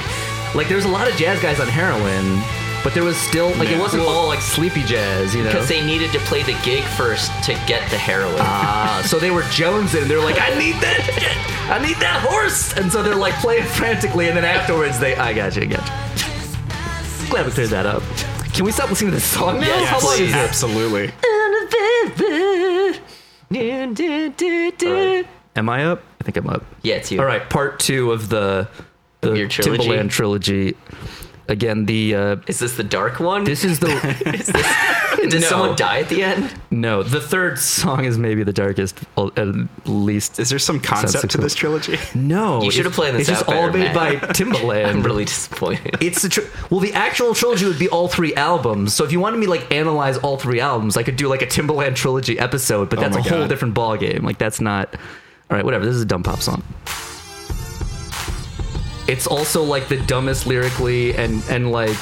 like 0.54 0.68
there's 0.68 0.84
a 0.84 0.88
lot 0.88 1.08
of 1.08 1.14
jazz 1.16 1.40
guys 1.40 1.60
on 1.60 1.68
heroin 1.68 2.42
but 2.82 2.94
there 2.94 3.04
was 3.04 3.16
still 3.16 3.50
like 3.56 3.68
it 3.68 3.78
wasn't 3.78 4.02
all 4.02 4.26
like 4.26 4.40
sleepy 4.40 4.82
jazz 4.84 5.34
you 5.34 5.42
know 5.42 5.50
Because 5.50 5.68
they 5.68 5.84
needed 5.84 6.10
to 6.12 6.18
play 6.20 6.42
the 6.42 6.56
gig 6.64 6.82
first 6.84 7.30
to 7.44 7.52
get 7.66 7.88
the 7.90 7.98
heroin. 7.98 8.36
ah 8.38 9.02
so 9.06 9.18
they 9.18 9.30
were 9.30 9.42
jonesing 9.42 10.02
and 10.02 10.10
they're 10.10 10.20
like 10.22 10.40
i 10.40 10.48
need 10.58 10.74
that 10.76 11.00
shit. 11.02 11.70
i 11.70 11.78
need 11.86 11.96
that 11.98 12.20
horse 12.26 12.72
and 12.76 12.90
so 12.90 13.02
they're 13.02 13.14
like 13.14 13.34
playing 13.34 13.64
frantically 13.64 14.28
and 14.28 14.36
then 14.36 14.44
afterwards 14.44 14.98
they 14.98 15.14
i 15.16 15.32
got 15.32 15.54
you 15.56 15.62
i 15.62 15.66
got 15.66 15.86
you 15.88 17.28
glad 17.30 17.44
we 17.46 17.52
cleared 17.52 17.70
that 17.70 17.86
up 17.86 18.02
can 18.52 18.64
we 18.64 18.72
stop 18.72 18.90
listening 18.90 19.10
to 19.12 19.16
this 19.16 19.24
song 19.24 19.60
now? 19.60 19.66
Yes, 19.66 19.88
How 19.88 20.00
long 20.04 20.14
is 20.20 20.30
it? 20.30 20.34
absolutely. 20.34 21.12
Am 25.56 25.68
I 25.68 25.84
up? 25.84 26.02
I 26.20 26.24
think 26.24 26.36
I'm 26.36 26.48
up. 26.48 26.64
Yeah, 26.82 26.96
it's 26.96 27.10
you. 27.12 27.20
All 27.20 27.26
right, 27.26 27.48
part 27.48 27.78
two 27.80 28.12
of 28.12 28.28
the 28.28 28.68
the 29.20 29.34
your 29.34 29.48
trilogy? 29.48 29.88
Timbaland 29.88 30.10
trilogy. 30.10 30.76
Again, 31.50 31.84
the 31.84 32.14
uh, 32.14 32.36
Is 32.46 32.60
this 32.60 32.76
the 32.76 32.84
dark 32.84 33.18
one? 33.20 33.42
this 33.44 33.64
is 33.64 33.80
the 33.80 33.88
Did 35.20 35.34
no. 35.34 35.40
someone 35.40 35.76
die 35.76 35.98
at 35.98 36.08
the 36.08 36.22
end? 36.22 36.54
no. 36.70 37.02
The 37.02 37.20
third 37.20 37.58
song 37.58 38.04
is 38.04 38.16
maybe 38.16 38.42
the 38.44 38.52
darkest, 38.52 38.98
at 39.18 39.48
least. 39.86 40.38
Is 40.38 40.48
there 40.48 40.58
some 40.60 40.78
concept 40.80 41.30
to 41.32 41.38
this 41.38 41.54
trilogy? 41.56 41.98
No, 42.14 42.62
You 42.62 42.70
should 42.70 42.84
have 42.84 42.94
played 42.94 43.14
this 43.14 43.28
It's 43.28 43.30
just 43.40 43.48
out 43.48 43.54
all 43.56 43.66
better, 43.66 43.78
made 43.78 43.94
by 43.94 44.12
Matt. 44.12 44.22
Timbaland. 44.36 44.86
I'm 44.90 45.02
really 45.02 45.24
disappointed. 45.24 45.96
It's 46.00 46.22
the 46.22 46.28
tr- 46.28 46.40
well, 46.70 46.80
the 46.80 46.92
actual 46.94 47.34
trilogy 47.34 47.66
would 47.66 47.78
be 47.80 47.88
all 47.88 48.06
three 48.08 48.34
albums. 48.36 48.94
So 48.94 49.04
if 49.04 49.10
you 49.12 49.18
wanted 49.20 49.38
me 49.38 49.46
like 49.48 49.70
analyze 49.72 50.16
all 50.18 50.36
three 50.38 50.60
albums, 50.60 50.96
I 50.96 51.02
could 51.02 51.16
do 51.16 51.28
like 51.28 51.42
a 51.42 51.46
Timbaland 51.46 51.96
trilogy 51.96 52.38
episode. 52.38 52.88
But 52.88 53.00
Oh 53.00 53.02
that's 53.02 53.14
my 53.16 53.20
a 53.20 53.28
whole 53.28 53.48
different 53.48 53.74
ball 53.74 53.96
game. 53.96 54.22
Like 54.24 54.38
that's 54.38 54.60
not. 54.60 54.94
All 55.50 55.56
right, 55.56 55.64
whatever. 55.64 55.84
This 55.84 55.96
is 55.96 56.02
a 56.02 56.06
dumb 56.06 56.22
pop 56.22 56.40
song. 56.40 56.62
It's 59.10 59.26
also 59.26 59.62
like 59.62 59.88
the 59.88 59.98
dumbest 59.98 60.46
lyrically 60.46 61.14
and 61.16 61.42
and 61.50 61.70
like 61.72 61.98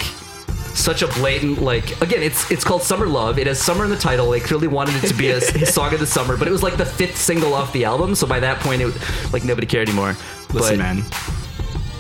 such 0.75 1.03
a 1.03 1.09
blatant 1.09 1.61
like 1.61 2.01
again 2.03 2.23
it's 2.23 2.49
it's 2.53 2.62
called 2.62 2.83
summer 2.83 3.07
love 3.07 3.37
it 3.40 3.49
has 3.49 3.61
summer 3.61 3.83
in 3.83 3.90
the 3.90 3.97
title 3.97 4.31
they 4.31 4.38
clearly 4.38 4.68
wanted 4.68 4.94
it 5.03 5.09
to 5.09 5.14
be 5.14 5.29
a 5.31 5.40
song 5.66 5.92
of 5.92 5.99
the 5.99 6.07
summer 6.07 6.37
but 6.37 6.47
it 6.47 6.53
was 6.53 6.62
like 6.62 6.77
the 6.77 6.87
fifth 6.87 7.16
single 7.16 7.53
off 7.53 7.73
the 7.73 7.85
album 7.85 8.14
so 8.14 8.29
by 8.29 8.38
that 8.38 8.61
point 8.61 8.81
it 8.81 8.85
was 8.85 9.33
like 9.33 9.42
nobody 9.44 9.66
cared 9.66 9.88
anymore 9.88 10.14
Listen, 10.53 10.77
but, 10.77 10.79
man. 10.79 11.03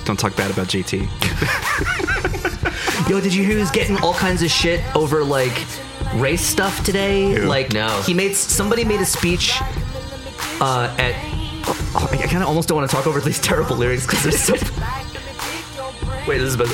Don't 0.04 0.18
talk 0.18 0.34
bad 0.36 0.50
about 0.50 0.68
JT. 0.68 1.06
Yo, 3.10 3.20
did 3.20 3.34
you 3.34 3.42
hear 3.42 3.54
he 3.54 3.60
was 3.60 3.70
getting 3.70 3.98
all 3.98 4.14
kinds 4.14 4.42
of 4.42 4.50
shit 4.50 4.80
over 4.96 5.22
like 5.24 5.52
race 6.14 6.40
stuff 6.40 6.82
today? 6.84 7.34
Who? 7.34 7.46
Like, 7.46 7.72
No. 7.74 8.00
he 8.06 8.14
made 8.14 8.34
somebody 8.34 8.84
made 8.84 9.00
a 9.00 9.04
speech 9.06 9.58
uh, 10.60 10.94
at. 10.98 11.14
Oh, 11.94 12.08
I 12.12 12.16
kind 12.26 12.42
of 12.42 12.48
almost 12.48 12.68
don't 12.68 12.76
want 12.78 12.90
to 12.90 12.94
talk 12.96 13.06
over 13.06 13.20
these 13.20 13.38
terrible 13.40 13.76
lyrics 13.76 14.06
because 14.06 14.22
they're 14.22 14.32
so. 14.32 14.54
Wait, 16.28 16.38
this 16.38 16.48
is 16.48 16.54
about. 16.54 16.68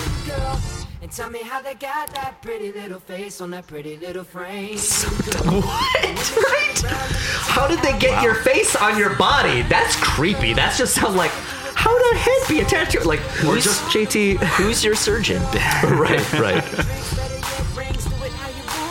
And 1.02 1.12
tell 1.12 1.30
me 1.30 1.40
how 1.42 1.60
they 1.62 1.74
got 1.74 2.10
that 2.14 2.40
pretty 2.42 2.72
little 2.72 2.98
face 2.98 3.40
on 3.40 3.50
that 3.50 3.66
pretty 3.66 3.96
little 3.98 4.24
frame. 4.24 4.78
What? 5.44 6.36
Right? 6.36 6.82
How 7.46 7.66
did 7.68 7.78
they 7.80 7.96
get 7.98 8.22
your 8.22 8.34
face 8.34 8.74
on 8.76 8.98
your 8.98 9.14
body? 9.16 9.62
That's 9.62 9.94
creepy. 9.96 10.54
That's 10.54 10.78
just 10.78 10.94
sound 10.94 11.16
like. 11.16 11.30
How 11.76 11.92
would 11.92 12.14
a 12.14 12.16
head 12.16 12.48
be 12.48 12.60
attached 12.60 12.92
to 12.92 13.00
it? 13.00 13.06
Like, 13.06 13.20
or 13.20 13.54
Who's- 13.54 13.64
just 13.64 13.82
JT. 13.84 14.38
Who's 14.38 14.82
your 14.84 14.94
surgeon? 14.94 15.42
right, 15.84 16.32
right. 16.34 16.64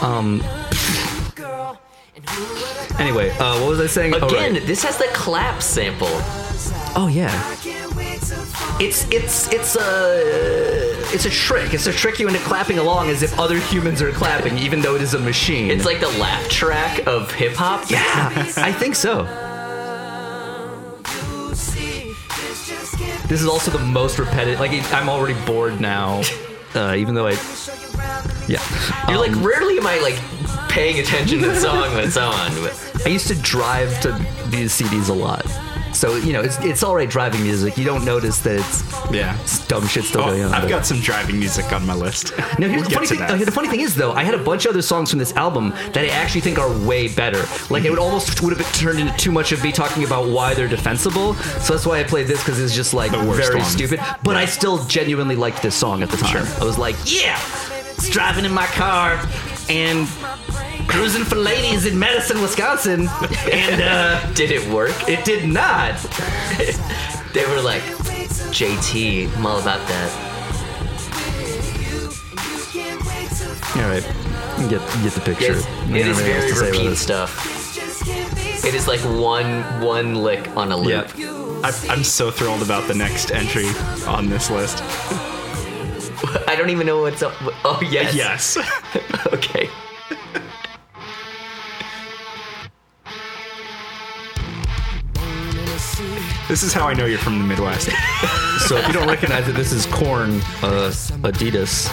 Um. 0.03 0.41
Anyway, 2.99 3.32
uh, 3.32 3.60
what 3.62 3.69
was 3.69 3.80
I 3.80 3.88
saying? 3.88 4.13
Oh, 4.13 4.28
Again, 4.28 4.54
right. 4.54 4.65
this 4.67 4.84
has 4.84 4.97
the 4.97 5.08
clap 5.13 5.62
sample. 5.62 6.08
Oh 6.95 7.10
yeah. 7.12 7.32
It's 8.80 9.08
it's 9.10 9.52
it's 9.52 9.76
a 9.76 11.02
it's 11.13 11.26
a 11.26 11.30
trick. 11.30 11.73
It's 11.73 11.86
to 11.86 11.91
trick 11.91 12.19
you 12.19 12.28
into 12.28 12.39
clapping 12.41 12.78
along 12.78 13.10
as 13.10 13.23
if 13.23 13.38
other 13.39 13.58
humans 13.58 14.02
are 14.02 14.12
clapping, 14.12 14.58
even 14.60 14.82
though 14.82 14.95
it 14.95 15.02
is 15.02 15.15
a 15.15 15.19
machine. 15.19 15.71
It's 15.71 15.86
like 15.86 15.99
the 15.99 16.10
laugh 16.19 16.47
track 16.49 17.06
of 17.08 17.32
hip 17.32 17.54
hop. 17.54 17.89
yeah, 17.89 18.30
I 18.58 18.71
think 18.71 18.95
so. 18.95 19.23
This 23.28 23.41
is 23.41 23.47
also 23.47 23.71
the 23.71 23.80
most 23.84 24.19
repetitive. 24.19 24.60
Like 24.60 24.71
I'm 24.93 25.10
already 25.10 25.39
bored 25.45 25.82
now, 25.82 26.21
uh, 26.76 26.93
even 26.95 27.15
though 27.15 27.28
I. 27.28 27.38
Yeah, 28.45 28.62
You're 29.08 29.23
Um, 29.26 29.34
like, 29.34 29.45
rarely 29.45 29.78
am 29.78 29.88
I 29.88 29.99
like 29.99 30.19
paying 30.73 30.99
attention 30.99 31.39
to 31.39 31.47
the 31.47 31.59
song 31.59 31.93
when 31.93 32.03
it's 32.05 32.17
on. 32.17 32.51
But 32.62 33.03
I 33.05 33.09
used 33.09 33.27
to 33.27 33.36
drive 33.36 33.99
to 34.01 34.12
these 34.49 34.73
CDs 34.79 35.09
a 35.09 35.13
lot, 35.13 35.45
so 35.93 36.15
you 36.17 36.33
know 36.33 36.41
it's 36.41 36.57
it's 36.59 36.83
all 36.83 36.95
right 36.95 37.09
driving 37.09 37.43
music. 37.43 37.77
You 37.77 37.86
don't 37.86 38.03
notice 38.05 38.39
that 38.41 38.55
it's 38.59 38.83
Yeah. 39.12 39.38
dumb 39.67 39.86
shit 39.88 40.05
still 40.05 40.21
Oh, 40.21 40.25
going 40.31 40.43
on. 40.43 40.53
I've 40.53 40.69
got 40.69 40.86
some 40.86 40.99
driving 40.99 41.38
music 41.39 41.71
on 41.71 41.86
my 41.86 41.93
list. 41.93 42.33
Now 42.59 42.67
here's 42.67 42.81
We'll 42.81 42.89
the 42.89 42.95
funny 42.95 43.07
thing. 43.07 43.19
that. 43.19 43.31
uh, 43.31 43.45
the 43.45 43.51
funny 43.51 43.67
thing 43.67 43.81
is 43.81 43.95
though, 43.95 44.12
I 44.13 44.23
had 44.23 44.33
a 44.36 44.43
bunch 44.43 44.65
of 44.65 44.71
other 44.71 44.81
songs 44.81 45.09
from 45.09 45.19
this 45.19 45.33
album 45.36 45.69
that 45.93 45.97
I 46.05 46.09
actually 46.09 46.41
think 46.41 46.57
are 46.59 46.71
way 46.88 47.07
better. 47.07 47.43
Like 47.71 47.83
it 47.83 47.89
would 47.89 47.99
almost 47.99 48.41
would 48.41 48.55
have 48.57 48.73
turned 48.75 48.99
into 48.99 49.15
too 49.17 49.31
much 49.31 49.51
of 49.51 49.63
me 49.63 49.71
talking 49.71 50.03
about 50.03 50.27
why 50.29 50.53
they're 50.53 50.67
defensible. 50.67 51.33
So 51.65 51.73
that's 51.73 51.86
why 51.86 51.99
I 51.99 52.03
played 52.03 52.27
this 52.27 52.39
because 52.43 52.59
it's 52.59 52.75
just 52.75 52.93
like 52.93 53.12
very 53.12 53.57
one. 53.59 53.65
stupid. 53.65 53.99
But 54.23 54.36
I 54.38 54.45
still 54.45 54.83
genuinely 54.86 55.36
liked 55.36 55.62
this 55.62 55.75
song 55.75 56.01
at 56.03 56.09
the 56.09 56.17
time. 56.17 56.45
I 56.62 56.63
was 56.63 56.77
like, 56.77 56.95
yeah, 57.05 57.39
it's 57.97 58.09
driving 58.09 58.45
in 58.45 58.53
my 58.53 58.67
car 58.67 59.19
and 59.69 60.07
cruising 60.93 61.23
for 61.23 61.36
ladies 61.36 61.86
in 61.86 61.97
Madison, 61.97 62.41
Wisconsin, 62.41 63.08
and 63.51 63.82
uh, 63.82 64.34
did 64.34 64.51
it 64.51 64.65
work? 64.71 64.91
it 65.10 65.25
did 65.25 65.49
not. 65.49 65.95
They 67.34 67.43
were 67.47 67.62
like, 67.63 67.82
JT, 68.53 69.36
I'm 69.38 69.45
all 69.47 69.60
about 69.60 69.79
that. 69.88 70.12
All 73.75 73.89
right, 73.89 74.03
get 74.69 74.82
get 75.01 75.13
the 75.13 75.21
picture. 75.25 75.53
Yes, 75.53 75.65
I 75.65 75.97
it 75.97 76.03
don't 76.03 76.10
is 76.12 76.19
know 76.19 76.23
what 76.25 76.32
else 76.32 76.43
very 76.43 76.49
to 76.51 76.56
say 76.56 76.69
about 76.69 76.77
repeat 76.77 76.89
this. 76.89 77.01
stuff. 77.01 78.63
It 78.63 78.75
is 78.75 78.88
like 78.88 78.99
one 78.99 79.63
one 79.82 80.13
lick 80.13 80.47
on 80.56 80.71
a 80.71 80.77
loop. 80.77 81.17
Yeah. 81.17 81.27
I, 81.63 81.71
I'm 81.89 82.03
so 82.03 82.29
thrilled 82.29 82.62
about 82.62 82.88
the 82.88 82.93
next 82.93 83.32
entry 83.32 83.65
on 84.08 84.29
this 84.29 84.51
list. 84.51 84.84
I 86.47 86.56
don't 86.56 86.69
even 86.69 86.86
know 86.86 87.01
what's 87.01 87.23
up. 87.23 87.34
Oh 87.65 87.79
yes. 87.89 88.13
Yes. 88.13 88.58
okay. 89.34 89.69
This 96.48 96.62
is 96.63 96.73
how 96.73 96.87
I 96.87 96.94
know 96.94 97.06
you're 97.06 97.19
from 97.19 97.39
the 97.39 97.46
Midwest. 97.46 97.89
So 98.67 98.77
if 98.77 98.87
you 98.87 98.94
don't 98.94 99.08
recognize 99.10 99.48
it, 99.50 99.54
this 99.56 99.73
is 99.73 99.85
Korn, 99.87 100.35
uh, 100.62 100.89
Adidas, 101.23 101.89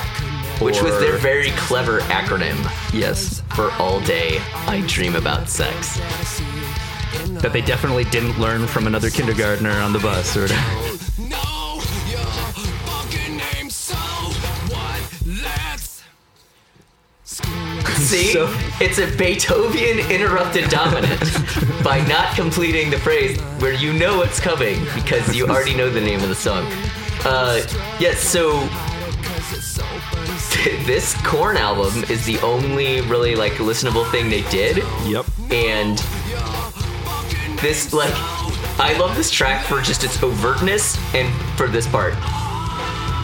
Which 0.60 0.80
was 0.82 0.92
or- 0.94 1.00
their 1.00 1.16
very 1.16 1.50
clever 1.52 2.00
acronym 2.02 2.54
yes 2.92 3.42
for 3.56 3.72
all 3.72 3.98
day 4.02 4.38
I 4.66 4.84
dream 4.86 5.16
about 5.16 5.48
sex. 5.48 5.98
that 7.42 7.52
they 7.52 7.60
definitely 7.62 8.04
didn't 8.04 8.38
learn 8.38 8.66
from 8.68 8.86
another 8.86 9.10
kindergartner 9.10 9.72
on 9.72 9.92
the 9.92 9.98
bus 9.98 10.36
or 10.36 10.42
whatever. 10.42 10.96
See, 18.08 18.32
So- 18.32 18.48
it's 18.80 18.98
a 18.98 19.06
Beethoven 19.16 19.98
interrupted 20.10 20.68
dominant 20.70 21.20
by 21.84 22.00
not 22.08 22.34
completing 22.34 22.90
the 22.90 22.98
phrase 22.98 23.38
where 23.60 23.72
you 23.72 23.92
know 23.92 24.16
what's 24.18 24.40
coming 24.40 24.84
because 24.94 25.34
you 25.34 25.46
already 25.46 25.74
know 25.74 25.90
the 25.90 26.00
name 26.00 26.20
of 26.22 26.28
the 26.28 26.34
song. 26.34 26.66
Uh, 27.24 27.60
yes. 28.00 28.20
So 28.20 28.60
this 30.86 31.14
Korn 31.24 31.56
album 31.56 32.04
is 32.10 32.24
the 32.26 32.38
only 32.40 33.00
really 33.02 33.34
like 33.36 33.52
listenable 33.54 34.10
thing 34.10 34.28
they 34.30 34.42
did, 34.50 34.78
Yep. 35.04 35.26
and 35.50 35.98
this 37.60 37.92
like 37.92 38.12
I 38.78 38.96
love 38.98 39.14
this 39.16 39.30
track 39.30 39.66
for 39.66 39.80
just 39.82 40.04
its 40.04 40.16
overtness 40.18 40.96
and 41.14 41.30
for 41.58 41.66
this 41.66 41.86
part. 41.86 42.14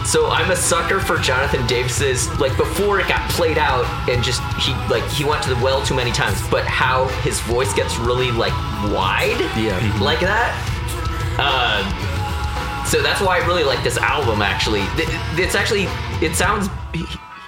So 0.07 0.27
I'm 0.29 0.51
a 0.51 0.55
sucker 0.55 1.01
for 1.01 1.17
Jonathan 1.17 1.67
Davis's 1.67 2.29
like 2.39 2.55
before 2.55 3.01
it 3.01 3.09
got 3.09 3.29
played 3.31 3.57
out 3.57 3.83
and 4.09 4.23
just 4.23 4.41
he 4.61 4.71
like 4.89 5.03
he 5.09 5.25
went 5.25 5.43
to 5.43 5.49
the 5.53 5.61
well 5.61 5.85
too 5.85 5.95
many 5.95 6.11
times, 6.13 6.41
but 6.49 6.63
how 6.65 7.07
his 7.23 7.41
voice 7.41 7.73
gets 7.73 7.97
really 7.97 8.31
like 8.31 8.53
wide, 8.93 9.37
Yeah. 9.57 9.77
like 10.01 10.21
that. 10.21 10.55
Uh, 11.37 12.85
so 12.85 13.01
that's 13.01 13.19
why 13.19 13.37
I 13.41 13.45
really 13.45 13.65
like 13.65 13.83
this 13.83 13.97
album. 13.97 14.41
Actually, 14.41 14.83
it's 15.35 15.55
actually 15.55 15.87
it 16.25 16.35
sounds 16.35 16.69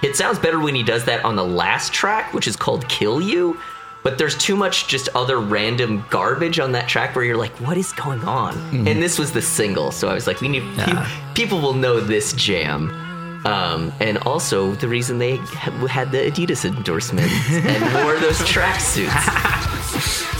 it 0.04 0.18
sounds 0.18 0.38
better 0.38 0.60
when 0.60 0.76
he 0.76 0.84
does 0.84 1.06
that 1.06 1.24
on 1.24 1.38
the 1.38 1.46
last 1.46 1.94
track, 1.94 2.34
which 2.34 2.46
is 2.48 2.58
called 2.58 2.88
"Kill 2.90 3.22
You." 3.22 3.58
But 4.02 4.18
there's 4.18 4.38
too 4.38 4.56
much 4.56 4.88
just 4.88 5.10
other 5.14 5.40
random 5.40 6.06
garbage 6.10 6.58
on 6.60 6.72
that 6.72 6.88
track 6.88 7.16
where 7.16 7.26
you're 7.26 7.36
like, 7.38 7.52
what 7.60 7.76
is 7.78 7.92
going 7.92 8.22
on? 8.24 8.56
And 8.88 9.04
this 9.04 9.20
was 9.20 9.34
the 9.34 9.42
single, 9.42 9.92
so 9.92 10.08
I 10.08 10.14
was 10.14 10.26
like, 10.26 10.40
we 10.40 10.48
need 10.48 10.64
Yeah. 10.78 11.06
people 11.36 11.60
will 11.60 11.74
know 11.74 12.00
this 12.00 12.32
jam. 12.34 12.90
Um, 13.46 13.92
and 14.00 14.18
also 14.20 14.74
the 14.76 14.88
reason 14.88 15.18
they 15.18 15.38
ha- 15.38 15.72
had 15.88 16.12
the 16.12 16.18
Adidas 16.20 16.64
endorsement 16.66 17.32
and 17.52 17.94
wore 18.06 18.18
those 18.20 18.38
tracksuits. 18.40 19.10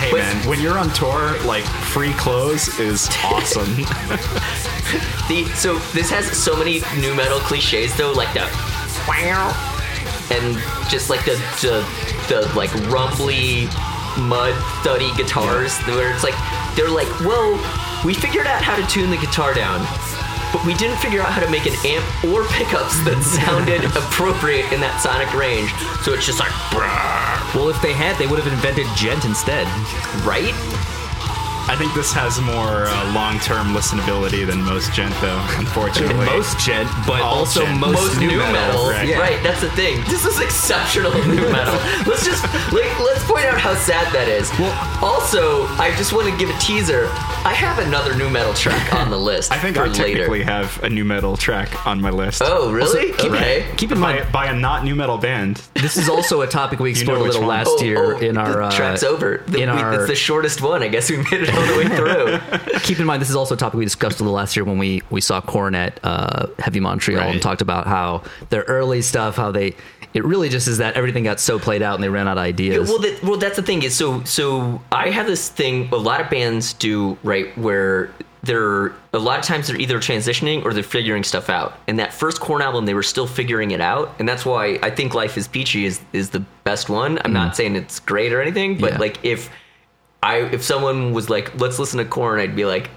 Hey 0.00 0.12
man, 0.12 0.48
when 0.48 0.58
you're 0.62 0.78
on 0.78 0.88
tour, 0.94 1.38
like 1.44 1.62
free 1.64 2.14
clothes 2.14 2.78
is 2.80 3.06
awesome. 3.24 3.68
The 5.28 5.44
so 5.54 5.78
this 5.92 6.08
has 6.10 6.24
so 6.26 6.56
many 6.56 6.80
new 6.98 7.14
metal 7.14 7.38
cliches 7.40 7.94
though, 7.98 8.10
like 8.12 8.32
the 8.32 8.48
wow, 9.06 9.52
and 10.30 10.56
just 10.88 11.10
like 11.10 11.22
the 11.26 11.32
the, 11.60 11.84
the 12.30 12.46
like 12.54 12.72
rumbly 12.88 13.66
mud 14.30 14.54
thuddy 14.86 15.10
guitars 15.18 15.76
where 15.90 16.14
it's 16.14 16.22
like 16.22 16.34
they're 16.76 16.88
like, 16.88 17.10
well, 17.20 17.58
we 18.06 18.14
figured 18.14 18.46
out 18.46 18.62
how 18.62 18.76
to 18.78 18.86
tune 18.86 19.10
the 19.10 19.18
guitar 19.18 19.52
down. 19.52 19.82
But 20.52 20.64
we 20.66 20.74
didn't 20.74 20.98
figure 20.98 21.20
out 21.22 21.30
how 21.30 21.40
to 21.42 21.50
make 21.50 21.66
an 21.66 21.74
amp 21.86 22.02
or 22.26 22.42
pickups 22.50 22.98
that 23.06 23.18
sounded 23.42 23.84
appropriate 23.94 24.66
in 24.72 24.80
that 24.80 24.98
sonic 25.02 25.30
range. 25.34 25.70
So 26.02 26.14
it's 26.14 26.26
just 26.26 26.38
like, 26.40 26.50
Well, 27.54 27.68
if 27.70 27.78
they 27.82 27.92
had, 27.92 28.18
they 28.18 28.26
would 28.26 28.38
have 28.38 28.50
invented 28.52 28.86
djent 28.98 29.24
instead. 29.26 29.66
right? 30.26 30.54
I 31.68 31.76
think 31.76 31.94
this 31.94 32.12
has 32.12 32.40
more 32.40 32.86
uh, 32.88 33.12
long-term 33.14 33.68
listenability 33.74 34.46
than 34.46 34.60
most 34.62 34.92
djent, 34.92 35.14
though. 35.20 35.38
Unfortunately, 35.58 36.26
Most 36.26 36.58
djent, 36.58 36.88
but 37.06 37.20
All 37.22 37.40
also 37.40 37.60
djent. 37.64 37.78
most, 37.80 37.92
most 37.94 38.18
new, 38.20 38.38
metal, 38.38 38.86
right. 38.90 39.08
right. 39.18 39.32
Yeah. 39.38 39.42
That's 39.42 39.60
the 39.60 39.70
thing. 39.70 40.02
This 40.08 40.24
is 40.24 40.40
exceptional 40.40 41.12
new 41.26 41.48
metal. 41.50 41.74
Let's 42.06 42.24
just 42.24 42.42
like 42.72 42.90
let's 43.00 43.24
point 43.24 43.44
out 43.46 43.58
how 43.60 43.74
sad 43.74 44.12
that 44.12 44.28
is. 44.28 44.50
Well- 44.58 44.74
also, 45.02 45.66
I 45.80 45.94
just 45.96 46.12
want 46.12 46.28
to 46.28 46.36
give 46.36 46.50
a 46.54 46.58
teaser. 46.58 47.06
I 47.42 47.54
have 47.54 47.78
another 47.78 48.14
new 48.16 48.28
metal 48.28 48.52
track 48.52 48.92
on 48.94 49.08
the 49.10 49.16
list 49.16 49.50
I 49.52 49.56
think 49.58 49.76
for 49.76 49.82
I 49.84 49.86
later. 49.86 50.02
technically 50.04 50.42
have 50.42 50.82
a 50.82 50.90
new 50.90 51.04
metal 51.06 51.36
track 51.36 51.86
on 51.86 52.00
my 52.00 52.10
list. 52.10 52.42
Oh, 52.44 52.70
really? 52.72 53.12
keep, 53.12 53.32
okay. 53.32 53.66
keep 53.78 53.92
in 53.92 53.98
mind, 53.98 54.30
by 54.32 54.46
a 54.46 54.54
not 54.54 54.84
new 54.84 54.94
metal 54.94 55.16
band. 55.18 55.62
this 55.74 55.96
is 55.96 56.08
also 56.08 56.42
a 56.42 56.46
topic 56.46 56.80
we 56.80 56.90
explored 56.90 57.18
know 57.20 57.24
a 57.24 57.26
little 57.26 57.40
one. 57.42 57.48
last 57.48 57.68
Oh, 57.70 57.82
year 57.84 58.14
oh, 58.14 58.18
in 58.18 58.34
the 58.34 58.40
our 58.40 58.62
uh, 58.64 58.70
track's 58.70 59.02
over. 59.02 59.42
The, 59.46 59.62
in 59.62 59.70
we- 59.74 59.80
our- 59.80 59.94
it's 60.00 60.06
the 60.08 60.16
shortest 60.16 60.60
one. 60.60 60.82
I 60.82 60.88
guess 60.88 61.08
we 61.10 61.16
made 61.18 61.32
it 61.32 61.49
all 61.54 61.66
the 61.66 61.78
way 61.78 61.88
through. 61.96 62.78
keep 62.80 62.98
in 63.00 63.06
mind 63.06 63.20
this 63.20 63.30
is 63.30 63.36
also 63.36 63.54
a 63.54 63.58
topic 63.58 63.78
we 63.78 63.84
discussed 63.84 64.20
a 64.20 64.22
little 64.22 64.36
last 64.36 64.56
year 64.56 64.64
when 64.64 64.78
we 64.78 65.02
we 65.10 65.20
saw 65.20 65.40
Korn 65.40 65.74
at 65.74 65.98
uh, 66.02 66.46
Heavy 66.58 66.80
Montreal 66.80 67.28
and 67.28 67.40
talked 67.42 67.62
about 67.62 67.86
how 67.86 68.22
their 68.50 68.62
early 68.62 69.02
stuff, 69.02 69.36
how 69.36 69.50
they 69.50 69.74
it 70.12 70.24
really 70.24 70.48
just 70.48 70.66
is 70.66 70.78
that 70.78 70.94
everything 70.94 71.22
got 71.24 71.38
so 71.38 71.58
played 71.58 71.82
out 71.82 71.94
and 71.94 72.02
they 72.02 72.08
ran 72.08 72.26
out 72.26 72.36
of 72.36 72.42
ideas. 72.42 72.88
well, 72.88 72.98
that, 72.98 73.22
well, 73.22 73.36
that's 73.36 73.56
the 73.56 73.62
thing 73.62 73.82
is 73.82 73.94
so 73.94 74.22
so 74.24 74.80
I 74.90 75.10
have 75.10 75.26
this 75.26 75.48
thing 75.48 75.88
a 75.92 75.96
lot 75.96 76.20
of 76.20 76.28
bands 76.30 76.72
do 76.72 77.16
right 77.22 77.56
where 77.56 78.10
they're 78.42 78.86
a 79.12 79.18
lot 79.18 79.38
of 79.38 79.44
times 79.44 79.68
they're 79.68 79.76
either 79.76 79.98
transitioning 79.98 80.64
or 80.64 80.72
they're 80.72 80.82
figuring 80.82 81.22
stuff 81.22 81.50
out. 81.50 81.78
And 81.86 81.98
that 81.98 82.12
first 82.14 82.40
Korn 82.40 82.62
album, 82.62 82.86
they 82.86 82.94
were 82.94 83.02
still 83.02 83.26
figuring 83.26 83.70
it 83.72 83.82
out, 83.82 84.14
and 84.18 84.26
that's 84.26 84.46
why 84.46 84.78
I 84.82 84.90
think 84.90 85.12
Life 85.14 85.36
is 85.36 85.46
Peachy 85.46 85.84
is 85.84 86.00
is 86.14 86.30
the 86.30 86.40
best 86.64 86.88
one. 86.88 87.18
I'm 87.24 87.34
not 87.34 87.54
saying 87.54 87.76
it's 87.76 88.00
great 88.00 88.32
or 88.32 88.40
anything, 88.40 88.78
but 88.78 88.92
Yeah. 88.92 88.98
like 88.98 89.18
if 89.24 89.50
I 90.22 90.38
if 90.38 90.62
someone 90.62 91.12
was 91.12 91.30
like, 91.30 91.60
let's 91.60 91.78
listen 91.78 91.98
to 91.98 92.04
Korn, 92.04 92.40
I'd 92.40 92.56
be 92.56 92.64
like. 92.64 92.90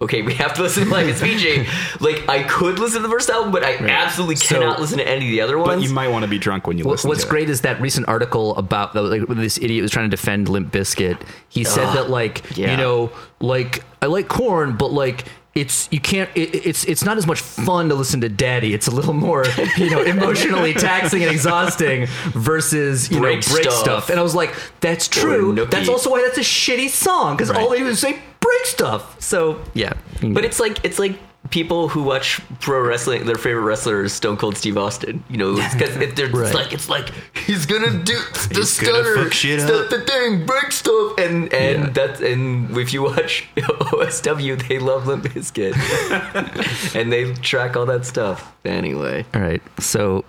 Okay, 0.00 0.22
we 0.22 0.34
have 0.34 0.52
to 0.54 0.62
listen 0.62 0.86
to 0.86 0.90
Life 0.90 1.06
is 1.06 1.20
Peachy. 1.22 1.64
like 2.00 2.28
I 2.28 2.42
could 2.42 2.80
listen 2.80 3.02
to 3.02 3.06
the 3.06 3.12
first 3.12 3.30
album, 3.30 3.52
but 3.52 3.62
I 3.62 3.76
absolutely 3.76 4.34
So- 4.34 4.58
cannot 4.58 4.80
listen 4.80 4.98
to 4.98 5.06
any 5.06 5.26
of 5.26 5.30
the 5.30 5.40
other 5.40 5.56
ones. 5.56 5.68
But 5.68 5.76
ones. 5.76 5.88
you 5.88 5.94
might 5.94 6.08
want 6.08 6.24
to 6.24 6.28
be 6.28 6.40
drunk 6.40 6.66
when 6.66 6.76
you 6.76 6.84
What- 6.84 6.94
listen 6.94 7.08
What's 7.08 7.22
to 7.22 7.30
great 7.30 7.48
is 7.48 7.60
that 7.60 7.80
recent 7.80 8.08
article 8.08 8.56
about 8.56 8.96
like 8.96 9.28
when 9.28 9.38
this 9.38 9.58
idiot 9.58 9.80
was 9.80 9.92
trying 9.92 10.10
to 10.10 10.16
defend 10.16 10.48
Limp 10.48 10.72
Bizkit. 10.72 11.20
He 11.48 11.62
said 11.62 11.86
that 11.94 12.10
like 12.10 12.56
yeah. 12.56 12.72
you 12.72 12.76
know 12.78 13.12
like 13.38 13.84
I 14.02 14.06
like 14.06 14.26
Korn, 14.26 14.76
but 14.76 14.92
like 14.92 15.24
it's 15.54 15.86
you 15.92 16.00
can't 16.00 16.30
it, 16.34 16.66
it's 16.66 16.84
it's 16.84 17.04
not 17.04 17.18
as 17.18 17.26
much 17.26 17.40
fun 17.40 17.88
to 17.90 17.94
listen 17.94 18.20
to 18.22 18.28
Daddy. 18.28 18.72
It's 18.72 18.86
a 18.86 18.90
little 18.90 19.12
more 19.12 19.44
you 19.76 19.90
know 19.90 20.02
emotionally 20.02 20.72
taxing 20.88 21.22
and 21.22 21.30
exhausting 21.30 22.06
versus 22.32 23.10
you 23.10 23.20
Break 23.20 23.46
know 23.46 23.52
break 23.52 23.64
stuff. 23.64 23.74
stuff. 23.78 24.10
And 24.10 24.18
I 24.18 24.22
was 24.22 24.34
like, 24.34 24.54
that's 24.80 25.08
true. 25.08 25.54
That's 25.66 25.88
also 25.88 26.10
why 26.10 26.22
that's 26.22 26.38
a 26.38 26.42
shitty 26.42 26.88
song 26.88 27.36
because 27.36 27.50
all 27.50 27.68
they 27.70 27.78
do 27.78 27.86
is 27.86 27.98
say 27.98 28.18
break 28.40 28.64
stuff. 28.64 29.20
So 29.20 29.62
yeah, 29.74 29.92
But 30.22 30.44
it's 30.44 30.58
like 30.58 30.82
it's 30.84 30.98
like 30.98 31.18
people 31.50 31.88
who 31.88 32.02
watch 32.02 32.40
pro 32.60 32.80
wrestling. 32.80 33.26
Their 33.26 33.34
favorite 33.36 33.62
wrestler 33.62 34.02
is 34.04 34.12
Stone 34.12 34.36
Cold 34.38 34.56
Steve 34.56 34.76
Austin. 34.78 35.22
You 35.28 35.36
know, 35.36 35.54
because 35.56 35.94
they're 36.14 36.28
Right. 36.28 36.46
it's 36.46 36.54
like 36.54 36.72
it's 36.72 36.88
like 36.88 37.08
he's 37.46 37.66
gonna 37.66 38.02
do 38.02 38.14
the 38.50 38.54
He's 38.60 38.70
stunner, 38.72 39.30
stuff 39.30 39.90
the 39.90 40.00
thing, 40.06 40.46
break 40.46 40.72
stuff, 40.72 41.18
and 41.18 41.52
and 41.52 41.82
Yeah. 41.84 41.90
that's 41.90 42.20
and 42.20 42.76
if 42.78 42.92
you 42.92 43.02
watch 43.02 43.48
OSW, 43.56 44.68
they 44.68 44.78
love 44.78 45.06
Limp 45.06 45.24
Bizkit, 45.24 45.74
and 46.94 47.12
they 47.12 47.32
track 47.34 47.76
all 47.76 47.86
that 47.86 48.06
stuff. 48.06 48.52
Anyway, 48.64 49.24
all 49.34 49.40
right. 49.42 49.62
So 49.80 50.24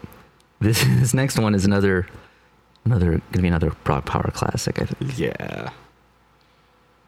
this 0.59 0.84
this 0.84 1.14
next 1.14 1.38
one 1.39 1.53
is 1.55 1.64
another 1.66 2.07
another 2.86 3.22
gonna 3.32 3.41
be 3.43 3.47
another 3.47 3.72
prog 3.84 4.05
power 4.05 4.32
classic. 4.34 4.82
I 4.82 4.86
think. 4.86 5.18
Yeah. 5.18 5.70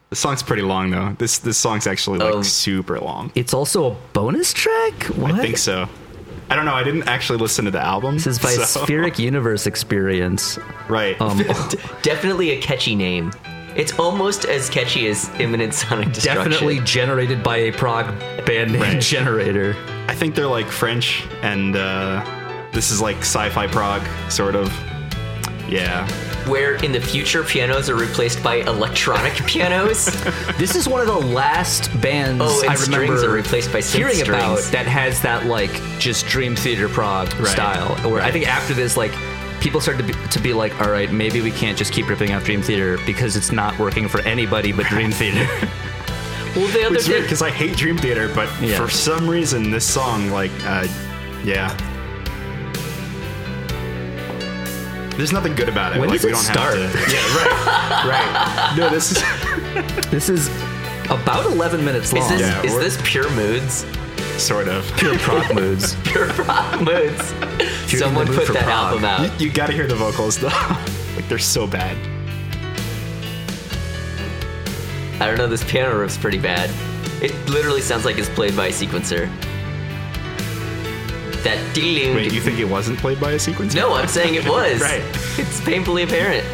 The 0.10 0.16
song's 0.16 0.44
pretty 0.44 0.62
long 0.62 0.92
though. 0.92 1.16
This 1.18 1.40
this 1.40 1.58
song's 1.58 1.88
actually 1.88 2.20
like 2.20 2.34
Oh. 2.36 2.42
super 2.42 3.00
long. 3.00 3.32
It's 3.36 3.54
also 3.54 3.92
a 3.92 3.96
bonus 4.14 4.54
track. 4.54 5.04
What? 5.16 5.32
I 5.34 5.40
think 5.40 5.58
so. 5.58 5.88
I 6.50 6.56
don't 6.56 6.66
know. 6.66 6.76
I 6.76 6.84
didn't 6.84 7.08
actually 7.08 7.40
listen 7.40 7.66
to 7.66 7.72
the 7.72 7.82
album. 7.82 8.14
This 8.16 8.28
is 8.28 8.40
by 8.40 8.52
so- 8.52 8.86
Spheric 8.86 9.18
Universe 9.18 9.66
Experience. 9.66 10.60
Right. 10.88 11.20
Um, 11.20 11.40
D- 11.40 11.46
definitely 12.04 12.52
a 12.52 12.62
catchy 12.62 12.96
name. 12.96 13.32
It's 13.76 13.98
almost 14.00 14.46
as 14.46 14.70
catchy 14.70 15.08
as 15.08 15.30
Imminent 15.40 15.74
Sonic 15.74 16.14
Destruction. 16.14 16.52
definitely 16.52 16.80
generated 16.86 17.44
by 17.44 17.58
a 17.58 17.72
prog 17.74 18.06
band 18.46 18.72
named 18.74 18.82
Right. 18.84 19.02
Generator. 19.02 19.76
I 20.08 20.14
think 20.16 20.36
they're 20.36 20.48
like 20.48 20.68
French, 20.68 21.26
and 21.42 21.76
uh, 21.76 22.24
this 22.72 22.90
is 22.92 23.02
like 23.02 23.18
sci-fi 23.18 23.68
prog, 23.68 24.02
sort 24.30 24.56
of. 24.56 24.72
Yeah. 25.68 26.08
Where 26.48 26.76
in 26.84 26.92
the 26.92 27.00
future 27.02 27.44
pianos 27.44 27.90
are 27.90 27.96
replaced 27.96 28.42
by 28.44 28.56
electronic 28.58 29.34
pianos. 29.48 30.06
This 30.58 30.76
is 30.76 30.88
one 30.88 31.02
of 31.02 31.08
the 31.08 31.14
last 31.28 31.90
bands 32.02 32.42
Oh, 32.46 32.62
and 32.62 32.70
I 32.72 32.76
strings 32.76 33.10
remember 33.10 33.30
are 33.30 33.34
replaced 33.34 33.72
by 33.72 33.80
synth 33.80 33.96
hearing 33.98 34.22
about 34.22 34.62
that 34.72 34.86
has 34.86 35.22
that 35.22 35.46
like 35.46 35.72
just 36.00 36.26
Dream 36.28 36.56
Theater 36.56 36.88
prog 36.90 37.30
style. 37.48 37.96
Where 38.10 38.22
I 38.22 38.32
think 38.32 38.48
after 38.48 38.74
this, 38.74 38.96
like 38.98 39.12
people 39.62 39.82
started 39.82 40.06
to 40.08 40.14
be, 40.14 40.28
to 40.30 40.40
be 40.40 40.54
like, 40.54 40.80
all 40.82 40.90
right, 40.92 41.12
maybe 41.12 41.42
we 41.42 41.52
can't 41.52 41.78
just 41.78 41.92
keep 41.94 42.08
ripping 42.08 42.34
off 42.34 42.44
Dream 42.46 42.62
Theater 42.62 42.98
because 43.06 43.36
it's 43.36 43.52
not 43.52 43.78
working 43.80 44.08
for 44.08 44.22
anybody 44.22 44.72
but 44.72 44.86
Dream 44.88 45.12
Theater. 45.12 45.46
well, 46.56 46.68
the 46.72 46.84
other 46.86 47.00
weird 47.10 47.24
because 47.24 47.42
I 47.42 47.50
hate 47.50 47.76
Dream 47.78 47.98
Theater, 47.98 48.32
but 48.36 48.50
Yeah. 48.62 48.78
for 48.84 48.90
some 48.92 49.28
reason 49.30 49.72
this 49.72 49.86
song, 49.92 50.30
like, 50.30 50.52
uh, 50.66 50.88
yeah. 51.44 51.76
There's 55.18 55.32
nothing 55.32 55.56
good 55.56 55.70
about 55.70 55.96
it. 55.96 56.00
When 56.00 56.10
like 56.10 56.18
does 56.22 56.26
we 56.26 56.32
it 56.32 56.36
don't 56.36 56.44
start? 56.44 56.78
have 56.78 56.92
to. 56.92 57.14
Yeah, 57.14 57.38
right, 57.38 58.06
right. 58.06 58.78
No, 58.78 58.90
this 58.90 59.12
is 59.12 60.10
this 60.12 60.30
is 60.30 60.48
about 61.10 61.46
11 61.46 61.84
minutes 61.86 62.12
long. 62.14 62.24
is 62.24 62.30
this 62.30 62.42
Yeah, 62.42 62.64
is 62.64 62.76
this 62.78 63.00
pure 63.04 63.30
moods? 63.32 63.86
sort 64.38 64.68
of. 64.68 64.86
pure 64.98 65.18
prog 65.20 65.56
moods. 65.56 65.96
Pure 66.04 66.28
rock 66.34 66.82
moods. 66.82 67.34
you're 67.90 68.02
Someone 68.02 68.28
put 68.28 68.48
that 68.48 68.64
prog. 68.64 68.68
album 68.94 69.06
out. 69.06 69.40
You, 69.40 69.48
you 69.48 69.54
got 69.54 69.68
to 69.68 69.74
hear 69.74 69.88
the 69.88 69.96
vocals 69.96 70.38
though. 70.38 70.48
like 71.16 71.26
they're 71.30 71.40
so 71.40 71.66
bad. 71.66 71.96
I 75.22 75.28
don't 75.28 75.38
know. 75.38 75.48
This 75.48 75.64
piano 75.64 75.98
riff's 75.98 76.18
pretty 76.18 76.38
bad. 76.38 76.70
It 77.24 77.34
literally 77.50 77.80
sounds 77.80 78.04
like 78.04 78.18
it's 78.18 78.28
played 78.28 78.58
by 78.58 78.68
a 78.68 78.72
sequencer 78.72 79.30
that 81.46 81.74
ding. 81.74 82.16
Wait, 82.16 82.34
you 82.34 82.42
think 82.42 82.60
it 82.60 82.66
wasn't 82.66 83.00
played 83.00 83.20
by 83.20 83.32
a 83.32 83.38
sequencer? 83.38 83.76
No, 83.76 83.94
I'm 83.94 84.08
saying 84.08 84.36
it 84.36 84.46
was. 84.50 84.82
right. 84.82 85.02
It's 85.38 85.62
painfully 85.62 86.04
apparent. 86.04 86.46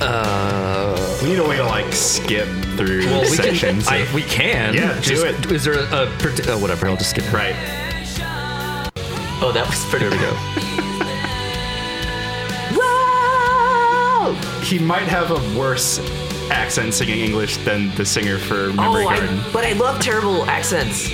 Uh, 0.00 1.18
we 1.22 1.28
need 1.28 1.38
a 1.38 1.48
way 1.48 1.56
to 1.56 1.64
like 1.64 1.92
skip 1.92 2.48
through 2.76 3.06
well, 3.06 3.24
sections. 3.24 3.88
We 3.88 3.98
can, 3.98 4.08
I, 4.08 4.14
we 4.14 4.22
can. 4.22 4.74
Yeah, 4.74 4.98
just, 5.00 5.22
do 5.22 5.28
it. 5.28 5.52
Is 5.52 5.64
there 5.64 5.74
a, 5.74 5.84
a 5.84 6.08
oh, 6.48 6.58
whatever? 6.58 6.88
I'll 6.88 6.96
just 6.96 7.10
skip. 7.10 7.32
Right. 7.32 7.54
Oh, 9.44 9.52
that 9.54 9.66
was 9.68 9.84
pretty. 9.86 10.08
There 10.08 10.18
we 10.18 10.24
go. 10.24 10.32
Whoa! 12.74 14.34
He 14.62 14.78
might 14.78 15.02
have 15.02 15.30
a 15.30 15.58
worse 15.58 15.98
accent 16.52 16.94
singing 16.94 17.20
English 17.20 17.56
than 17.58 17.94
the 17.96 18.04
singer 18.04 18.38
for 18.38 18.72
Memory 18.72 19.04
Oh, 19.04 19.08
Garden. 19.08 19.38
I, 19.38 19.52
but 19.52 19.64
I 19.64 19.72
love 19.72 20.00
terrible 20.00 20.44
accents. 20.44 21.10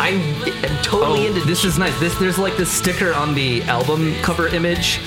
I'm, 0.00 0.20
I'm 0.46 0.82
totally 0.82 1.24
oh, 1.24 1.28
into 1.28 1.40
Oh, 1.40 1.44
this 1.44 1.64
is 1.64 1.76
nice. 1.76 1.98
This 1.98 2.16
there's 2.18 2.38
like 2.38 2.56
this 2.56 2.70
sticker 2.70 3.12
on 3.12 3.34
the 3.34 3.62
album 3.64 4.14
cover 4.22 4.46
image 4.46 5.00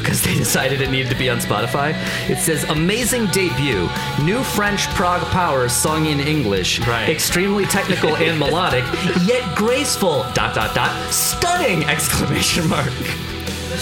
because 0.00 0.20
they 0.20 0.34
decided 0.44 0.80
it 0.80 0.90
needed 0.90 1.10
to 1.10 1.16
be 1.16 1.30
on 1.30 1.38
Spotify. 1.38 1.94
It 2.28 2.38
says 2.38 2.64
"Amazing 2.64 3.26
debut, 3.28 3.88
new 4.24 4.42
French 4.42 4.88
prog 4.96 5.22
power 5.30 5.68
sung 5.68 6.06
in 6.06 6.18
English, 6.18 6.80
Right. 6.80 7.08
extremely 7.08 7.66
technical 7.66 8.16
and 8.16 8.36
melodic, 8.44 8.84
yet 9.24 9.56
graceful." 9.56 10.24
Dot 10.34 10.56
dot 10.56 10.74
dot. 10.74 10.90
Stunning! 11.12 11.84
Exclamation 11.88 12.68
mark. 12.68 12.90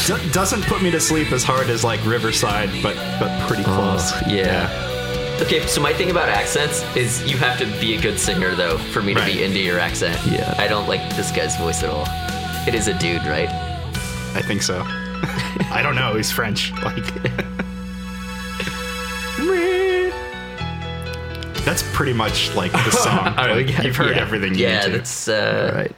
Do- 0.07 0.31
doesn't 0.31 0.63
put 0.67 0.83
me 0.83 0.91
to 0.91 1.01
sleep 1.01 1.33
as 1.33 1.43
hard 1.43 1.71
as 1.71 1.83
like 1.85 2.05
Riverside, 2.05 2.69
but 2.83 2.97
but 3.19 3.31
pretty 3.49 3.65
oh, 3.67 3.75
close. 3.75 4.13
yeah. 4.31 4.69
Okay, 5.41 5.67
so 5.67 5.81
my 5.81 5.93
thing 5.93 6.11
about 6.11 6.29
accents 6.29 6.85
is 6.95 7.23
you 7.31 7.37
have 7.39 7.59
to 7.59 7.67
be 7.81 7.97
a 7.97 8.01
good 8.01 8.19
singer 8.21 8.55
though 8.55 8.77
for 8.79 9.03
me 9.03 9.15
to 9.15 9.21
Right. 9.21 9.33
be 9.35 9.43
into 9.43 9.59
your 9.59 9.81
accent. 9.81 10.19
Yeah. 10.27 10.55
I 10.59 10.69
don't 10.69 10.87
like 10.87 11.01
this 11.17 11.33
guy's 11.33 11.57
voice 11.57 11.83
at 11.83 11.89
all. 11.89 12.05
It 12.69 12.75
is 12.75 12.89
a 12.89 12.95
dude, 12.99 13.25
right? 13.25 13.49
I 14.37 14.43
think 14.43 14.63
so. 14.63 14.83
I 14.87 15.81
don't 15.83 15.97
know. 15.97 16.15
He's 16.15 16.31
French. 16.31 16.73
Like. 16.83 17.05
That's 21.65 21.83
pretty 21.95 22.13
much 22.15 22.55
like 22.55 22.73
the 22.73 22.91
song. 22.91 23.35
Right, 23.37 23.67
Like, 23.67 23.85
you've 23.85 23.97
heard 23.97 24.17
yeah. 24.17 24.23
everything 24.23 24.55
you 24.55 24.67
Yeah, 24.67 24.89
that's 24.89 25.29
uh, 25.29 25.71
All 25.73 25.79
right. 25.79 25.95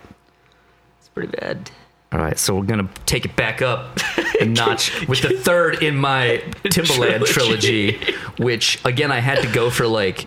it's 0.99 1.09
pretty 1.09 1.28
bad. 1.38 1.70
All 2.12 2.18
right, 2.20 2.38
so 2.38 2.55
we're 2.57 2.64
gonna 2.66 2.88
take 3.07 3.24
it 3.24 3.34
back 3.36 3.62
up 3.62 3.99
a 4.43 4.47
notch 4.61 5.07
with 5.09 5.22
the 5.22 5.36
third 5.38 5.82
in 5.82 5.97
my 5.97 6.43
Timbaland 6.64 7.24
trilogy, 7.26 7.99
which 8.38 8.78
again 8.84 9.11
I 9.12 9.20
had 9.20 9.38
to 9.43 9.53
go 9.53 9.70
for 9.70 9.86
like 9.86 10.26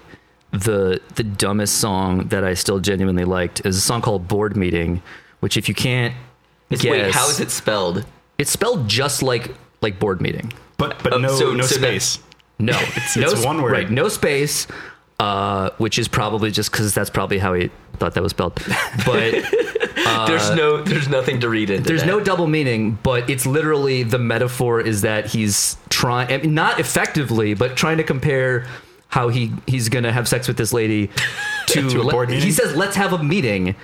the 0.51 1.01
the 1.15 1.23
dumbest 1.23 1.77
song 1.79 2.27
that 2.29 2.43
I 2.43 2.53
still 2.53 2.79
genuinely 2.79 3.25
liked 3.25 3.65
is 3.65 3.77
a 3.77 3.81
song 3.81 4.01
called 4.01 4.27
"Board 4.27 4.55
Meeting," 4.55 5.01
which 5.41 5.57
if 5.57 5.67
you 5.69 5.75
can't 5.75 6.13
It's, 6.69 6.81
guess, 6.81 6.91
wait, 6.91 7.13
how 7.13 7.29
is 7.29 7.39
it 7.39 7.51
spelled? 7.51 8.05
It's 8.37 8.51
spelled 8.51 8.87
just 8.87 9.21
like 9.23 9.53
like 9.81 9.99
board 9.99 10.21
meeting. 10.21 10.51
but 10.77 11.01
but 11.03 11.13
Um, 11.13 11.21
no 11.21 11.35
so- 11.35 11.53
no 11.53 11.63
so 11.63 11.75
that- 11.79 11.87
space. 12.01 12.19
No, 12.57 12.71
It's- 12.79 13.17
no 13.17 13.29
it's 13.29 13.43
one 13.45 13.61
word. 13.61 13.73
Right, 13.73 13.89
no 13.91 14.07
space. 14.07 14.65
Uh, 15.19 15.69
which 15.77 15.97
is 15.97 16.07
probably 16.09 16.51
just 16.51 16.69
because 16.71 16.93
that's 16.93 17.09
probably 17.09 17.37
how 17.37 17.53
he 17.53 17.69
thought 17.99 18.13
that 18.15 18.23
was 18.23 18.31
spelled. 18.31 18.61
But 19.05 19.33
there's 19.95 20.41
uh, 20.49 20.55
no, 20.55 20.81
there's 20.83 21.07
nothing 21.07 21.39
to 21.39 21.49
read 21.49 21.69
into. 21.69 21.83
There's 21.87 22.01
that. 22.01 22.07
no 22.07 22.19
double 22.19 22.47
meaning, 22.47 22.97
but 23.03 23.29
it's 23.29 23.45
literally 23.45 24.03
the 24.03 24.19
metaphor 24.19 24.81
is 24.81 25.01
that 25.01 25.25
he's 25.27 25.77
trying, 25.89 26.31
I 26.31 26.37
mean, 26.37 26.53
not 26.53 26.79
effectively, 26.79 27.53
but 27.53 27.75
trying 27.75 27.97
to 27.97 28.03
compare 28.03 28.65
how 29.07 29.29
he 29.29 29.53
he's 29.67 29.87
gonna 29.89 30.11
have 30.11 30.27
sex 30.27 30.47
with 30.47 30.57
this 30.57 30.73
lady 30.73 31.09
to, 31.67 31.89
To 31.89 32.01
a 32.01 32.03
let- 32.03 32.11
board 32.11 32.29
He 32.31 32.51
says, 32.51 32.75
"Let's 32.75 32.95
have 32.97 33.13
a 33.13 33.23
meeting," 33.23 33.75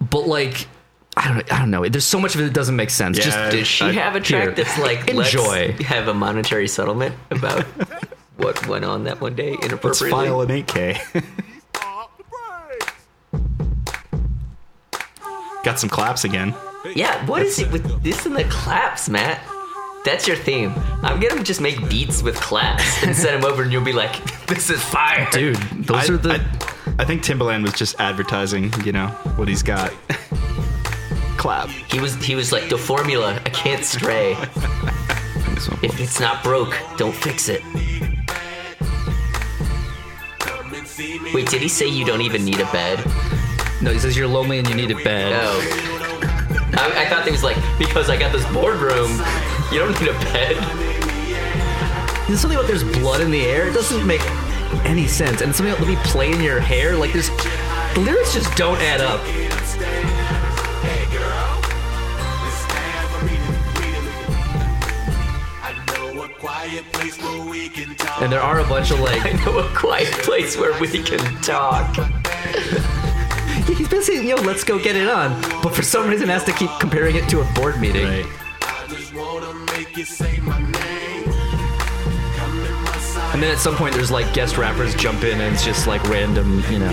but 0.00 0.26
like, 0.26 0.66
I 1.16 1.28
don't, 1.28 1.52
I 1.52 1.58
don't 1.58 1.70
know. 1.70 1.86
There's 1.86 2.04
so 2.06 2.18
much 2.20 2.34
of 2.34 2.40
it 2.40 2.44
that 2.44 2.54
doesn't 2.54 2.76
make 2.76 2.88
sense. 2.90 3.18
Yeah. 3.18 3.24
Just 3.24 3.38
Does 3.56 3.66
she 3.66 3.84
I- 3.84 3.92
have 3.92 4.16
a 4.16 4.20
track 4.20 4.42
here, 4.42 4.52
that's 4.52 4.78
like 4.78 5.08
enjoy. 5.10 5.74
Let's 5.76 5.84
have 5.84 6.08
a 6.08 6.14
monetary 6.14 6.68
settlement 6.68 7.14
about 7.30 7.62
what 8.38 8.66
went 8.66 8.84
on 8.86 9.04
that 9.04 9.20
one 9.20 9.34
day 9.34 9.56
Let's 9.82 10.00
file 10.00 10.40
an 10.40 10.48
8K. 10.48 11.24
Got 15.62 15.78
some 15.78 15.90
claps 15.90 16.24
again. 16.24 16.54
Yeah, 16.94 17.24
what 17.26 17.42
is 17.42 17.58
it 17.58 17.70
with 17.70 18.02
this 18.02 18.24
and 18.24 18.34
the 18.34 18.44
claps, 18.44 19.08
Matt? 19.08 19.40
That's 20.04 20.26
your 20.26 20.36
theme. 20.36 20.72
I'm 21.02 21.20
gonna 21.20 21.42
just 21.42 21.60
make 21.60 21.88
beats 21.90 22.22
with 22.22 22.36
claps 22.36 23.02
and 23.02 23.14
send 23.14 23.42
them 23.42 23.50
over, 23.50 23.62
and 23.62 23.72
you'll 23.72 23.84
be 23.84 23.92
like, 23.92 24.16
"This 24.46 24.70
is 24.70 24.82
fire, 24.82 25.28
dude, 25.30 25.56
those 25.72 26.08
I, 26.08 26.14
are 26.14 26.16
the. 26.16 26.32
I, 26.34 27.02
I 27.02 27.04
think 27.04 27.22
Timbaland 27.22 27.62
was 27.62 27.74
just 27.74 28.00
advertising, 28.00 28.72
you 28.84 28.92
know, 28.92 29.08
what 29.36 29.48
he's 29.48 29.62
got. 29.62 29.92
Clap. 31.36 31.68
He 31.68 32.00
was 32.00 32.14
he 32.22 32.34
was 32.34 32.52
like 32.52 32.68
the 32.68 32.76
formula. 32.76 33.34
I 33.46 33.48
can't 33.50 33.84
stray. 33.84 34.32
If 35.82 35.98
it's 35.98 36.20
not 36.20 36.42
broke, 36.42 36.76
don't 36.98 37.14
fix 37.14 37.48
it. 37.48 37.62
Wait, 41.32 41.48
did 41.48 41.62
he 41.62 41.68
say 41.68 41.86
you 41.88 42.04
don't 42.04 42.20
even 42.20 42.44
need 42.44 42.60
a 42.60 42.70
bed? 42.72 42.98
No, 43.82 43.90
he 43.90 43.98
says 43.98 44.16
you're 44.16 44.28
lonely 44.28 44.58
and 44.58 44.68
you 44.68 44.74
need 44.74 44.90
a 44.90 44.96
bed. 44.96 45.32
Oh. 45.34 45.90
I, 46.74 47.04
I 47.04 47.08
thought 47.08 47.22
he 47.24 47.30
was 47.30 47.42
like, 47.42 47.56
because 47.78 48.10
I 48.10 48.16
got 48.16 48.30
this 48.30 48.44
boardroom, 48.52 49.10
you 49.72 49.78
don't 49.78 49.98
need 49.98 50.10
a 50.10 50.18
bed. 50.32 50.56
There's 52.28 52.40
something 52.40 52.58
about 52.58 52.68
there's 52.68 52.84
blood 52.84 53.22
in 53.22 53.30
the 53.30 53.42
air. 53.46 53.68
It 53.68 53.72
doesn't 53.72 54.06
make 54.06 54.20
any 54.84 55.06
sense. 55.06 55.40
And 55.40 55.54
something 55.54 55.72
about 55.72 55.86
let 55.86 55.96
me 55.96 56.10
play 56.10 56.30
in 56.30 56.42
your 56.42 56.60
hair. 56.60 56.94
Like 56.94 57.12
there's 57.12 57.28
the 57.28 58.02
lyrics 58.04 58.34
just 58.34 58.54
don't 58.56 58.78
add 58.78 59.00
up. 59.00 59.20
And 68.20 68.30
there 68.30 68.42
are 68.42 68.60
a 68.60 68.64
bunch 68.68 68.90
of 68.90 69.00
like 69.00 69.22
I 69.24 69.32
know 69.44 69.58
a 69.58 69.74
quiet 69.74 70.12
place 70.22 70.56
where 70.56 70.78
we 70.78 70.86
can 70.86 71.18
talk. 71.40 71.96
he's 73.74 73.88
been 73.88 74.02
saying, 74.02 74.26
yo, 74.26 74.36
let's 74.36 74.64
go 74.64 74.78
get 74.78 74.96
it 74.96 75.08
on. 75.08 75.40
But 75.62 75.74
for 75.74 75.82
some 75.82 76.08
reason 76.08 76.28
has 76.28 76.44
to 76.44 76.52
keep 76.52 76.70
comparing 76.80 77.16
it 77.16 77.28
to 77.30 77.40
a 77.40 77.44
board 77.54 77.80
meeting. 77.80 78.06
Right. 78.06 78.26
And 83.32 83.42
then 83.42 83.52
at 83.52 83.58
some 83.58 83.76
point 83.76 83.94
there's 83.94 84.10
like 84.10 84.32
guest 84.34 84.58
rappers 84.58 84.94
jump 84.96 85.22
in 85.22 85.40
and 85.40 85.54
it's 85.54 85.64
just 85.64 85.86
like 85.86 86.02
random, 86.08 86.62
you 86.70 86.78
know. 86.80 86.92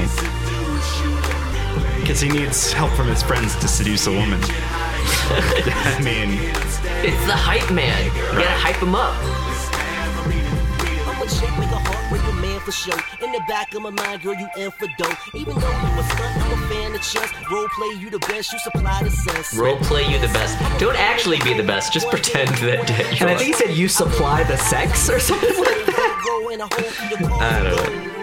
Because 1.99 2.21
he 2.21 2.29
needs 2.29 2.71
help 2.71 2.91
from 2.93 3.07
his 3.07 3.23
friends 3.23 3.55
to 3.57 3.67
seduce 3.67 4.07
a 4.07 4.11
woman. 4.11 4.39
I 5.29 5.99
mean, 6.03 6.39
It's 7.03 7.25
the 7.25 7.35
hype 7.35 7.71
man. 7.71 8.05
You 8.05 8.11
gotta 8.43 8.49
hype 8.49 8.81
him 8.81 8.95
up. 8.95 9.15
I'm 11.27 11.33
a 11.33 11.39
chick, 11.41 12.11
make 12.11 12.21
a 12.23 12.33
man 12.41 12.59
for 12.61 12.71
show. 12.71 12.95
In 13.21 13.33
the 13.33 13.41
back 13.49 13.73
of 13.75 13.81
my 13.81 13.89
mind, 13.89 14.21
girl, 14.21 14.33
you 14.33 14.47
in 14.57 14.71
for 14.71 14.87
dough. 14.97 15.11
Even 15.33 15.59
though 15.59 15.69
you 15.69 15.99
a 15.99 16.03
stunt, 16.03 16.37
I'm 16.41 16.53
a 16.63 16.67
fan 16.69 16.95
of 16.95 17.01
chess. 17.01 17.33
Role 17.51 17.67
play, 17.77 17.99
you 17.99 18.09
the 18.09 18.19
best, 18.19 18.53
you 18.53 18.59
supply 18.59 19.03
the 19.03 19.09
sense. 19.09 19.53
Role 19.53 19.75
play 19.77 20.07
you 20.09 20.19
the 20.19 20.27
best. 20.29 20.57
Don't 20.79 20.95
actually 20.95 21.39
be 21.41 21.53
the 21.53 21.63
best. 21.63 21.91
Just 21.91 22.07
pretend 22.07 22.49
that 22.59 22.87
you 23.11 23.27
And 23.27 23.29
I 23.29 23.35
think 23.35 23.47
he 23.47 23.53
said 23.53 23.75
you 23.75 23.89
supply 23.89 24.43
the 24.43 24.55
sex 24.55 25.09
or 25.09 25.19
something 25.19 25.49
like 25.49 25.85
that. 25.87 26.23
I 27.41 27.63
don't 27.63 27.75
know. 27.75 28.13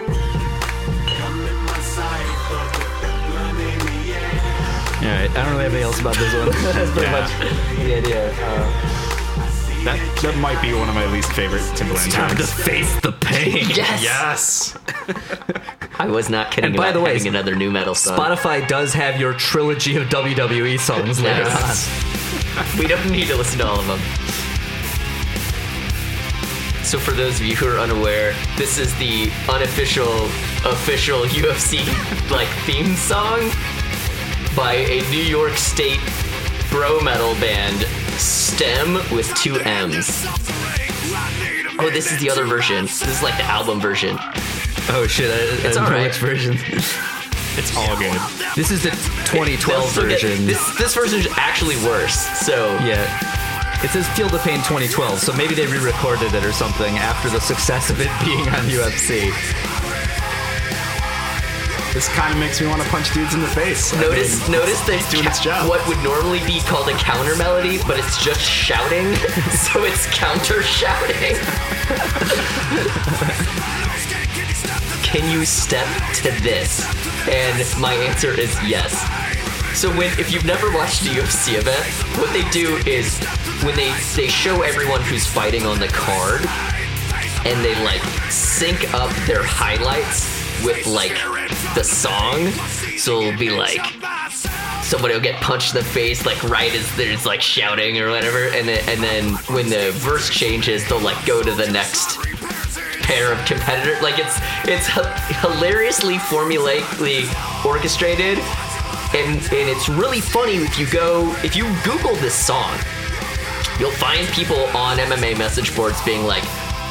All 3.85 5.11
right, 5.11 5.29
I 5.29 5.33
don't 5.45 5.51
really 5.51 5.63
have 5.65 5.73
anything 5.73 5.83
else 5.83 5.99
about 5.99 6.15
this 6.15 6.33
one. 6.33 6.49
That's 6.73 6.91
pretty 6.91 7.05
Yeah. 7.05 7.21
much 7.21 7.77
the 7.77 7.95
idea. 7.97 8.31
Uh, 8.43 8.94
that 9.85 10.19
that 10.21 10.37
might 10.37 10.61
be 10.61 10.73
one 10.73 10.89
of 10.89 10.95
my 10.95 11.05
least 11.11 11.31
favorite 11.33 11.61
Timbaland 11.73 12.11
time 12.11 12.35
to 12.35 12.43
face 12.43 12.99
the 13.01 13.11
pain. 13.11 13.67
Yes. 13.69 14.03
Yes. 14.03 14.77
I 15.99 16.07
was 16.07 16.29
not 16.29 16.51
kidding 16.51 16.69
And 16.69 16.77
by 16.77 16.89
about 16.89 16.99
the 16.99 17.05
way, 17.05 17.27
another 17.27 17.55
new 17.55 17.71
metal 17.71 17.95
song. 17.95 18.17
Spotify 18.17 18.67
does 18.67 18.93
have 18.93 19.19
your 19.19 19.33
trilogy 19.33 19.95
of 19.95 20.07
WWE 20.09 20.79
songs 20.79 21.21
later 21.21 21.43
Yes. 21.43 21.89
We 22.79 22.87
don't 22.87 23.09
need 23.11 23.27
to 23.27 23.35
listen 23.35 23.59
to 23.59 23.67
all 23.67 23.79
of 23.79 23.87
them. 23.87 23.99
So 26.83 26.97
for 26.97 27.11
those 27.11 27.39
of 27.39 27.45
you 27.45 27.55
who 27.55 27.67
are 27.67 27.79
unaware, 27.79 28.33
this 28.57 28.77
is 28.77 28.95
the 28.95 29.29
unofficial, 29.49 30.25
official 30.65 31.21
UFC 31.25 31.79
like 32.31 32.47
theme 32.65 32.95
song 32.95 33.49
by 34.55 34.73
a 34.75 35.01
New 35.09 35.23
York 35.23 35.53
State 35.53 35.99
bro 36.69 36.99
metal 37.01 37.33
band, 37.35 37.85
Stemm 38.17 39.11
with 39.15 39.33
two 39.35 39.55
M's. 39.59 40.25
Oh, 41.77 41.89
this 41.91 42.11
is 42.11 42.19
the 42.19 42.29
other 42.29 42.45
version. 42.45 42.83
This 42.85 43.01
is 43.07 43.21
like 43.23 43.35
the 43.37 43.43
album 43.43 43.79
version. 43.79 44.17
Oh 44.89 45.05
shit! 45.07 45.29
I, 45.31 45.35
I 45.35 45.67
It's 45.67 45.75
don't 45.75 45.85
alright. 45.85 46.03
which 46.07 46.17
version. 46.17 46.57
It's 47.57 47.75
all 47.77 47.95
good. 47.97 48.19
This 48.55 48.71
is 48.71 48.83
the 48.83 48.91
2012 49.31 49.59
They'll 49.67 49.81
still 49.89 50.07
get- 50.07 50.21
version. 50.21 50.45
This 50.45 50.77
this 50.77 50.93
version 50.95 51.19
is 51.19 51.27
actually 51.35 51.75
worse. 51.85 52.15
So 52.45 52.75
Yeah. 52.83 53.31
It 53.83 53.89
says 53.89 54.07
Feel 54.17 54.29
the 54.29 54.39
Pain 54.39 54.57
2012, 54.59 55.19
so 55.19 55.33
maybe 55.33 55.53
they 55.53 55.67
re-recorded 55.67 56.33
it 56.33 56.43
or 56.43 56.53
something 56.53 56.97
after 56.97 57.29
the 57.29 57.39
success 57.41 57.89
of 57.91 57.99
it 57.99 58.09
being 58.25 58.39
on 58.49 58.65
UFC. 58.71 59.29
This 61.95 62.09
kind 62.09 62.33
of 62.33 62.39
makes 62.41 62.59
me 62.59 62.67
want 62.67 62.81
to 62.83 62.89
punch 62.89 63.13
dudes 63.13 63.33
in 63.33 63.39
the 63.41 63.47
face. 63.47 63.93
I 63.93 64.01
Notice, 64.01 64.41
mean, 64.43 64.51
notice 64.59 64.81
that 64.81 64.95
it's 64.99 65.09
doing 65.09 65.25
its 65.25 65.39
job. 65.39 65.69
what 65.69 65.79
would 65.87 65.97
normally 66.03 66.39
be 66.45 66.59
called 66.59 66.89
a 66.89 66.93
counter 66.99 67.37
melody, 67.37 67.79
but 67.87 67.97
it's 67.97 68.21
just 68.21 68.41
shouting, 68.41 69.15
so 69.71 69.85
it's 69.87 70.05
counter 70.11 70.61
shouting. 70.61 71.39
Can 75.07 75.31
you 75.31 75.45
step 75.45 75.87
to 76.15 76.31
this? 76.43 76.83
And 77.29 77.63
my 77.79 77.93
answer 77.93 78.37
is 78.37 78.51
yes. 78.67 78.91
So 79.79 79.89
when 79.95 80.11
if 80.19 80.33
you've 80.33 80.43
never 80.45 80.69
watched 80.75 81.03
a 81.05 81.09
UFC 81.09 81.57
event, 81.57 81.85
what 82.19 82.31
they 82.33 82.43
do 82.51 82.75
is 82.85 83.17
when 83.63 83.75
they 83.77 83.95
they 84.15 84.27
show 84.27 84.63
everyone 84.63 84.99
who's 85.01 85.25
fighting 85.25 85.65
on 85.65 85.79
the 85.79 85.87
card 85.87 86.41
and 87.45 87.63
they 87.63 87.75
like 87.85 88.03
sync 88.29 88.93
up 88.93 89.11
their 89.27 89.43
highlights 89.43 90.43
with 90.63 90.87
like 90.87 91.11
the 91.75 91.83
song. 91.83 92.49
So 92.97 93.21
it'll 93.21 93.39
be 93.39 93.49
like 93.49 93.81
somebody 94.83 95.13
will 95.13 95.21
get 95.21 95.41
punched 95.41 95.73
in 95.73 95.81
the 95.81 95.87
face 95.87 96.25
like 96.25 96.41
right 96.43 96.73
as 96.73 96.95
there's 96.95 97.25
like 97.25 97.41
shouting 97.41 97.99
or 97.99 98.09
whatever. 98.09 98.45
And 98.45 98.67
then, 98.67 98.87
and 98.89 99.01
then 99.01 99.33
when 99.55 99.69
the 99.69 99.91
verse 99.95 100.29
changes 100.29 100.87
they'll 100.87 100.99
like 100.99 101.25
go 101.25 101.41
to 101.41 101.51
the 101.51 101.69
next 101.71 102.17
pair 103.03 103.31
of 103.31 103.45
competitors. 103.45 104.01
Like 104.01 104.19
it's 104.19 104.37
it's 104.65 104.87
hilariously 105.41 106.15
formulaically 106.15 107.25
orchestrated. 107.65 108.39
And 109.13 109.39
and 109.39 109.69
it's 109.69 109.89
really 109.89 110.21
funny 110.21 110.55
if 110.55 110.79
you 110.79 110.87
go 110.87 111.35
if 111.43 111.55
you 111.55 111.65
google 111.83 112.15
this 112.15 112.35
song 112.35 112.77
you'll 113.79 113.91
find 113.91 114.25
people 114.29 114.59
on 114.67 114.97
MMA 114.97 115.37
message 115.37 115.75
boards 115.75 116.01
being 116.03 116.23
like, 116.23 116.43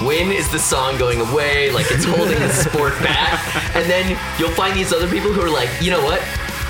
when 0.03 0.33
is 0.33 0.49
the 0.51 0.59
song 0.59 0.99
going 0.99 1.21
away? 1.21 1.71
Like 1.71 1.87
it's 1.91 2.05
holding 2.05 2.39
the 2.39 2.49
sport 2.51 2.95
back. 3.01 3.41
And 3.77 3.89
then 3.89 4.19
you'll 4.39 4.51
find 4.53 4.77
these 4.77 4.93
other 4.93 5.09
people 5.09 5.33
who 5.33 5.41
are 5.43 5.51
like, 5.51 5.69
you 5.81 5.91
know 5.91 6.03
what? 6.05 6.21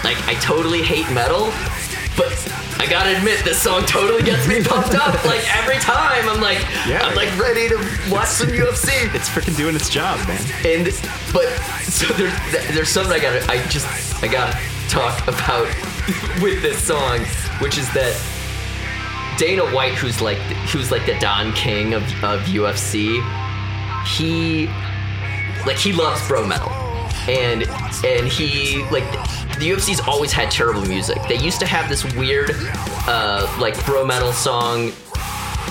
Like 0.05 0.19
I 0.29 0.35
totally 0.41 0.83
hate 0.83 1.11
metal, 1.13 1.47
but 2.17 2.33
I 2.79 2.87
gotta 2.87 3.17
admit 3.17 3.43
this 3.45 3.61
song 3.63 3.85
totally 3.87 4.23
gets 4.23 4.47
me 4.47 4.63
pumped 4.63 4.95
up. 4.95 5.25
Like 5.25 5.43
every 5.57 5.79
time 5.79 6.29
I'm 6.29 6.41
like, 6.41 6.61
Yeah. 6.87 7.01
I'm 7.03 7.15
like 7.17 7.37
ready 7.39 7.69
to 7.69 7.77
watch 8.11 8.29
some 8.29 8.49
UFC. 8.49 9.13
It's 9.15 9.29
freaking 9.29 9.57
doing 9.57 9.75
its 9.75 9.89
job, 9.89 10.19
man. 10.29 10.41
And 10.65 10.85
but 11.33 11.49
so 11.83 12.07
there's 12.15 12.35
there's 12.75 12.89
something 12.91 13.13
I 13.13 13.21
gotta 13.21 13.51
I 13.51 13.65
just 13.69 13.87
I 14.23 14.29
gotta 14.29 14.59
talk 14.89 15.27
about 15.27 15.67
with 16.43 16.61
this 16.61 16.83
song, 16.83 17.21
which 17.61 17.79
is 17.79 17.91
that 17.95 18.15
Dana 19.37 19.65
White, 19.75 19.95
who's 19.95 20.21
like 20.21 20.39
who's 20.69 20.91
like 20.91 21.07
the 21.07 21.19
Don 21.19 21.53
King 21.53 21.95
of, 21.95 22.03
of 22.25 22.41
UFC, 22.43 23.23
he 24.07 24.67
like 25.67 25.77
he 25.77 25.93
loves 25.93 26.27
bro 26.29 26.47
metal, 26.47 26.71
and 27.29 27.65
and 28.05 28.29
he 28.29 28.83
like 28.91 29.05
the 29.59 29.71
UFC's 29.71 30.01
always 30.01 30.33
had 30.33 30.51
terrible 30.51 30.85
music. 30.87 31.19
They 31.29 31.39
used 31.39 31.61
to 31.61 31.67
have 31.67 31.89
this 31.89 32.05
weird 32.17 32.51
uh, 33.07 33.47
like 33.61 33.83
bro 33.87 34.05
metal 34.05 34.33
song 34.33 34.93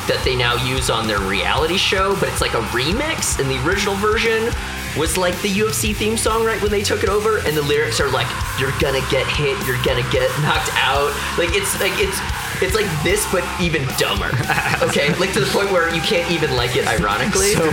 that 0.07 0.22
they 0.26 0.36
now 0.36 0.55
use 0.66 0.89
on 0.89 1.07
their 1.07 1.20
reality 1.20 1.78
show, 1.78 2.16
but 2.20 2.28
it's 2.28 2.41
like 2.41 2.53
a 2.53 2.61
remix, 2.72 3.39
and 3.39 3.49
the 3.49 3.66
original 3.68 3.95
version 3.95 4.51
was 4.97 5.18
like 5.18 5.39
the 5.41 5.49
UFC 5.49 5.95
theme 5.95 6.18
song 6.18 6.45
right 6.45 6.61
when 6.61 6.72
they 6.72 6.84
took 6.84 7.03
it 7.03 7.09
over, 7.09 7.39
and 7.39 7.55
the 7.55 7.61
lyrics 7.61 7.99
are 7.99 8.09
like, 8.09 8.28
"You're 8.59 8.74
gonna 8.80 9.03
get 9.09 9.26
hit, 9.28 9.57
you're 9.66 9.82
gonna 9.84 10.07
get 10.11 10.30
knocked 10.41 10.72
out." 10.74 11.14
Like 11.38 11.55
it's 11.55 11.80
like 11.80 11.93
it's 11.97 12.20
it's 12.64 12.74
like 12.76 12.88
this, 13.03 13.30
but 13.32 13.43
even 13.61 13.86
dumber. 13.97 14.30
Okay, 14.84 15.14
like 15.16 15.32
to 15.34 15.39
the 15.39 15.45
point 15.47 15.72
where 15.72 15.93
you 15.95 16.01
can't 16.01 16.30
even 16.32 16.55
like 16.55 16.76
it. 16.76 16.86
Ironically, 16.88 17.53
So- 17.53 17.70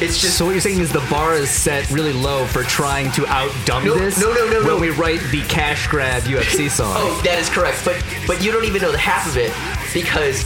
it's 0.00 0.18
just 0.18 0.36
So 0.38 0.44
what 0.46 0.52
you're 0.52 0.60
saying 0.60 0.80
is 0.80 0.90
the 0.92 1.04
bar 1.10 1.34
is 1.34 1.50
set 1.50 1.90
really 1.90 2.12
low 2.12 2.46
for 2.46 2.62
trying 2.64 3.12
to 3.12 3.22
outdumb 3.26 3.84
No, 3.84 3.94
this. 3.96 4.18
no, 4.20 4.32
no, 4.32 4.46
no, 4.46 4.52
no. 4.52 4.58
When 4.60 4.66
no. 4.68 4.78
we 4.78 4.90
write 4.90 5.20
the 5.30 5.42
cash 5.42 5.86
grab 5.88 6.22
UFC 6.22 6.70
song. 6.78 6.94
Oh, 6.96 7.20
that 7.24 7.38
is 7.38 7.48
correct. 7.50 7.84
But 7.84 8.02
but 8.26 8.42
you 8.42 8.50
don't 8.50 8.64
even 8.64 8.80
know 8.82 8.90
the 8.92 8.98
half 8.98 9.26
of 9.28 9.36
it 9.36 9.52
because 9.92 10.42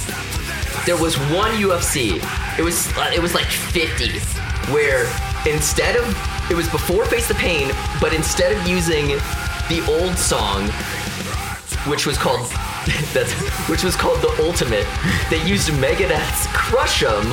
there 0.86 0.96
was 0.96 1.16
one 1.30 1.52
UFC. 1.52 2.18
It 2.58 2.62
was 2.62 2.88
uh, 2.98 3.10
it 3.14 3.20
was 3.22 3.34
like 3.34 3.46
50 3.46 4.18
where 4.72 5.06
instead 5.46 5.96
of 5.96 6.04
it 6.50 6.54
was 6.56 6.68
before 6.68 7.04
Face 7.06 7.28
the 7.28 7.34
Pain, 7.34 7.70
but 8.00 8.12
instead 8.12 8.52
of 8.56 8.66
using 8.66 9.08
the 9.68 9.84
old 9.88 10.16
song 10.18 10.68
which 11.90 12.06
was 12.06 12.16
called 12.18 12.46
that's 13.12 13.32
which 13.68 13.82
was 13.84 13.94
called 13.96 14.20
the 14.22 14.34
Ultimate, 14.42 14.86
they 15.30 15.42
used 15.46 15.68
Megadeth's 15.70 16.46
Crush 16.52 17.02
'Em, 17.02 17.30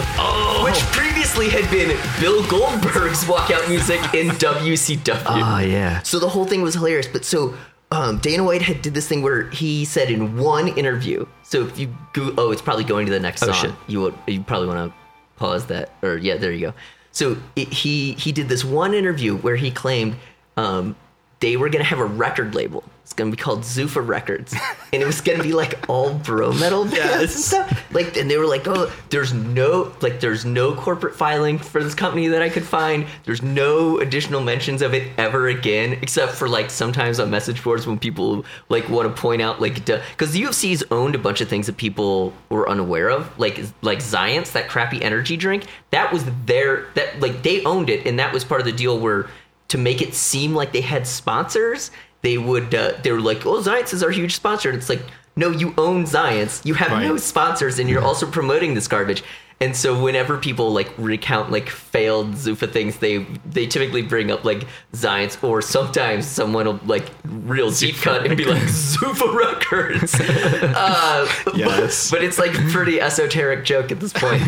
which 0.64 0.80
previously 0.92 1.50
had 1.50 1.70
been 1.72 1.98
Bill 2.20 2.46
Goldberg's 2.48 3.24
walkout 3.26 3.68
music 3.70 4.00
in 4.14 4.30
WCW. 4.38 5.22
Ah, 5.26 5.60
yeah. 5.62 6.02
So 6.04 6.20
the 6.20 6.30
whole 6.30 6.46
thing 6.46 6.62
was 6.62 6.76
hilarious. 6.76 7.08
But 7.08 7.26
so 7.26 7.54
um, 7.92 8.18
Dana 8.20 8.44
White 8.44 8.62
had 8.62 8.82
did 8.82 8.94
this 8.94 9.08
thing 9.08 9.22
where 9.22 9.50
he 9.50 9.86
said 9.86 10.10
in 10.12 10.38
one 10.38 10.68
interview. 10.70 11.26
So 11.44 11.66
if 11.66 11.80
you 11.80 11.94
go, 12.14 12.34
oh, 12.38 12.52
it's 12.52 12.62
probably 12.62 12.84
going 12.84 13.06
to 13.08 13.12
the 13.12 13.20
next 13.20 13.42
Oh, 13.44 13.48
song. 13.48 13.56
shit. 13.56 13.72
You 13.88 14.02
would 14.02 14.16
you 14.28 14.42
probably 14.42 14.68
want 14.68 14.92
to 14.92 14.98
pause 15.38 15.66
that 15.68 15.92
or 16.04 16.18
yeah, 16.18 16.38
there 16.38 16.52
you 16.52 16.68
go. 16.68 16.74
So 17.12 17.38
it, 17.56 17.70
he 17.70 18.14
he 18.14 18.32
did 18.32 18.50
this 18.50 18.64
one 18.64 18.94
interview 18.94 19.36
where 19.38 19.56
he 19.56 19.72
claimed 19.72 20.16
um, 20.58 20.96
they 21.40 21.58
were 21.58 21.70
gonna 21.70 21.84
have 21.86 22.00
a 22.00 22.06
record 22.06 22.54
label. 22.54 22.84
Gonna 23.20 23.32
be 23.32 23.38
called 23.38 23.64
Zuffa 23.64 24.06
Records, 24.06 24.56
and 24.94 25.04
it 25.04 25.06
was 25.06 25.20
gonna 25.20 25.44
be 25.44 25.52
like 25.52 25.78
all 25.90 26.14
bro 26.14 26.54
metal 26.54 26.86
bands 26.86 27.36
and 27.36 27.44
stuff. 27.44 27.94
Like, 27.94 28.16
and 28.16 28.32
they 28.32 28.38
were 28.38 28.46
like, 28.46 28.66
"Oh, 28.66 28.90
there's 29.10 29.34
no 29.34 29.94
like, 30.00 30.22
there's 30.22 30.46
no 30.46 30.74
corporate 30.74 31.16
filing 31.16 31.58
for 31.58 31.84
this 31.84 31.94
company 31.94 32.30
that 32.30 32.42
I 32.42 32.48
could 32.48 32.64
find. 32.64 33.06
There's 33.26 33.42
no 33.42 34.00
additional 34.00 34.40
mentions 34.40 34.82
of 34.82 34.94
it 34.94 35.12
ever 35.18 35.50
again, 35.50 36.00
except 36.02 36.32
for 36.32 36.48
like 36.48 36.70
sometimes 36.70 37.20
on 37.20 37.30
message 37.30 37.62
boards 37.62 37.86
when 37.86 38.00
people 38.00 38.46
like 38.70 38.88
want 38.88 39.14
to 39.14 39.22
point 39.22 39.42
out 39.42 39.60
like 39.60 39.86
because 39.86 40.32
the 40.32 40.44
UFC's 40.44 40.82
owned 40.90 41.14
a 41.14 41.20
bunch 41.20 41.42
of 41.42 41.50
things 41.50 41.66
that 41.66 41.76
people 41.76 42.32
were 42.48 42.70
unaware 42.70 43.10
of, 43.10 43.38
like 43.38 43.60
like 43.82 44.00
Xyience, 44.00 44.54
that 44.54 44.70
crappy 44.70 45.04
energy 45.04 45.36
drink. 45.36 45.66
That 45.92 46.14
was 46.14 46.24
their 46.46 46.86
that 46.94 47.20
like 47.20 47.44
they 47.44 47.66
owned 47.66 47.90
it, 47.90 48.08
and 48.08 48.18
that 48.18 48.32
was 48.32 48.46
part 48.46 48.62
of 48.62 48.66
the 48.66 48.72
deal 48.72 48.98
where 48.98 49.28
to 49.70 49.78
make 49.78 50.02
it 50.02 50.16
seem 50.16 50.56
like 50.56 50.72
they 50.72 50.82
had 50.82 51.06
sponsors, 51.06 51.92
they 52.22 52.38
would 52.38 52.74
uh, 52.76 52.94
they 53.04 53.12
were 53.12 53.22
like, 53.22 53.46
"Oh, 53.46 53.62
Xyience 53.62 53.94
is 53.94 54.04
our 54.04 54.12
huge 54.12 54.36
sponsor." 54.36 54.70
And 54.70 54.78
it's 54.78 54.90
like, 54.90 55.02
no, 55.36 55.50
you 55.52 55.74
own 55.78 56.04
Xyience. 56.06 56.66
You 56.66 56.74
have 56.76 56.92
no 57.02 57.18
sponsors, 57.18 57.80
and 57.80 57.90
you're 57.90 58.04
also 58.04 58.30
promoting 58.30 58.74
this 58.74 58.88
garbage. 58.88 59.24
And 59.62 59.76
so, 59.76 60.02
whenever 60.02 60.38
people 60.38 60.72
like 60.72 60.90
recount 60.98 61.52
like 61.52 61.68
failed 61.70 62.32
Zuffa 62.36 62.72
things, 62.72 62.98
they 63.00 63.26
they 63.46 63.68
typically 63.68 64.02
bring 64.02 64.32
up 64.32 64.46
like 64.46 64.66
Xyience, 64.94 65.42
or 65.44 65.62
sometimes 65.62 66.26
someone 66.26 66.66
will 66.66 66.80
like 66.86 67.06
real 67.26 67.70
deep 67.70 67.96
cut 67.98 68.26
and 68.26 68.38
be 68.38 68.46
like 68.46 68.64
Zuffa 68.64 69.34
Records. 69.34 70.14
uh, 70.20 71.28
Yes. 71.56 72.10
but, 72.10 72.18
but 72.18 72.26
it's 72.26 72.40
like 72.40 72.54
pretty 72.72 73.02
esoteric 73.02 73.66
joke 73.66 73.92
at 73.92 74.00
this 74.00 74.14
point. 74.14 74.42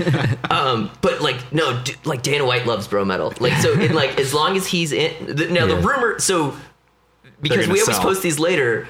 um, 0.52 0.90
but 1.02 1.22
like 1.22 1.52
no, 1.52 1.82
d- 1.84 1.96
like 2.06 2.22
Dana 2.22 2.46
White 2.46 2.66
loves 2.66 2.88
bro 2.88 3.04
metal. 3.04 3.34
Like 3.42 3.62
so, 3.62 3.74
in 3.74 3.94
like 3.94 4.18
as 4.18 4.34
long 4.34 4.56
as 4.56 4.68
he's 4.68 4.94
in 4.94 5.36
the, 5.36 5.48
now 5.48 5.68
the 5.68 5.76
rumor. 5.76 6.20
So 6.20 6.56
because 7.42 7.68
we 7.68 7.82
always 7.82 7.96
sell. 7.96 8.02
post 8.02 8.24
these 8.24 8.40
later. 8.40 8.88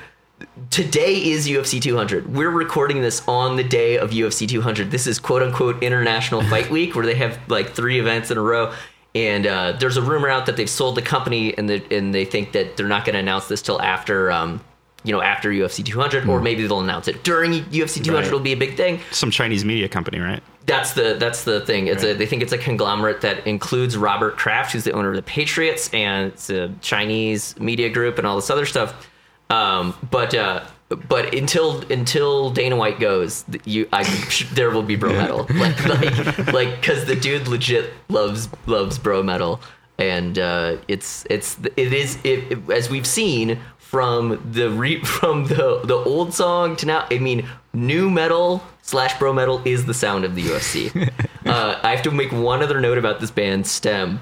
Today 0.72 1.24
is 1.24 1.48
UFC 1.48 1.80
200. 1.80 2.34
We're 2.34 2.50
recording 2.50 3.02
this 3.02 3.22
on 3.28 3.58
the 3.58 3.64
day 3.64 3.98
of 3.98 4.10
UFC 4.10 4.48
200. 4.48 4.90
This 4.90 5.06
is 5.06 5.20
quote 5.20 5.44
unquote 5.44 5.84
International 5.84 6.42
Fight 6.44 6.70
Week, 6.72 6.96
where 6.96 7.06
they 7.06 7.16
have 7.16 7.38
like 7.48 7.72
three 7.72 8.00
events 8.00 8.32
in 8.32 8.38
a 8.38 8.42
row. 8.42 8.74
And 9.14 9.46
uh, 9.46 9.74
there's 9.74 9.98
a 9.98 10.02
rumor 10.02 10.30
out 10.30 10.46
that 10.46 10.56
they've 10.56 10.70
sold 10.70 10.96
the 10.96 11.02
company, 11.02 11.56
and 11.58 11.70
the, 11.70 11.84
and 11.96 12.14
they 12.16 12.26
think 12.26 12.54
that 12.54 12.78
they're 12.78 12.88
not 12.88 13.06
going 13.06 13.14
to 13.14 13.20
announce 13.20 13.48
this 13.50 13.62
till 13.62 13.82
after, 13.82 14.32
um, 14.32 14.64
you 15.04 15.12
know, 15.12 15.22
after 15.22 15.50
UFC 15.50 15.84
200, 15.86 16.28
or 16.28 16.40
maybe 16.42 16.66
they'll 16.68 16.80
announce 16.82 17.08
it 17.08 17.24
during 17.24 17.52
UFC 17.66 18.04
200. 18.04 18.14
Right. 18.20 18.28
It'll 18.28 18.40
be 18.40 18.52
a 18.54 18.58
big 18.58 18.76
thing. 18.78 19.00
Some 19.12 19.32
Chinese 19.32 19.66
media 19.66 19.90
company, 19.90 20.20
right? 20.20 20.44
That's 20.68 20.94
the 20.94 21.16
that's 21.20 21.44
the 21.44 21.62
thing. 21.62 21.88
It's 21.88 22.04
a, 22.04 22.14
they 22.14 22.28
think 22.28 22.44
it's 22.44 22.54
a 22.54 22.58
conglomerate 22.58 23.22
that 23.22 23.48
includes 23.48 23.98
Robert 23.98 24.38
Kraft, 24.38 24.74
who's 24.74 24.84
the 24.84 24.92
owner 24.92 25.10
of 25.10 25.16
the 25.16 25.24
Patriots, 25.24 25.90
and 25.92 26.28
it's 26.32 26.50
a 26.52 26.72
Chinese 26.82 27.60
media 27.60 27.90
group 27.90 28.20
and 28.20 28.28
all 28.28 28.36
this 28.36 28.50
other 28.52 28.68
stuff. 28.68 29.10
Um, 29.50 29.96
but 30.12 30.36
uh, 30.36 30.64
but 31.10 31.34
until 31.34 31.82
until 31.92 32.52
Dana 32.52 32.76
White 32.76 33.00
goes, 33.00 33.44
you 33.66 33.88
I 33.92 34.04
there 34.54 34.70
will 34.70 34.84
be 34.84 34.96
bro 34.96 35.14
metal, 35.14 35.48
like 35.56 35.84
like 35.88 36.54
like 36.54 36.80
because 36.80 37.06
the 37.06 37.16
dude 37.16 37.48
legit 37.48 37.92
loves 38.10 38.48
loves 38.68 39.00
bro 39.00 39.24
metal, 39.24 39.60
and 39.98 40.38
uh, 40.38 40.78
it's 40.88 41.26
it's 41.30 41.58
it 41.76 41.92
is 41.92 42.18
it, 42.24 42.52
it- 42.52 42.70
as 42.70 42.90
we've 42.90 43.08
seen 43.08 43.60
from 43.92 44.42
the 44.54 44.70
re, 44.70 45.04
from 45.04 45.46
the 45.48 45.82
the 45.84 45.96
old 45.96 46.34
song 46.34 46.78
to 46.78 46.86
now. 46.86 47.06
I 47.12 47.20
mean, 47.20 47.46
new 47.74 48.10
metal 48.10 48.64
slash 48.82 49.20
bro 49.20 49.34
metal 49.34 49.62
is 49.66 49.86
the 49.86 49.94
sound 49.94 50.24
of 50.24 50.34
the 50.34 50.44
UFC. 50.44 50.96
uh, 51.46 51.80
I 51.84 51.92
have 51.92 52.02
to 52.04 52.12
make 52.12 52.32
one 52.32 52.64
other 52.64 52.80
note 52.80 52.98
about 52.98 53.20
this 53.20 53.32
band, 53.32 53.66
Stemm. 53.66 54.20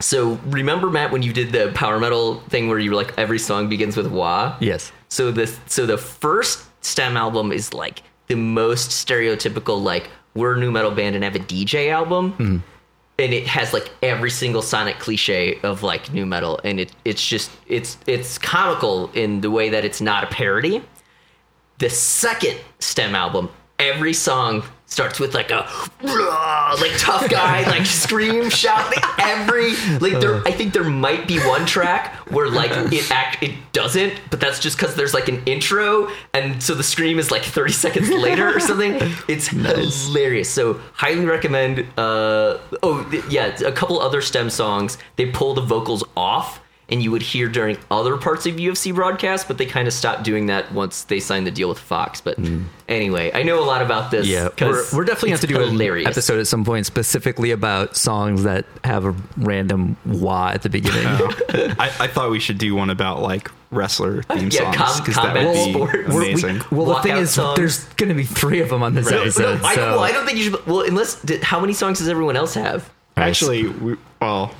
So 0.00 0.38
remember 0.44 0.90
Matt 0.90 1.10
when 1.10 1.22
you 1.22 1.32
did 1.32 1.52
the 1.52 1.72
power 1.74 1.98
metal 1.98 2.40
thing 2.50 2.68
where 2.68 2.78
you 2.78 2.90
were 2.90 2.96
like 2.96 3.18
every 3.18 3.38
song 3.38 3.70
begins 3.70 3.96
with 3.96 4.08
wah? 4.08 4.56
Yes. 4.60 4.92
So 5.08 5.30
the 5.30 5.46
so 5.66 5.86
the 5.86 5.96
first 5.96 6.68
Stemm 6.82 7.14
album 7.14 7.50
is 7.50 7.72
like 7.72 8.02
the 8.26 8.34
most 8.34 8.90
stereotypical 8.90 9.82
like 9.82 10.10
we're 10.34 10.54
a 10.54 10.58
new 10.58 10.70
metal 10.70 10.90
band 10.90 11.14
and 11.14 11.24
have 11.24 11.34
a 11.34 11.38
DJ 11.38 11.90
album. 11.90 12.62
And 13.22 13.32
it 13.32 13.46
has 13.46 13.72
like 13.72 13.88
every 14.02 14.30
single 14.30 14.62
sonic 14.62 14.98
cliche 14.98 15.60
of 15.62 15.84
like 15.84 16.12
new 16.12 16.26
metal 16.26 16.58
and 16.64 16.80
it 16.80 16.90
it's 17.04 17.24
just 17.24 17.52
it's 17.68 17.96
it's 18.08 18.36
comical 18.36 19.12
in 19.14 19.40
the 19.42 19.50
way 19.50 19.68
that 19.68 19.84
it's 19.84 20.00
not 20.00 20.24
a 20.24 20.26
parody. 20.26 20.82
The 21.78 21.88
second 21.88 22.58
Stemm 22.80 23.12
album, 23.12 23.48
every 23.78 24.12
song 24.12 24.64
starts 24.92 25.18
with 25.18 25.34
like 25.34 25.50
a 25.50 25.66
like 26.02 26.92
tough 26.98 27.28
guy 27.30 27.62
like 27.70 27.86
scream 28.02 28.50
shout 28.50 28.84
like 28.94 29.04
every 29.18 29.70
like 29.98 30.20
there 30.20 30.46
I 30.46 30.52
think 30.52 30.74
there 30.74 30.84
might 30.84 31.26
be 31.26 31.38
one 31.40 31.64
track 31.64 32.14
where 32.30 32.48
like 32.50 32.70
it 32.92 33.10
act 33.10 33.42
it 33.42 33.54
doesn't 33.72 34.12
but 34.30 34.38
that's 34.38 34.58
just 34.58 34.76
because 34.76 34.94
there's 34.94 35.14
like 35.14 35.28
an 35.28 35.42
intro 35.46 36.10
and 36.34 36.62
so 36.62 36.74
the 36.74 36.82
scream 36.82 37.18
is 37.18 37.30
like 37.30 37.42
30 37.42 37.72
seconds 37.72 38.10
later 38.10 38.54
or 38.54 38.60
something. 38.60 38.98
It's 39.28 39.48
hilarious. 39.48 40.50
So 40.50 40.80
highly 40.92 41.24
recommend 41.24 41.80
uh 41.96 42.58
oh 42.82 43.22
yeah 43.30 43.46
a 43.64 43.72
couple 43.72 43.98
other 43.98 44.20
Stemm 44.20 44.50
songs. 44.50 44.98
They 45.16 45.26
pull 45.30 45.54
the 45.54 45.62
vocals 45.62 46.04
off 46.16 46.60
and 46.88 47.02
you 47.02 47.10
would 47.10 47.22
hear 47.22 47.48
during 47.48 47.78
other 47.90 48.16
parts 48.18 48.44
of 48.44 48.56
UFC 48.56 48.94
broadcasts, 48.94 49.46
but 49.46 49.56
they 49.56 49.64
kind 49.66 49.88
of 49.88 49.94
stopped 49.94 50.24
doing 50.24 50.46
that 50.46 50.72
once 50.72 51.04
they 51.04 51.20
signed 51.20 51.46
the 51.46 51.50
deal 51.50 51.68
with 51.68 51.78
Fox. 51.78 52.20
But 52.20 52.38
mm. 52.40 52.64
anyway, 52.88 53.30
I 53.32 53.42
know 53.44 53.62
a 53.62 53.64
lot 53.64 53.80
about 53.82 54.10
this. 54.10 54.26
Yeah, 54.26 54.44
we're, 54.44 54.50
'cause 54.50 54.92
we're 54.92 55.04
definitely 55.04 55.30
going 55.30 55.38
to 55.40 55.46
have 55.46 55.58
to 55.58 55.66
do 55.66 55.70
hilarious. 55.70 56.06
an 56.06 56.10
episode 56.12 56.38
at 56.40 56.46
some 56.46 56.64
point 56.64 56.84
specifically 56.86 57.50
about 57.50 57.96
songs 57.96 58.42
that 58.42 58.66
have 58.84 59.04
a 59.06 59.14
random 59.38 59.96
wah 60.04 60.48
at 60.52 60.62
the 60.62 60.68
beginning. 60.68 61.06
I, 61.78 61.90
I 62.00 62.06
thought 62.08 62.30
we 62.30 62.40
should 62.40 62.58
do 62.58 62.74
one 62.74 62.90
about 62.90 63.22
like 63.22 63.50
wrestler 63.70 64.22
theme 64.24 64.50
Yeah, 64.52 64.70
songs 64.72 64.76
com- 64.76 64.98
because 64.98 65.14
that 65.16 65.34
would 65.34 65.52
be 65.54 65.72
sports. 65.72 65.92
We're- 65.94 66.08
we- 66.08 66.28
amazing. 66.32 66.60
well, 66.70 66.86
the 66.86 67.00
thing 67.02 67.16
is, 67.16 67.30
songs. 67.30 67.56
there's 67.56 67.84
going 67.94 68.10
to 68.10 68.14
be 68.14 68.24
three 68.24 68.60
of 68.60 68.68
them 68.68 68.82
on 68.82 68.94
this 68.94 69.10
No, 69.10 69.20
episode. 69.22 69.62
no, 69.62 69.66
I, 69.66 69.74
so 69.76 69.80
well, 69.92 70.00
I 70.00 70.12
don't 70.12 70.26
think 70.26 70.36
you 70.36 70.44
should. 70.50 70.66
Well, 70.66 70.82
unless 70.82 71.22
did, 71.22 71.42
how 71.42 71.58
many 71.58 71.72
songs 71.72 72.00
does 72.00 72.08
everyone 72.08 72.36
else 72.36 72.52
have? 72.54 72.90
Actually, 73.16 73.68
we, 73.68 73.96
well, 74.20 74.54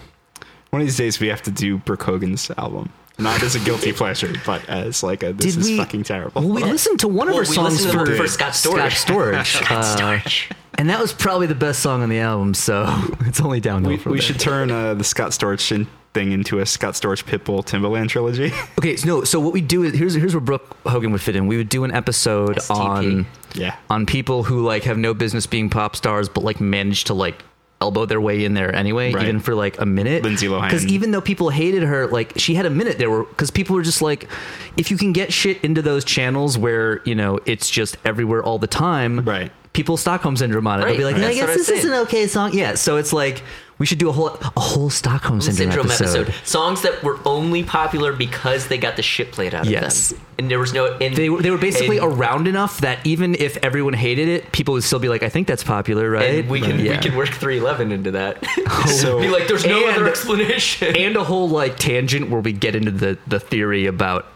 one 0.72 0.80
of 0.80 0.86
these 0.88 0.96
days 0.96 1.20
we 1.20 1.28
have 1.28 1.42
to 1.42 1.50
do 1.50 1.76
Brooke 1.78 2.02
Hogan's 2.02 2.50
album. 2.56 2.90
Not 3.18 3.42
as 3.42 3.54
a 3.54 3.60
guilty 3.60 3.92
pleasure, 4.02 4.32
but 4.46 4.66
as 4.70 5.02
like 5.02 5.22
a 5.22 5.34
this 5.34 5.54
Did 5.54 5.60
is 5.60 5.68
we- 5.68 5.76
fucking 5.76 6.02
terrible. 6.04 6.40
Well, 6.42 6.50
we 6.50 6.64
listened 6.64 6.98
to 7.00 7.08
one 7.08 7.28
of 7.28 7.34
Well, 7.34 7.44
her 7.44 7.48
we 7.50 7.54
songs 7.54 7.72
listened 7.74 7.92
to 7.92 7.98
for, 7.98 8.04
the 8.06 8.10
one 8.12 8.20
for 8.22 8.26
Scott 8.28 8.52
Storch. 8.52 9.46
Scott 9.46 9.84
Storch. 9.84 10.50
Uh, 10.72 10.78
and 10.78 10.88
that 10.88 10.98
was 10.98 11.12
probably 11.12 11.46
the 11.46 11.54
best 11.54 11.80
song 11.80 12.02
on 12.02 12.08
the 12.08 12.18
album, 12.18 12.54
so 12.54 12.86
it's 13.26 13.42
only 13.42 13.60
downhill 13.60 13.90
we, 13.90 13.98
from 13.98 14.12
we 14.12 14.18
there. 14.18 14.22
should 14.26 14.40
turn 14.40 14.70
uh, 14.70 14.94
the 14.94 15.04
Scott 15.04 15.32
Storch 15.32 15.70
in- 15.70 15.86
thing 16.14 16.32
into 16.32 16.60
a 16.60 16.66
Scott 16.66 16.94
Storch 16.94 17.24
Pitbull 17.24 17.62
Timbaland 17.62 18.08
trilogy. 18.08 18.50
Okay, 18.78 18.96
so 18.96 19.06
no. 19.06 19.24
So 19.24 19.38
what 19.38 19.52
we 19.52 19.60
do 19.60 19.82
is 19.82 19.92
here's 19.94 20.14
here's 20.14 20.34
where 20.34 20.40
Brooke 20.40 20.74
Hogan 20.86 21.12
would 21.12 21.20
fit 21.20 21.36
in. 21.36 21.46
We 21.46 21.58
would 21.58 21.68
do 21.68 21.84
an 21.84 21.92
episode 21.94 22.56
STP. 22.56 22.74
on 22.74 23.26
yeah. 23.54 23.76
on 23.90 24.06
people 24.06 24.44
who 24.44 24.64
like 24.64 24.84
have 24.84 24.96
no 24.96 25.12
business 25.12 25.46
being 25.46 25.68
pop 25.68 25.94
stars, 25.94 26.30
but 26.30 26.42
like 26.42 26.58
manage 26.58 27.04
to 27.04 27.14
like 27.14 27.44
elbow 27.82 28.06
their 28.06 28.20
way 28.20 28.44
in 28.44 28.54
there 28.54 28.74
anyway, 28.74 29.12
Right. 29.12 29.24
even 29.24 29.40
for 29.40 29.54
like 29.54 29.78
a 29.80 29.84
minute. 29.86 30.22
Lindsay 30.22 30.46
Lohan. 30.46 30.62
Because 30.62 30.86
even 30.86 31.10
though 31.10 31.20
people 31.20 31.50
hated 31.50 31.82
her, 31.82 32.06
like 32.06 32.32
she 32.36 32.54
had 32.54 32.64
a 32.64 32.70
minute 32.70 32.96
there, 32.98 33.10
where 33.10 33.24
because 33.24 33.50
people 33.50 33.74
were 33.76 33.82
just 33.82 34.00
like, 34.00 34.28
if 34.76 34.90
you 34.90 34.96
can 34.96 35.12
get 35.12 35.32
shit 35.32 35.62
into 35.64 35.82
those 35.82 36.04
channels 36.04 36.56
where 36.56 37.02
you 37.04 37.14
know 37.14 37.38
it's 37.44 37.68
just 37.68 37.96
everywhere 38.04 38.42
all 38.42 38.58
the 38.58 38.66
time, 38.66 39.20
Right. 39.24 39.50
People 39.74 39.96
Stockholm 39.96 40.36
syndrome 40.36 40.66
on 40.66 40.80
it. 40.80 40.84
They'll 40.84 40.96
be 40.98 41.04
like, 41.04 41.16
right. 41.16 41.24
I 41.24 41.34
guess 41.34 41.48
I 41.48 41.54
this 41.54 41.68
is 41.70 41.84
an 41.86 41.94
okay 42.04 42.26
song. 42.26 42.50
Yeah. 42.52 42.74
So 42.74 42.98
it's 42.98 43.12
like 43.12 43.42
we 43.82 43.86
should 43.86 43.98
do 43.98 44.08
a 44.08 44.12
whole 44.12 44.28
a 44.28 44.60
whole 44.60 44.90
Stockholm 44.90 45.40
syndrome, 45.40 45.70
Syndrome 45.70 45.86
episode. 45.90 46.28
episode. 46.28 46.46
Songs 46.46 46.82
that 46.82 47.02
were 47.02 47.18
only 47.24 47.64
popular 47.64 48.12
because 48.12 48.68
they 48.68 48.78
got 48.78 48.94
the 48.94 49.02
shit 49.02 49.32
played 49.32 49.56
out 49.56 49.66
of 49.66 49.72
Yes. 49.72 50.10
them, 50.10 50.20
and 50.38 50.48
there 50.48 50.60
was 50.60 50.72
no. 50.72 50.86
And, 51.00 51.16
They 51.16 51.28
were, 51.28 51.42
they 51.42 51.50
were 51.50 51.58
basically 51.58 51.98
and, 51.98 52.06
around 52.12 52.46
enough 52.46 52.80
that 52.82 53.04
even 53.04 53.34
if 53.34 53.56
everyone 53.56 53.94
hated 53.94 54.28
it, 54.28 54.52
people 54.52 54.74
would 54.74 54.84
still 54.84 55.00
be 55.00 55.08
like, 55.08 55.24
I 55.24 55.28
think 55.28 55.48
that's 55.48 55.64
popular, 55.64 56.08
right? 56.08 56.38
and 56.42 56.48
we 56.48 56.60
can 56.60 56.78
Yeah. 56.78 56.92
we 56.92 56.98
can 56.98 57.16
work 57.16 57.30
311 57.30 57.90
into 57.90 58.12
that. 58.12 58.38
So 58.86 59.18
Be 59.20 59.26
like, 59.28 59.48
there's 59.48 59.66
no 59.66 59.84
And- 59.88 59.96
other 59.96 60.08
explanation. 60.08 60.94
and 60.94 61.16
a 61.16 61.24
whole 61.24 61.48
like 61.48 61.76
tangent 61.76 62.30
where 62.30 62.40
we 62.40 62.52
get 62.52 62.76
into 62.76 62.92
the 62.92 63.18
the 63.26 63.40
theory 63.40 63.86
about 63.86 64.26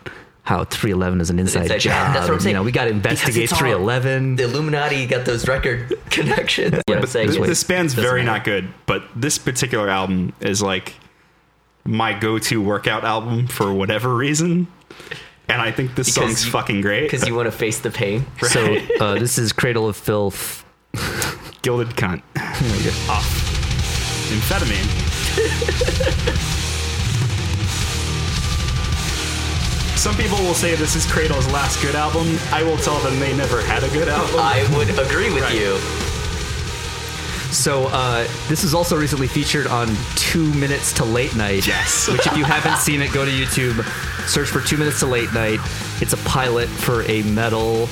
how 0.47 0.64
311 0.64 1.20
is 1.20 1.28
an 1.30 1.38
inside, 1.38 1.62
Inside 1.62 1.78
job. 1.78 1.92
job. 2.07 2.14
That's 2.14 2.28
what 2.28 2.34
I'm 2.34 2.40
saying. 2.40 2.55
You 2.55 2.61
know, 2.61 2.64
we 2.64 2.70
got 2.72 2.84
to 2.84 2.90
investigate 2.90 3.51
311. 3.51 4.36
the 4.36 4.44
Illuminati 4.44 5.05
got 5.07 5.24
those 5.26 5.47
record 5.49 5.92
connections. 6.11 6.80
Yeah, 6.88 6.94
I'm 6.94 7.01
But 7.01 7.09
saying 7.11 7.26
this, 7.28 7.36
it. 7.36 7.47
this 7.47 7.64
band's 7.64 7.94
very 7.94 8.20
matter. 8.22 8.38
not 8.38 8.44
good, 8.44 8.68
but 8.86 9.03
this 9.16 9.38
particular 9.38 9.88
album 9.90 10.32
is 10.40 10.62
like 10.62 10.94
my 11.84 12.12
go-to 12.18 12.62
workout 12.62 13.05
album 13.05 13.49
for 13.49 13.72
whatever 13.74 14.14
reason. 14.14 14.68
And 15.49 15.61
I 15.62 15.70
think 15.72 15.94
this 15.97 16.09
Because 16.14 16.14
song's 16.30 16.44
you- 16.47 16.53
fucking 16.53 16.80
great. 16.80 17.03
because 17.11 17.26
you 17.26 17.34
want 17.34 17.47
to 17.47 17.53
face 17.53 17.80
the 17.80 17.90
pain. 17.90 18.24
so 18.42 18.76
uh, 19.01 19.14
this 19.18 19.38
is 19.38 19.53
Cradle 19.53 19.88
of 19.88 19.97
Filth. 19.97 20.64
Gilded 21.62 21.88
cunt. 21.97 22.22
Off. 23.11 23.26
Nymphetamine. 24.30 24.86
Some 30.07 30.14
people 30.14 30.38
will 30.38 30.54
say 30.54 30.76
this 30.76 30.94
is 30.94 31.04
Cradle's 31.04 31.50
last 31.50 31.82
good 31.82 31.96
album. 31.96 32.38
I 32.52 32.62
will 32.62 32.76
tell 32.76 32.96
them 33.00 33.18
they 33.18 33.36
never 33.36 33.61
had 33.61 33.82
a 33.82 33.88
good 33.88 34.09
album. 34.09 34.36
I 34.38 34.62
would 34.76 34.88
agree 35.04 35.34
with 35.34 35.42
Right. 35.42 35.57
you. 35.59 35.76
So 37.52 37.86
uh, 37.88 38.22
this 38.46 38.62
is 38.62 38.72
also 38.72 38.96
recently 38.96 39.26
featured 39.26 39.66
on 39.66 39.88
Two 40.14 40.54
Minutes 40.54 40.92
to 40.92 41.04
Late 41.04 41.34
Night. 41.34 41.66
Yes. 41.66 42.07
Which, 42.12 42.24
if 42.24 42.36
you 42.36 42.44
haven't 42.44 42.76
seen 42.76 43.02
it, 43.02 43.12
go 43.12 43.24
to 43.24 43.30
YouTube, 43.32 43.82
search 44.28 44.48
for 44.48 44.61
Two 44.61 44.76
Minutes 44.76 45.00
to 45.00 45.07
Late 45.07 45.34
Night. 45.34 45.59
It's 46.00 46.12
a 46.12 46.18
pilot 46.18 46.68
for 46.68 47.02
a 47.11 47.24
metal 47.24 47.88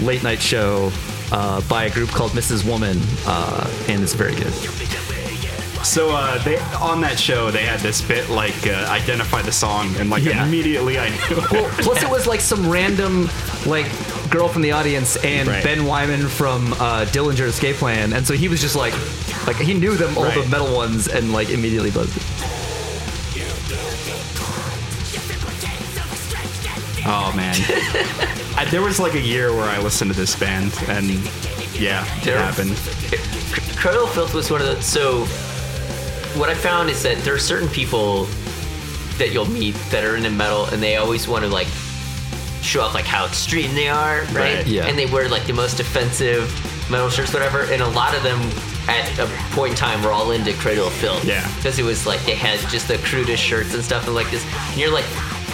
late 0.00 0.22
night 0.22 0.40
show 0.40 0.92
uh, 1.32 1.60
by 1.62 1.86
a 1.86 1.90
group 1.90 2.10
called 2.10 2.30
Mrs. 2.30 2.64
Woman, 2.64 2.96
uh, 3.26 3.68
and 3.88 4.04
it's 4.04 4.14
very 4.14 4.36
good. 4.36 4.52
So 5.84 6.10
uh, 6.10 6.42
they 6.44 6.58
on 6.80 7.00
that 7.02 7.18
show 7.18 7.50
they 7.50 7.64
had 7.64 7.80
this 7.80 8.02
bit 8.02 8.28
like 8.28 8.66
uh, 8.66 8.86
identify 8.90 9.42
the 9.42 9.52
song 9.52 9.94
and 9.96 10.10
like 10.10 10.22
Yeah. 10.24 10.44
immediately 10.46 10.98
I 10.98 11.08
knew. 11.08 11.36
Well, 11.50 11.70
plus 11.78 12.02
it 12.02 12.10
was 12.10 12.26
like 12.26 12.40
some 12.40 12.68
random 12.68 13.28
like 13.66 13.86
girl 14.30 14.48
from 14.48 14.62
the 14.62 14.72
audience 14.72 15.16
and 15.24 15.48
Right. 15.48 15.64
Ben 15.64 15.78
Weinman 15.80 16.28
from 16.28 16.72
uh, 16.74 17.06
Dillinger 17.06 17.46
Escape 17.46 17.76
Plan, 17.76 18.12
and 18.12 18.26
so 18.26 18.34
he 18.34 18.48
was 18.48 18.60
just 18.60 18.76
like, 18.76 18.92
like 19.46 19.56
he 19.56 19.72
knew 19.72 19.94
them 19.96 20.16
all 20.18 20.30
the 20.30 20.46
metal 20.50 20.74
ones 20.74 21.08
and 21.08 21.32
like 21.32 21.48
immediately 21.48 21.90
buzzed 21.90 22.16
it. 22.16 22.22
oh 27.10 27.32
man, 27.34 27.54
I, 28.58 28.66
there 28.70 28.82
was 28.82 28.98
like 29.00 29.14
a 29.14 29.20
year 29.20 29.52
where 29.52 29.68
I 29.68 29.78
listened 29.80 30.10
to 30.12 30.16
this 30.16 30.38
band 30.38 30.72
and 30.88 31.06
yeah, 31.78 32.04
it 32.18 32.36
happened. 32.36 32.76
Cradle 33.78 34.04
of 34.04 34.10
Filth 34.10 34.34
was 34.34 34.50
one 34.50 34.60
of 34.60 34.66
the. 34.66 34.82
So, 34.82 35.24
what 36.38 36.48
I 36.48 36.54
found 36.54 36.88
is 36.88 37.02
that 37.02 37.18
there 37.18 37.34
are 37.34 37.38
certain 37.38 37.68
people 37.68 38.24
that 39.18 39.32
you'll 39.32 39.50
meet 39.50 39.74
that 39.90 40.04
are 40.04 40.16
into 40.16 40.30
metal, 40.30 40.66
and 40.66 40.82
they 40.82 40.96
always 40.96 41.26
want 41.26 41.44
to 41.44 41.50
like 41.50 41.66
show 42.62 42.80
off 42.80 42.94
like 42.94 43.04
how 43.04 43.26
extreme 43.26 43.74
they 43.74 43.88
are, 43.88 44.22
right? 44.26 44.58
Right, 44.58 44.66
yeah. 44.66 44.86
And 44.86 44.96
they 44.98 45.06
wear 45.06 45.28
like 45.28 45.46
the 45.46 45.52
most 45.52 45.80
offensive 45.80 46.48
metal 46.90 47.08
shirts, 47.08 47.32
whatever. 47.32 47.62
And 47.64 47.82
a 47.82 47.88
lot 47.88 48.14
of 48.16 48.22
them, 48.22 48.38
at 48.88 49.18
a 49.18 49.26
point 49.54 49.72
in 49.72 49.76
time, 49.76 50.02
were 50.02 50.12
all 50.12 50.30
into 50.30 50.52
Cradle 50.54 50.86
of 50.86 50.92
Filth. 50.94 51.24
Yeah. 51.24 51.46
Because 51.56 51.78
it 51.78 51.84
was 51.84 52.06
like 52.06 52.24
they 52.24 52.34
had 52.34 52.58
just 52.70 52.88
the 52.88 52.98
crudest 52.98 53.42
shirts 53.42 53.74
and 53.74 53.82
stuff, 53.82 54.06
and 54.06 54.14
like 54.14 54.30
this. 54.30 54.44
And 54.70 54.76
you're 54.76 54.92
like, 54.92 55.06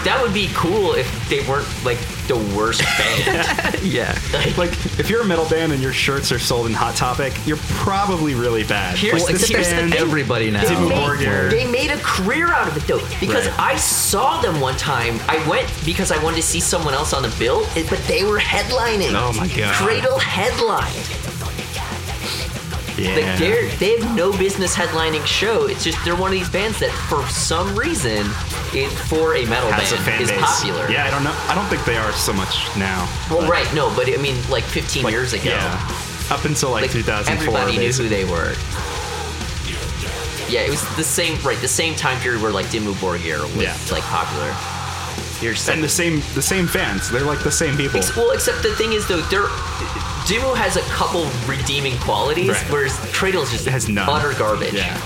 that 0.04 0.20
would 0.22 0.34
be 0.34 0.50
cool 0.54 0.94
if 0.94 1.28
they 1.30 1.40
weren't 1.48 1.66
like 1.84 1.98
the 2.28 2.36
worst 2.56 2.82
band. 2.82 3.78
Yeah. 3.84 4.18
Like 4.56 4.72
if 4.98 5.10
you're 5.10 5.20
a 5.22 5.24
metal 5.26 5.46
band 5.48 5.72
and 5.72 5.82
your 5.82 5.92
shirts 5.92 6.32
are 6.32 6.38
sold 6.38 6.66
in 6.66 6.72
Hot 6.72 6.94
Topic, 6.96 7.34
you're 7.46 7.58
probably 7.58 8.34
really 8.34 8.64
bad. 8.64 8.96
Here's 8.96 9.22
like 9.24 9.32
this 9.34 9.48
here's 9.48 9.68
band. 9.68 9.94
Everybody 9.94 10.50
now. 10.50 10.62
They 10.64 10.74
made, 10.88 11.50
they 11.52 11.70
made 11.70 11.90
a 11.90 11.98
career 11.98 12.48
out 12.48 12.66
of 12.68 12.76
it 12.76 12.86
though, 12.86 13.00
because 13.20 13.46
Right. 13.48 13.58
I 13.60 13.76
saw 13.76 14.40
them 14.40 14.60
one 14.60 14.76
time. 14.76 15.18
I 15.28 15.46
went 15.48 15.70
because 15.84 16.10
I 16.10 16.22
wanted 16.22 16.36
to 16.36 16.42
see 16.42 16.60
someone 16.60 16.94
else 16.94 17.12
on 17.12 17.22
the 17.22 17.34
bill, 17.38 17.66
but 17.90 17.98
they 18.08 18.24
were 18.24 18.38
headlining. 18.38 19.12
Oh 19.14 19.32
my 19.34 19.48
God. 19.48 19.74
Cradle 19.74 20.18
headline. 20.18 20.92
Yeah. 22.96 23.14
Like 23.14 23.38
they're 23.38 23.68
they 23.76 23.98
have 23.98 24.14
no 24.16 24.30
business 24.36 24.74
headlining 24.74 25.24
show. 25.26 25.66
It's 25.66 25.82
just 25.84 26.02
they're 26.04 26.16
one 26.16 26.32
of 26.32 26.38
these 26.38 26.48
bands 26.48 26.78
that 26.80 26.90
for 27.08 27.26
some 27.28 27.74
reason, 27.76 28.26
it 28.72 28.88
for 28.90 29.34
a 29.34 29.44
metal 29.46 29.70
has 29.72 29.92
a 29.92 29.96
band 29.96 30.04
fan 30.06 30.22
is 30.22 30.30
base. 30.30 30.40
popular. 30.40 30.90
Yeah, 30.90 31.04
I 31.04 31.10
don't 31.10 31.24
know. 31.24 31.34
I 31.48 31.54
don't 31.54 31.66
think 31.66 31.84
they 31.84 31.96
are 31.96 32.12
so 32.12 32.32
much 32.32 32.54
now. 32.76 33.08
Well, 33.30 33.40
but, 33.40 33.50
right, 33.50 33.74
no, 33.74 33.94
but 33.96 34.08
I 34.08 34.16
mean, 34.22 34.36
like 34.50 34.64
15 34.64 35.02
like, 35.02 35.12
years 35.12 35.32
ago, 35.32 35.50
Yeah. 35.50 36.00
Up 36.30 36.44
until 36.44 36.70
like, 36.70 36.82
like 36.82 36.92
2004. 36.92 37.34
everybody 37.36 37.78
knew 37.78 37.92
who 37.92 38.08
they 38.08 38.24
were. 38.24 38.54
Yeah, 40.48 40.60
it 40.60 40.70
was 40.70 40.84
the 40.96 41.04
same, 41.04 41.40
right? 41.42 41.58
The 41.58 41.68
same 41.68 41.94
time 41.94 42.20
period 42.20 42.42
where 42.42 42.52
like 42.52 42.66
Dimmu 42.66 42.92
Borgir 42.94 43.42
was 43.42 43.64
Yeah. 43.64 43.76
like 43.90 44.04
popular. 44.04 44.54
You're 45.40 45.54
and 45.68 45.82
the 45.82 45.88
same 45.88 46.22
the 46.34 46.42
same 46.42 46.66
fans. 46.66 47.10
They're 47.10 47.24
like 47.24 47.42
the 47.42 47.50
same 47.50 47.76
people. 47.76 47.98
Ex- 47.98 48.16
well, 48.16 48.30
except 48.30 48.62
the 48.62 48.74
thing 48.76 48.92
is 48.92 49.06
though, 49.08 49.20
there 49.22 49.46
Dimmu 50.26 50.56
has 50.56 50.76
a 50.76 50.80
couple 50.82 51.26
redeeming 51.46 51.98
qualities, 51.98 52.48
Right. 52.48 52.70
whereas 52.72 52.96
Cradle's 53.12 53.50
just 53.50 53.66
has 53.66 53.88
none. 53.88 54.08
utter 54.08 54.32
garbage. 54.38 54.72
Yeah. 54.72 54.96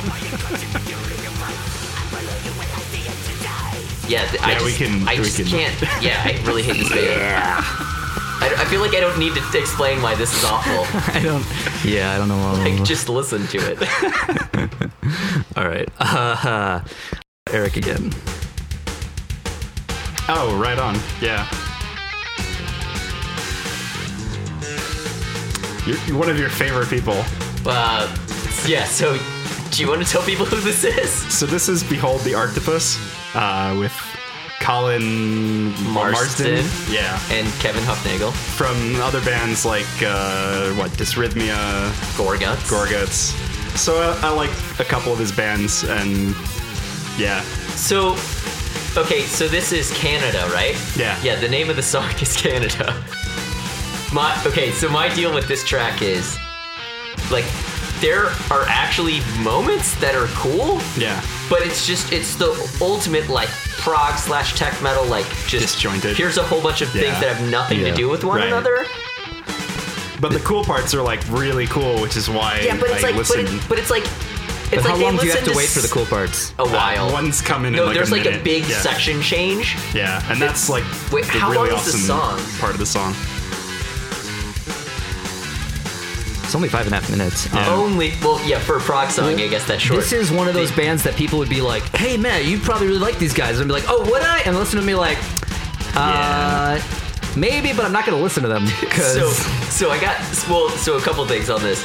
yeah. 4.08 4.24
th- 4.30 4.42
I 4.42 4.54
just, 4.54 4.64
we 4.64 4.72
can- 4.72 5.08
I 5.08 5.14
we 5.18 5.24
just 5.24 5.36
can- 5.38 5.46
can't. 5.46 5.82
Yeah, 6.02 6.22
I 6.24 6.40
really 6.46 6.62
hate 6.62 6.78
this 6.78 6.88
band. 6.88 7.64
I, 8.40 8.54
I 8.58 8.64
feel 8.66 8.80
like 8.80 8.94
I 8.94 9.00
don't 9.00 9.18
need 9.18 9.34
to 9.34 9.58
explain 9.58 10.00
why 10.00 10.14
this 10.14 10.32
is 10.32 10.44
awful. 10.44 10.86
I 11.14 11.20
don't. 11.20 11.44
Yeah, 11.84 12.12
I 12.12 12.18
don't 12.18 12.28
know. 12.28 12.52
Like, 12.62 12.84
just 12.84 13.08
listen 13.08 13.46
to 13.48 13.58
it. 13.58 13.78
All 15.56 15.66
right. 15.68 15.88
Uh, 15.98 16.80
Eric 17.50 17.76
again. 17.76 18.12
Oh, 20.28 20.56
right 20.62 20.78
on. 20.78 20.96
Yeah. 21.20 21.48
You're, 25.89 25.99
you're 26.07 26.18
one 26.18 26.28
of 26.28 26.39
your 26.39 26.51
favorite 26.51 26.89
people. 26.91 27.24
Uh, 27.64 28.07
yeah. 28.66 28.84
So, 28.84 29.16
do 29.70 29.82
you 29.82 29.89
want 29.89 30.05
to 30.05 30.09
tell 30.11 30.22
people 30.22 30.45
who 30.45 30.61
this 30.61 30.84
is? 30.84 31.11
So 31.34 31.47
this 31.47 31.66
is 31.68 31.82
Behold 31.82 32.20
the 32.22 32.32
Arctopus 32.32 32.99
uh, 33.34 33.74
with 33.78 33.93
Colin 34.61 35.70
Marston. 35.91 36.55
Marsden. 36.57 36.95
Yeah. 36.95 37.18
And 37.30 37.47
Kevin 37.55 37.82
Hufnagel, 37.84 38.32
From 38.32 38.76
other 39.01 39.24
bands 39.24 39.64
like 39.64 39.86
uh, 40.03 40.72
what 40.74 40.91
Dysrhythmia, 40.93 41.89
Gorguts. 42.18 42.68
Gorguts. 42.68 43.76
So 43.78 43.97
I, 43.97 44.28
I 44.28 44.30
like 44.30 44.51
a 44.80 44.84
couple 44.84 45.12
of 45.12 45.18
his 45.18 45.32
bands, 45.32 45.84
and 45.84 46.34
yeah, 47.16 47.41
So, 47.76 48.11
okay, 49.01 49.22
so 49.22 49.49
this 49.49 49.72
is 49.72 49.91
Canada, 49.93 50.49
right? 50.53 50.76
Yeah. 50.97 51.18
Yeah, 51.22 51.36
the 51.41 51.49
name 51.49 51.70
of 51.70 51.76
the 51.76 51.82
song 51.82 52.11
is 52.20 52.36
Canada. 52.36 52.93
My 54.12 54.40
okay, 54.46 54.70
so 54.72 54.88
my 54.88 55.12
deal 55.14 55.34
with 55.34 55.48
this 55.48 55.62
track 55.64 56.00
is 56.02 56.38
like 57.30 57.44
there 58.00 58.26
are 58.50 58.64
actually 58.68 59.20
moments 59.42 59.94
that 60.00 60.14
are 60.14 60.28
cool, 60.28 60.80
yeah, 60.96 61.22
but 61.50 61.61
it's 61.62 61.86
just 61.86 62.11
it's 62.12 62.34
the 62.36 62.50
ultimate 62.80 63.28
like 63.28 63.50
prog 63.78 64.16
slash 64.16 64.54
tech 64.59 64.80
metal 64.82 65.04
like 65.06 65.26
just 65.46 65.74
Disjointed. 65.74 66.16
Here's 66.16 66.38
a 66.38 66.42
whole 66.42 66.62
bunch 66.62 66.80
of 66.80 66.88
things 66.90 67.04
Yeah. 67.06 67.20
that 67.20 67.36
have 67.36 67.50
nothing 67.50 67.80
Yeah. 67.80 67.90
to 67.90 67.94
do 67.96 68.09
with 68.09 68.24
one 68.24 68.38
Right. 68.38 68.46
another. 68.48 68.86
but 70.20 70.32
the 70.32 70.40
cool 70.40 70.64
parts 70.64 70.94
are 70.94 71.02
like 71.02 71.20
really 71.28 71.66
cool, 71.66 72.00
which 72.00 72.16
is 72.16 72.28
why 72.30 72.61
Yeah, 72.64 72.76
but 72.76 72.90
it's 72.90 73.04
I 73.04 73.09
like 73.09 73.16
but, 73.16 73.28
listen. 73.30 73.46
it, 73.46 73.68
but 73.68 73.78
it's 73.78 73.90
like 73.90 74.04
it's 74.04 74.82
But 74.82 74.84
like 74.84 74.84
how 74.84 74.96
long 74.96 75.16
do 75.16 75.24
you 75.26 75.32
have 75.32 75.40
listen 75.42 75.52
to 75.52 75.56
wait 75.56 75.68
for 75.68 75.80
the 75.80 75.88
cool 75.88 76.06
parts? 76.06 76.52
A 76.59 76.66
while. 76.66 77.12
One's 77.12 77.40
coming 77.42 77.72
no, 77.72 77.82
in 77.82 77.86
like 77.88 77.94
there's 77.96 78.11
a 78.11 78.16
like 78.16 78.26
a 78.26 78.38
big 78.42 78.66
yeah. 78.68 78.80
section 78.80 79.20
change. 79.22 79.76
Yeah, 79.94 80.22
and 80.30 80.40
that's 80.40 80.68
like 80.70 80.84
Wait, 81.12 81.24
the 81.24 81.32
how 81.38 81.50
really 81.50 81.70
long 81.70 81.78
is 81.78 81.84
the 81.92 81.98
song? 81.98 82.40
part 82.59 82.72
of 82.72 82.78
the 82.78 82.86
song. 82.86 83.14
It's 86.49 86.55
only 86.55 86.70
five 86.70 86.86
and 86.86 86.94
a 86.94 86.99
half 86.99 87.11
minutes. 87.11 87.46
Yeah. 87.53 87.66
Um, 87.68 87.78
Only 87.78 88.14
well, 88.22 88.40
yeah, 88.49 88.59
for 88.59 88.78
a 88.78 88.80
prog 88.80 89.11
song, 89.11 89.38
I 89.38 89.49
guess 89.49 89.66
that's 89.66 89.82
short. 89.82 90.01
This 90.01 90.14
is 90.14 90.32
one 90.32 90.49
of 90.49 90.55
those 90.55 90.72
bands 90.72 91.03
that 91.03 91.14
people 91.14 91.38
would 91.38 91.51
be 91.51 91.61
like, 91.61 91.82
"Hey, 91.94 92.16
Matt, 92.16 92.46
you 92.46 92.59
probably 92.59 92.86
really 92.86 92.99
like 93.01 93.18
these 93.18 93.34
guys," 93.34 93.61
and 93.61 93.70
I'd 93.70 93.74
be 93.74 93.78
like, 93.78 93.84
"Oh, 93.86 94.01
would 94.11 94.22
I?" 94.22 94.38
And 94.46 94.57
listen 94.57 94.80
to 94.80 94.86
me 94.86 94.94
like, 94.94 95.18
"Uh, 95.94 96.80
maybe, 97.36 97.74
but 97.74 97.84
I'm 97.84 97.92
not 97.92 98.07
gonna 98.07 98.16
listen 98.22 98.42
to 98.44 98.49
them 98.49 98.64
because 98.80 99.12
so 99.20 99.28
so 99.68 99.90
I 99.90 100.01
got 100.01 100.16
well 100.49 100.70
so 100.70 100.96
a 100.96 101.03
couple 101.03 101.26
things 101.26 101.51
on 101.51 101.61
this. 101.62 101.84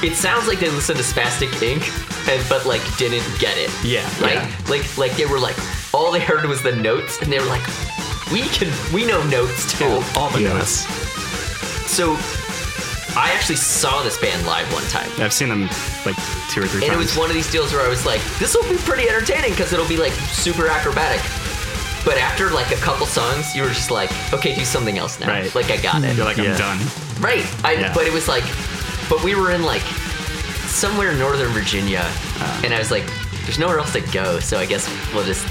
It 0.00 0.14
sounds 0.14 0.46
like 0.46 0.60
they 0.60 0.70
listened 0.70 0.98
to 0.98 1.04
Spastic 1.04 1.60
Ink, 1.60 1.82
and 2.30 2.48
but 2.48 2.66
like 2.66 2.82
didn't 2.98 3.26
get 3.40 3.58
it. 3.58 3.68
Yeah, 3.84 4.04
right. 4.22 4.34
yeah. 4.34 4.50
Like 4.68 4.96
like 4.96 5.16
they 5.16 5.26
were 5.26 5.40
like 5.40 5.56
all 5.92 6.12
they 6.12 6.20
heard 6.20 6.44
was 6.46 6.62
the 6.62 6.76
notes, 6.76 7.20
and 7.20 7.32
they 7.32 7.40
were 7.40 7.46
like, 7.46 7.66
we 8.32 8.42
can 8.42 8.70
we 8.94 9.04
know 9.06 9.20
notes 9.24 9.76
too. 9.76 9.84
All, 9.86 10.04
all 10.16 10.30
the 10.30 10.42
Yeah. 10.42 10.52
notes. 10.52 10.86
So 11.90 12.16
I 13.20 13.32
actually 13.32 13.56
saw 13.56 14.02
this 14.02 14.18
band 14.18 14.46
live 14.46 14.72
one 14.72 14.82
time. 14.84 15.10
I've 15.18 15.32
seen 15.32 15.48
them 15.50 15.62
like 16.06 16.16
two 16.48 16.62
or 16.62 16.66
three 16.66 16.84
And 16.84 16.92
it 16.92 16.96
was 16.96 17.16
one 17.16 17.28
of 17.28 17.34
these 17.34 17.50
deals 17.52 17.72
where 17.72 17.82
I 17.84 17.88
was 17.88 18.06
like, 18.06 18.22
this 18.38 18.54
will 18.56 18.68
be 18.68 18.76
pretty 18.78 19.08
entertaining 19.08 19.50
because 19.50 19.72
it'll 19.72 19.88
be 19.88 19.96
like 19.98 20.12
super 20.12 20.66
acrobatic. 20.68 21.20
But 22.04 22.16
after 22.16 22.48
like 22.50 22.70
a 22.72 22.76
couple 22.80 23.04
songs, 23.06 23.54
you 23.54 23.62
were 23.62 23.68
just 23.68 23.90
like, 23.90 24.10
okay, 24.32 24.54
do 24.54 24.64
something 24.64 24.96
else 24.96 25.20
now. 25.20 25.28
Right. 25.28 25.54
Like 25.54 25.70
I 25.70 25.76
got 25.76 26.02
it. 26.02 26.16
You're 26.16 26.24
like, 26.24 26.38
Yeah. 26.38 26.52
I'm 26.52 26.58
done. 26.58 26.78
Right. 27.20 27.44
I, 27.64 27.72
Yeah. 27.74 27.92
But 27.92 28.06
it 28.06 28.12
was 28.12 28.26
like, 28.26 28.44
but 29.10 29.22
we 29.22 29.34
were 29.34 29.50
in 29.50 29.62
like 29.64 29.82
somewhere 30.64 31.10
in 31.12 31.18
Northern 31.18 31.52
Virginia, 31.52 32.02
Uh. 32.40 32.62
and 32.64 32.72
I 32.72 32.78
was 32.78 32.90
like, 32.90 33.04
there's 33.44 33.58
nowhere 33.58 33.78
else 33.78 33.92
to 33.92 34.00
go, 34.12 34.38
so 34.40 34.56
I 34.58 34.64
guess 34.66 34.88
we'll 35.12 35.24
just 35.24 35.44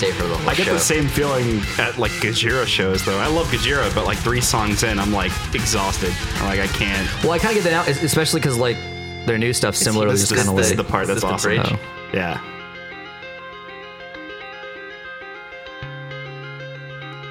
stay 0.00 0.12
for 0.12 0.26
the 0.26 0.34
whole 0.36 0.48
I 0.48 0.54
get 0.54 0.64
show. 0.64 0.72
the 0.72 0.80
same 0.80 1.08
feeling 1.08 1.60
at 1.78 1.98
like 1.98 2.10
Gojira 2.12 2.66
shows 2.66 3.04
though. 3.04 3.18
I 3.18 3.26
love 3.26 3.48
Gojira, 3.48 3.94
but 3.94 4.06
like 4.06 4.16
three 4.16 4.40
songs 4.40 4.82
in, 4.82 4.98
I'm 4.98 5.12
like 5.12 5.30
exhausted. 5.54 6.12
I'm 6.36 6.46
like 6.46 6.58
I 6.60 6.68
can't. 6.68 7.06
well, 7.22 7.32
I 7.32 7.38
kind 7.38 7.54
of 7.56 7.62
get 7.62 7.70
that 7.70 7.86
now, 7.86 7.90
es- 7.90 8.02
especially 8.02 8.40
because 8.40 8.56
like 8.56 8.76
their 9.26 9.36
new 9.36 9.52
stuff 9.52 9.76
similarly 9.76 10.12
this, 10.12 10.22
just 10.22 10.32
this, 10.32 10.38
kind 10.38 10.48
of 10.48 10.56
this 10.56 10.70
like 10.70 10.78
is 10.78 10.84
the 10.86 10.90
part 10.90 11.06
that's 11.06 11.20
this 11.20 11.28
the 11.42 11.50
awesome. 11.52 11.76
Oh. 11.76 12.10
Yeah. 12.14 12.40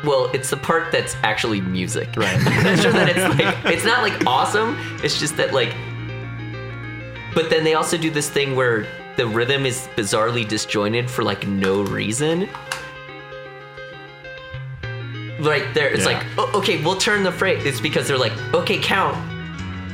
Well, 0.06 0.30
it's 0.34 0.50
the 0.52 0.58
part 0.58 0.92
that's 0.92 1.16
actually 1.24 1.62
music. 1.62 2.10
Right. 2.16 2.36
I'm 2.46 2.78
sure 2.78 2.92
that 2.92 3.10
it's 3.10 3.40
like 3.40 3.66
it's 3.74 3.84
not 3.86 4.04
like 4.04 4.26
awesome. 4.28 4.78
It's 5.04 5.20
just 5.20 5.38
that 5.38 5.54
like 5.54 5.74
But 7.34 7.50
then 7.50 7.64
they 7.64 7.74
also 7.74 7.98
do 7.98 8.10
this 8.12 8.30
thing 8.30 8.56
where 8.56 8.86
the 9.20 9.28
rhythm 9.28 9.66
is 9.66 9.90
bizarrely 9.98 10.48
disjointed 10.48 11.12
for 11.12 11.26
like 11.26 11.46
no 11.46 11.82
reason. 11.82 12.48
Right 15.42 15.66
there, 15.74 15.90
it's 15.90 16.06
Yeah. 16.06 16.20
like, 16.20 16.26
oh, 16.38 16.50
okay, 16.60 16.82
we'll 16.82 16.96
turn 16.96 17.24
the 17.24 17.32
phrase. 17.34 17.66
It's 17.66 17.82
because 17.82 18.08
they're 18.08 18.18
like, 18.18 18.32
okay, 18.54 18.78
count. 18.80 19.18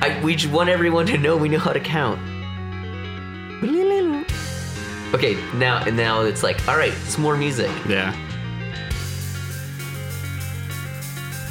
I, 0.03 0.21
we 0.23 0.35
just 0.35 0.53
want 0.53 0.69
everyone 0.69 1.07
to 1.07 1.17
know 1.17 1.37
we 1.37 1.49
know 1.49 1.57
how 1.57 1.73
to 1.73 1.79
count. 1.79 2.19
Okay, 5.15 5.33
now 5.55 5.83
and 5.83 5.97
now 5.97 6.21
it's 6.21 6.43
like, 6.43 6.67
all 6.67 6.77
right, 6.77 6.93
it's 7.05 7.17
more 7.17 7.35
music. 7.35 7.71
Yeah. 7.89 8.13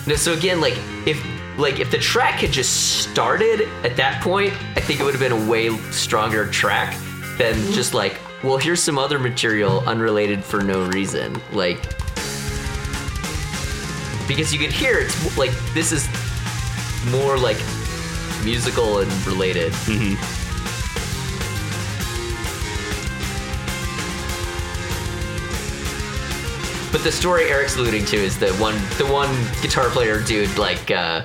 No, 0.07 0.15
so 0.15 0.33
again, 0.33 0.61
like 0.61 0.79
if 1.07 1.21
like 1.59 1.81
if 1.81 1.91
the 1.91 1.99
track 1.99 2.35
had 2.35 2.53
just 2.53 3.01
started 3.11 3.63
at 3.83 3.97
that 3.97 4.23
point, 4.23 4.53
I 4.77 4.81
think 4.81 5.01
it 5.01 5.03
would 5.03 5.15
have 5.15 5.21
been 5.21 5.33
a 5.33 5.51
way 5.51 5.77
stronger 5.91 6.47
track 6.47 6.95
than 7.39 7.55
just 7.73 7.95
like, 7.95 8.19
well, 8.43 8.57
here's 8.57 8.83
some 8.83 8.99
other 8.99 9.19
material 9.19 9.81
unrelated 9.81 10.45
for 10.45 10.63
no 10.63 10.87
reason. 10.87 11.41
Like 11.53 11.79
because 14.27 14.53
you 14.53 14.59
could 14.59 14.73
hear 14.73 14.99
it's 14.99 15.37
like 15.37 15.53
this 15.75 15.93
is 15.93 16.09
more 17.11 17.37
like 17.37 17.59
musical 18.43 19.01
and 19.01 19.27
related. 19.27 19.73
But 26.93 27.03
the 27.03 27.11
story 27.11 27.51
Eric's 27.51 27.77
alluding 27.77 28.05
to 28.07 28.17
is 28.17 28.39
the 28.39 28.53
one 28.55 28.75
the 28.99 29.07
one 29.13 29.29
guitar 29.61 29.89
player 29.89 30.23
dude 30.23 30.57
like 30.57 30.91
uh, 30.91 31.25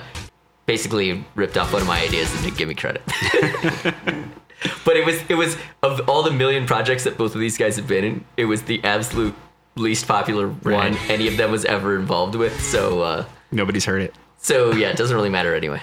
basically 0.66 1.24
ripped 1.36 1.56
off 1.56 1.72
one 1.72 1.82
of 1.82 1.88
my 1.88 2.00
ideas 2.02 2.32
and 2.34 2.42
didn't 2.42 2.58
give 2.58 2.68
me 2.68 2.74
credit. 2.74 3.02
but 4.84 4.96
it 4.96 5.04
was 5.04 5.20
it 5.28 5.34
was 5.34 5.56
of 5.82 6.08
all 6.08 6.22
the 6.22 6.30
million 6.30 6.66
projects 6.66 7.04
that 7.04 7.16
both 7.16 7.34
of 7.34 7.40
these 7.40 7.56
guys 7.56 7.76
have 7.76 7.86
been 7.86 8.04
in, 8.04 8.24
it 8.36 8.44
was 8.44 8.62
the 8.62 8.82
absolute 8.84 9.34
least 9.76 10.06
popular 10.06 10.48
one 10.48 10.96
any 11.08 11.28
of 11.28 11.36
them 11.36 11.50
was 11.50 11.64
ever 11.64 11.96
involved 11.96 12.34
with. 12.34 12.60
So 12.60 13.02
uh, 13.02 13.24
Nobody's 13.52 13.84
heard 13.84 14.02
it. 14.02 14.14
so 14.38 14.72
yeah, 14.72 14.88
it 14.90 14.96
doesn't 14.96 15.14
really 15.16 15.30
matter 15.30 15.54
anyway. 15.54 15.80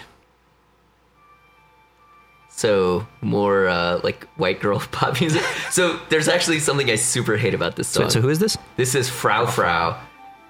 So 2.50 3.08
more 3.22 3.68
uh, 3.68 4.00
like 4.04 4.28
white 4.36 4.60
girl 4.60 4.80
pop 4.92 5.20
music. 5.20 5.44
So 5.70 6.00
there's 6.10 6.28
actually 6.28 6.60
something 6.60 6.90
I 6.90 6.96
super 6.96 7.38
hate 7.38 7.54
about 7.54 7.76
this 7.76 7.88
song. 7.88 8.06
So, 8.10 8.16
so 8.16 8.22
who 8.22 8.30
is 8.30 8.40
this? 8.40 8.58
This 8.78 8.96
is 8.96 9.10
Frou 9.10 9.46
Frou. 9.46 9.94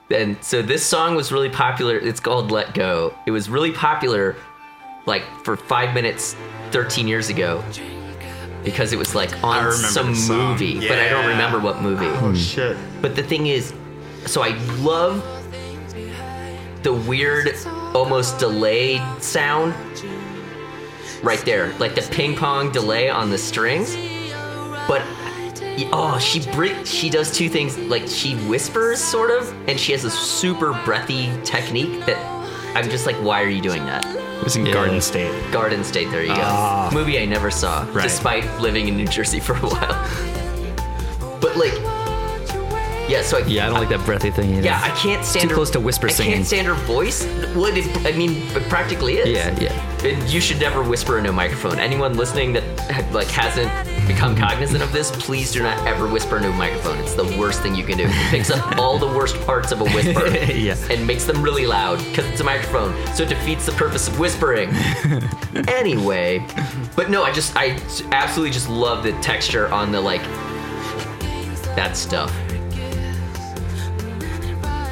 And 0.09 0.41
so 0.41 0.61
this 0.61 0.85
song 0.85 1.15
was 1.15 1.33
really 1.33 1.49
popular. 1.49 1.97
It's 1.97 2.21
called 2.21 2.49
Let 2.49 2.73
Go. 2.73 3.13
It 3.25 3.31
was 3.31 3.49
really 3.49 3.73
popular 3.73 4.37
like 5.05 5.23
for 5.43 5.57
five 5.57 5.93
minutes 5.93 6.35
13 6.71 7.07
years 7.07 7.29
ago 7.29 7.61
because 8.67 8.91
it 8.91 8.99
was 8.99 9.15
like 9.15 9.31
on 9.45 9.71
some 9.71 10.07
movie, 10.27 10.85
but 10.89 10.99
I 10.99 11.07
don't 11.07 11.25
remember 11.25 11.57
what 11.57 11.81
movie. 11.81 12.05
Oh 12.05 12.35
shit. 12.35 12.75
But 13.01 13.15
the 13.15 13.23
thing 13.23 13.47
is, 13.47 13.73
so 14.25 14.41
I 14.41 14.49
love 14.79 15.23
the 16.83 16.91
weird, 16.91 17.55
almost 17.95 18.39
delayed 18.39 19.01
sound 19.23 19.73
right 21.23 21.39
there, 21.45 21.71
like 21.79 21.95
the 21.95 22.01
ping 22.11 22.35
pong 22.35 22.69
delay 22.73 23.09
on 23.09 23.29
the 23.29 23.37
strings. 23.37 23.95
But 24.85 25.01
oh, 25.93 26.19
she 26.21 26.41
br- 26.51 26.83
she 26.83 27.09
does 27.09 27.31
two 27.31 27.47
things. 27.47 27.77
Like 27.77 28.05
she 28.05 28.35
whispers, 28.49 29.01
sort 29.01 29.31
of, 29.31 29.49
and 29.69 29.79
she 29.79 29.93
has 29.93 30.03
a 30.03 30.11
super 30.11 30.73
breathy 30.83 31.31
technique 31.45 32.05
that 32.05 32.17
I'm 32.75 32.89
just 32.89 33.05
like, 33.05 33.15
why 33.15 33.41
are 33.43 33.49
you 33.49 33.61
doing 33.61 33.85
that? 33.85 34.03
It 34.37 34.43
was 34.43 34.55
in 34.55 34.65
Yeah. 34.65 34.73
Garden 34.73 35.01
State. 35.01 35.31
Garden 35.51 35.83
State, 35.83 36.09
there 36.11 36.21
you 36.21 36.27
go. 36.29 36.35
Ah. 36.37 36.89
Movie 36.93 37.19
I 37.19 37.25
never 37.25 37.51
saw, 37.51 37.85
Right. 37.91 38.03
despite 38.03 38.45
living 38.61 38.87
in 38.87 38.95
New 38.97 39.07
Jersey 39.07 39.39
for 39.47 39.53
a 39.53 39.59
while. 39.59 40.07
But 41.41 41.55
like, 41.57 41.73
yeah, 43.09 43.21
so 43.21 43.37
I, 43.37 43.41
Yeah, 43.47 43.65
I 43.65 43.69
don't 43.69 43.79
like 43.79 43.89
that 43.89 44.05
breathy 44.05 44.31
thing 44.31 44.51
either. 44.55 44.61
yeah, 44.65 44.81
I 44.83 44.89
can't 44.91 45.23
stand 45.25 45.43
too 45.43 45.49
her, 45.49 45.55
close 45.55 45.69
to 45.71 45.79
whisper 45.79 46.07
I 46.07 46.11
singing. 46.11 46.33
can't 46.33 46.45
stand 46.47 46.67
her 46.67 46.73
voice. 46.73 47.25
What 47.55 47.77
it, 47.77 47.87
I 48.05 48.11
mean, 48.17 48.31
it 48.55 48.63
practically 48.69 49.17
is. 49.17 49.27
Yeah, 49.29 49.57
yeah. 49.59 50.05
And 50.05 50.29
you 50.29 50.39
should 50.41 50.59
never 50.59 50.83
whisper 50.83 51.17
into 51.17 51.29
a 51.29 51.33
microphone. 51.33 51.79
Anyone 51.79 52.15
listening 52.17 52.53
that 52.53 52.63
like 53.13 53.27
hasn't 53.27 53.71
become 54.07 54.35
cognizant 54.35 54.81
of 54.81 54.91
this, 54.91 55.11
please 55.11 55.51
do 55.51 55.61
not 55.61 55.85
ever 55.87 56.07
whisper 56.07 56.37
into 56.37 56.49
a 56.49 56.53
microphone. 56.53 56.97
It's 56.99 57.13
the 57.15 57.25
worst 57.37 57.61
thing 57.61 57.75
you 57.75 57.83
can 57.83 57.97
do. 57.97 58.05
It 58.07 58.29
picks 58.29 58.49
up 58.49 58.77
all 58.77 58.97
the 58.97 59.07
worst 59.07 59.39
parts 59.45 59.71
of 59.71 59.81
a 59.81 59.85
whisper 59.85 60.27
Yeah. 60.53 60.75
and 60.89 61.05
makes 61.05 61.25
them 61.25 61.41
really 61.41 61.65
loud 61.67 61.97
because 62.05 62.25
it's 62.25 62.39
a 62.41 62.43
microphone. 62.43 62.93
So 63.15 63.23
it 63.23 63.29
defeats 63.29 63.65
the 63.65 63.71
purpose 63.73 64.07
of 64.07 64.17
whispering. 64.19 64.69
anyway, 65.67 66.45
but 66.95 67.09
no, 67.09 67.23
I 67.23 67.31
just 67.31 67.53
I 67.55 67.79
absolutely 68.11 68.51
just 68.51 68.69
love 68.69 69.03
the 69.03 69.11
texture 69.21 69.67
on 69.69 69.91
the 69.91 69.99
like 70.01 70.23
that 71.75 71.95
stuff. 71.95 72.31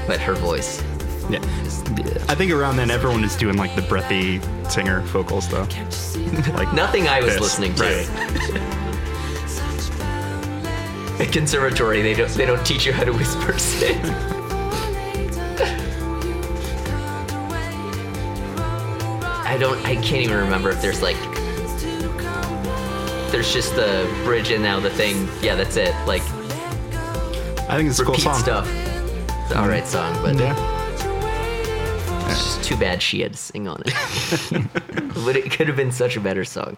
But 0.08 0.20
her 0.20 0.34
voice. 0.36 0.84
Yeah. 1.30 1.40
I 2.28 2.36
think 2.36 2.52
around 2.52 2.78
then 2.78 2.92
everyone 2.92 3.24
is 3.24 3.36
doing 3.36 3.58
like 3.58 3.76
the 3.76 3.82
breathy 3.84 4.40
singer 4.70 5.02
vocals 5.02 5.48
though. 5.50 5.68
Like 6.56 6.74
Nothing 6.74 7.08
I 7.08 7.20
was 7.22 7.34
this. 7.34 7.42
listening 7.42 7.76
to. 7.76 7.84
Right. 7.84 8.75
At 11.20 11.32
conservatory, 11.32 12.02
they 12.02 12.14
don't 12.14 12.30
they 12.32 12.46
don't 12.46 12.66
teach 12.66 12.86
you 12.86 12.94
how 12.94 13.04
to 13.06 13.12
whisper 13.14 13.58
sing. 13.60 14.00
I 19.48 19.58
don't. 19.60 19.78
I 19.86 19.96
can't 19.96 20.22
even 20.24 20.38
remember 20.38 20.70
if 20.70 20.82
there's 20.82 21.02
like. 21.02 21.18
There's 23.32 23.52
just 23.54 23.76
the 23.76 24.10
bridge 24.24 24.52
and 24.52 24.64
now 24.64 24.80
the 24.80 24.90
thing. 24.90 25.28
Yeah, 25.42 25.56
that's 25.56 25.76
it. 25.78 25.94
Like 26.08 26.22
I 27.70 27.78
think 27.78 27.90
it's 27.90 28.00
a 28.00 28.06
cool 28.06 28.16
song. 28.16 28.40
stuff. 28.40 28.68
It's 28.70 29.52
an 29.52 29.58
alright 29.58 29.86
song, 29.88 30.22
but 30.22 30.36
Yeah. 30.36 30.56
it's 32.30 32.44
just 32.44 32.64
too 32.64 32.78
bad 32.78 33.02
she 33.02 33.22
had 33.22 33.34
to 33.34 33.38
sing 33.38 33.68
on 33.68 33.82
it. 33.86 33.94
but 35.26 35.36
it 35.36 35.52
could 35.52 35.68
have 35.68 35.76
been 35.76 35.92
such 35.92 36.16
a 36.18 36.22
better 36.22 36.46
song. 36.46 36.78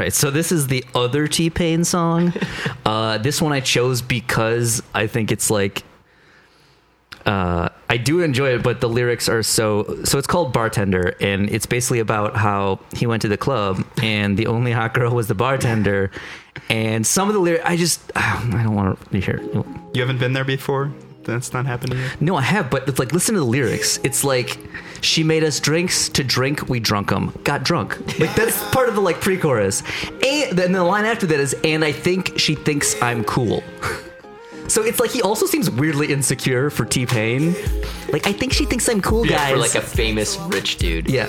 All 0.00 0.04
right, 0.04 0.14
so 0.14 0.30
this 0.30 0.50
is 0.50 0.68
the 0.68 0.82
other 0.94 1.28
T 1.28 1.50
Pain 1.50 1.84
song. 1.84 2.32
Uh, 2.86 3.18
this 3.18 3.40
one 3.40 3.52
I 3.52 3.60
chose 3.60 4.02
because 4.02 4.82
I 4.94 5.06
think 5.06 5.30
it's 5.30 5.48
like 5.48 5.84
uh, 7.24 7.68
I 7.88 7.98
do 7.98 8.20
enjoy 8.20 8.54
it, 8.54 8.62
but 8.64 8.80
the 8.80 8.88
lyrics 8.88 9.28
are 9.28 9.42
so 9.42 10.02
so. 10.04 10.18
It's 10.18 10.26
called 10.26 10.52
Bartender, 10.52 11.14
and 11.20 11.48
it's 11.50 11.66
basically 11.66 12.00
about 12.00 12.36
how 12.36 12.80
he 12.96 13.06
went 13.06 13.22
to 13.22 13.28
the 13.28 13.36
club 13.36 13.84
and 14.02 14.36
the 14.36 14.46
only 14.48 14.72
hot 14.72 14.94
girl 14.94 15.14
was 15.14 15.28
the 15.28 15.34
bartender. 15.34 16.10
And 16.68 17.06
some 17.06 17.28
of 17.28 17.34
the 17.34 17.40
lyrics, 17.40 17.64
I 17.64 17.76
just 17.76 18.10
I 18.16 18.62
don't 18.64 18.74
want 18.74 18.98
to 19.12 19.20
hear. 19.20 19.40
You 19.92 20.00
haven't 20.00 20.18
been 20.18 20.32
there 20.32 20.44
before? 20.44 20.90
That's 21.24 21.52
not 21.52 21.66
happening. 21.66 22.02
No, 22.18 22.34
I 22.34 22.42
have, 22.42 22.70
but 22.70 22.88
it's 22.88 22.98
like 22.98 23.12
listen 23.12 23.34
to 23.34 23.40
the 23.40 23.46
lyrics. 23.46 24.00
It's 24.02 24.24
like 24.24 24.58
she 25.02 25.22
made 25.22 25.44
us 25.44 25.60
drinks 25.60 26.08
to 26.10 26.22
drink, 26.24 26.68
we 26.68 26.80
drunk 26.80 27.08
them, 27.10 27.32
got 27.44 27.62
drunk. 27.64 27.98
Like 28.18 28.34
that's 28.34 28.62
part 28.72 28.88
of 28.88 28.94
the 28.94 29.00
like 29.00 29.20
pre-chorus. 29.20 29.82
And 30.26 30.56
then 30.58 30.72
the 30.72 30.82
line 30.84 31.04
after 31.04 31.26
that 31.26 31.40
is, 31.40 31.54
and 31.64 31.84
I 31.84 31.92
think 31.92 32.38
she 32.38 32.54
thinks 32.54 33.00
I'm 33.02 33.24
cool. 33.24 33.62
So 34.68 34.84
it's 34.84 35.00
like 35.00 35.10
he 35.10 35.20
also 35.20 35.46
seems 35.46 35.68
weirdly 35.68 36.12
insecure 36.12 36.70
for 36.70 36.84
T 36.84 37.04
Pain. 37.04 37.56
Like 38.12 38.28
I 38.28 38.32
think 38.32 38.52
she 38.52 38.64
thinks 38.64 38.88
I'm 38.88 39.00
cool, 39.00 39.26
Yeah, 39.26 39.36
guys. 39.38 39.50
for 39.52 39.58
like 39.58 39.74
a 39.74 39.80
famous 39.80 40.36
rich 40.46 40.76
dude. 40.76 41.10
yeah. 41.10 41.28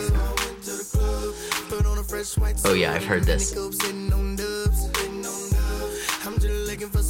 Oh 2.66 2.74
yeah, 2.76 2.94
I've 2.94 3.04
heard 3.04 3.24
this. 3.24 3.52
I'm 3.58 3.72
just 6.40 6.54
looking 6.68 6.90
for 6.90 7.02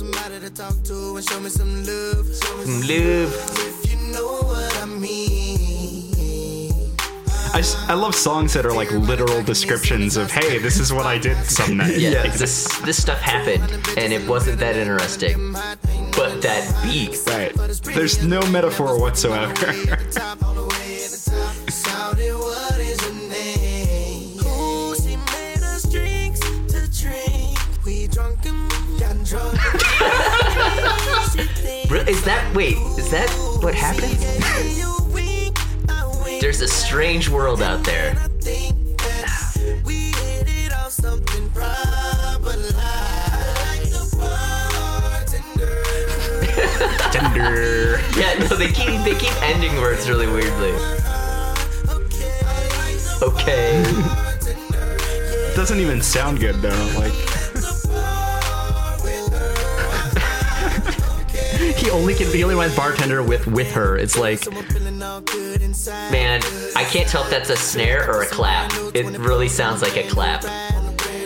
I, 7.53 7.59
s- 7.59 7.75
I 7.89 7.93
love 7.93 8.15
songs 8.15 8.53
that 8.53 8.65
are 8.65 8.73
like 8.73 8.91
literal 8.91 9.43
descriptions 9.43 10.15
of, 10.17 10.31
hey, 10.31 10.57
this 10.57 10.79
is 10.79 10.93
what 10.93 11.05
I 11.05 11.17
did 11.17 11.35
some 11.45 11.77
night. 11.77 11.97
Yeah, 11.97 12.21
like 12.21 12.33
this 12.33 12.79
this 12.81 13.01
stuff 13.01 13.19
happened 13.19 13.63
and 13.97 14.13
it 14.13 14.25
wasn't 14.27 14.59
that 14.59 14.75
interesting. 14.75 15.53
But 15.53 16.41
that 16.41 16.63
beat, 16.83 17.17
Right. 17.27 17.53
There's 17.83 18.23
no 18.23 18.41
metaphor 18.49 18.99
whatsoever. 18.99 19.53
Top 20.11 20.41
all 20.43 20.53
the 20.53 20.61
way 20.63 21.03
at 21.03 21.11
the 21.11 21.31
top. 21.31 21.71
Shouted, 21.71 22.33
what 22.33 22.79
is 22.79 23.01
your 23.05 23.13
name? 23.29 24.39
Ooh, 24.45 24.95
she 24.95 25.15
made 25.17 25.63
us 25.63 25.83
drinks 25.91 26.39
to. 26.39 26.81
We 27.85 28.07
got 28.07 29.23
drunk. 29.25 29.59
She 31.31 31.43
think 31.61 31.91
Re- 31.91 32.05
is 32.07 32.23
that 32.23 32.51
wait? 32.55 32.77
Is 32.97 33.09
that 33.11 33.29
what 33.61 33.73
happens? 33.75 34.81
There's 36.51 36.63
a 36.63 36.67
strange 36.67 37.29
world 37.29 37.61
out 37.61 37.81
there. 37.85 38.11
I 38.11 38.27
think 38.41 38.97
that 38.97 39.81
we 39.85 40.11
hit 40.11 40.49
it 40.49 40.73
off 40.73 40.91
something 40.91 41.49
proper 41.51 42.57
like 42.75 43.87
the 43.87 44.03
bartender. 44.19 45.81
Tender. 47.13 48.01
Yeah, 48.19 48.37
no, 48.39 48.57
they 48.57 48.67
keep 48.67 49.01
they 49.05 49.15
keep 49.15 49.31
ending 49.41 49.73
words 49.77 50.09
really 50.09 50.27
weirdly. 50.27 50.73
Okay. 53.21 53.85
It 55.51 55.55
doesn't 55.55 55.79
even 55.79 56.01
sound 56.01 56.39
good 56.41 56.55
though. 56.55 56.93
Like, 56.97 57.13
He 61.77 61.89
only 61.89 62.13
can 62.13 62.27
he 62.27 62.43
only 62.43 62.55
went 62.55 62.75
bartender 62.75 63.23
with 63.23 63.47
with 63.47 63.71
her. 63.73 63.97
It's 63.97 64.17
like 64.17 64.45
I'm 64.47 64.63
feeling 64.65 65.01
all 65.01 65.21
good 65.21 65.61
inside. 65.61 66.11
Man, 66.11 66.41
I 66.75 66.83
can't 66.83 67.07
tell 67.07 67.23
if 67.23 67.29
that's 67.29 67.49
a 67.49 67.55
snare 67.57 68.09
or 68.09 68.21
a 68.23 68.27
clap. 68.27 68.71
It 68.93 69.17
really 69.17 69.47
sounds 69.47 69.81
like 69.81 69.97
a 69.97 70.07
clap. 70.07 70.43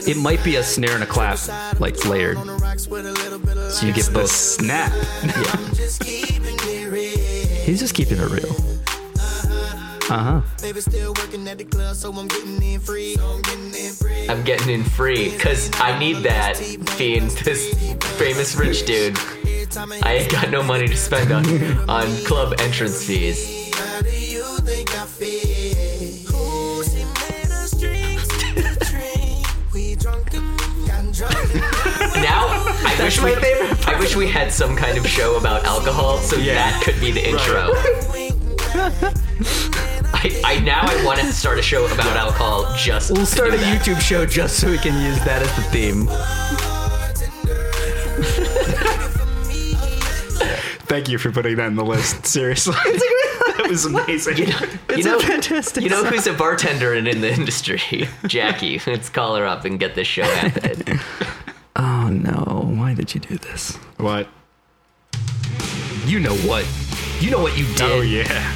it 0.07 0.17
might 0.17 0.43
be 0.43 0.55
a 0.57 0.63
snare 0.63 0.93
and 0.93 1.03
a 1.03 1.07
clap 1.07 1.39
like 1.79 2.05
layered. 2.05 2.37
Rocks 2.37 2.87
with 2.87 3.05
a 3.05 3.11
little 3.11 3.39
bit 3.39 3.57
of 3.57 3.71
So 3.71 3.85
you 3.85 3.93
get 3.93 4.11
both. 4.13 4.31
snap. 4.31 4.91
just 5.73 6.01
keeping 6.01 6.55
it 6.61 6.91
real. 6.91 7.17
He's 7.65 7.79
just 7.79 7.93
keeping 7.95 8.17
it 8.17 8.29
real. 8.29 8.55
Uh 10.07 10.17
huh. 10.23 10.41
Baby 10.61 10.81
still 10.81 11.13
working 11.17 11.47
at 11.47 11.57
the 11.57 11.63
club, 11.65 11.95
so 11.95 12.13
I'm 12.13 12.27
getting 12.27 12.61
in 12.61 12.79
free. 12.79 13.17
I'm 13.19 13.41
getting 13.41 13.73
in 13.73 13.91
free. 13.93 14.29
I'm 14.29 14.43
getting 14.43 14.69
in 14.69 14.83
free 14.83 15.31
because 15.31 15.69
I 15.81 15.97
need 15.97 16.17
that 16.17 16.59
being 16.97 17.27
this 17.43 17.73
famous 18.17 18.55
rich 18.55 18.85
dude. 18.85 19.17
I 20.03 20.13
ain't 20.19 20.31
got 20.31 20.51
no 20.51 20.61
money 20.61 20.87
to 20.87 20.95
spend 20.95 21.31
on 21.31 21.43
on 21.89 22.05
club 22.25 22.53
entrance 22.59 23.03
fees. 23.03 23.73
How 23.75 24.01
do 24.01 24.09
you 24.09 24.43
think 24.59 24.93
I 24.95 25.05
feel? 25.05 26.35
Ooh, 26.35 26.83
she 26.83 27.03
made 27.03 27.51
us 27.51 27.71
drinks 27.79 28.27
to 28.27 28.91
drink. 28.91 29.47
We 29.73 29.95
drunk 29.95 30.33
and 30.35 30.59
got 30.87 31.11
drunk. 31.13 31.55
Now 32.15 32.45
I 32.85 32.95
wish 33.01 33.19
we 33.21 33.33
I 33.91 33.97
wish 33.99 34.15
we 34.15 34.29
had 34.29 34.53
some 34.53 34.75
kind 34.75 34.97
of 34.99 35.07
show 35.07 35.35
about 35.35 35.65
alcohol, 35.65 36.19
so 36.19 36.35
Yeah. 36.37 36.53
that 36.55 36.83
could 36.83 36.99
be 36.99 37.11
the 37.11 37.27
intro. 37.27 37.71
I, 40.13 40.41
I 40.45 40.59
now 40.59 40.81
I 40.83 41.03
want 41.03 41.19
to 41.21 41.31
start 41.33 41.57
a 41.57 41.61
show 41.63 41.85
about 41.87 42.15
alcohol 42.15 42.71
just 42.77 43.11
We'll 43.11 43.25
start 43.25 43.53
a 43.53 43.57
that. 43.57 43.81
YouTube 43.81 43.99
show 43.99 44.25
just 44.27 44.59
so 44.59 44.69
we 44.69 44.77
can 44.77 44.93
use 45.03 45.17
that 45.25 45.41
as 45.41 45.55
the 45.55 45.63
theme. 45.71 46.07
Thank 50.85 51.09
you 51.09 51.17
for 51.17 51.31
putting 51.31 51.55
that 51.57 51.67
in 51.67 51.75
the 51.75 51.85
list. 51.85 52.25
Seriously. 52.35 52.73
that 52.83 53.67
was 53.69 53.85
amazing. 53.85 54.37
You 54.37 54.47
know, 54.47 54.59
you 54.95 55.03
know, 55.03 55.19
fantastic 55.19 55.83
you 55.83 55.89
know 55.89 56.03
who's 56.03 56.27
a 56.27 56.33
bartender 56.33 56.93
and 56.93 57.07
in 57.07 57.21
the 57.21 57.31
industry? 57.31 57.81
Jackie. 58.27 58.79
Let's 58.85 59.09
call 59.09 59.35
her 59.35 59.45
up 59.45 59.65
and 59.65 59.79
get 59.79 59.95
this 59.95 60.07
show 60.07 60.23
happening. 60.23 60.99
Oh 61.75 62.09
no! 62.09 62.71
Why 62.77 62.93
did 62.93 63.13
you 63.13 63.21
do 63.21 63.37
this? 63.37 63.75
What? 63.97 64.27
You 66.05 66.19
know 66.19 66.35
what? 66.37 66.65
You 67.19 67.31
know 67.31 67.41
what 67.41 67.57
you 67.57 67.65
did. 67.73 67.81
Oh, 67.81 68.01
yeah. 68.01 68.53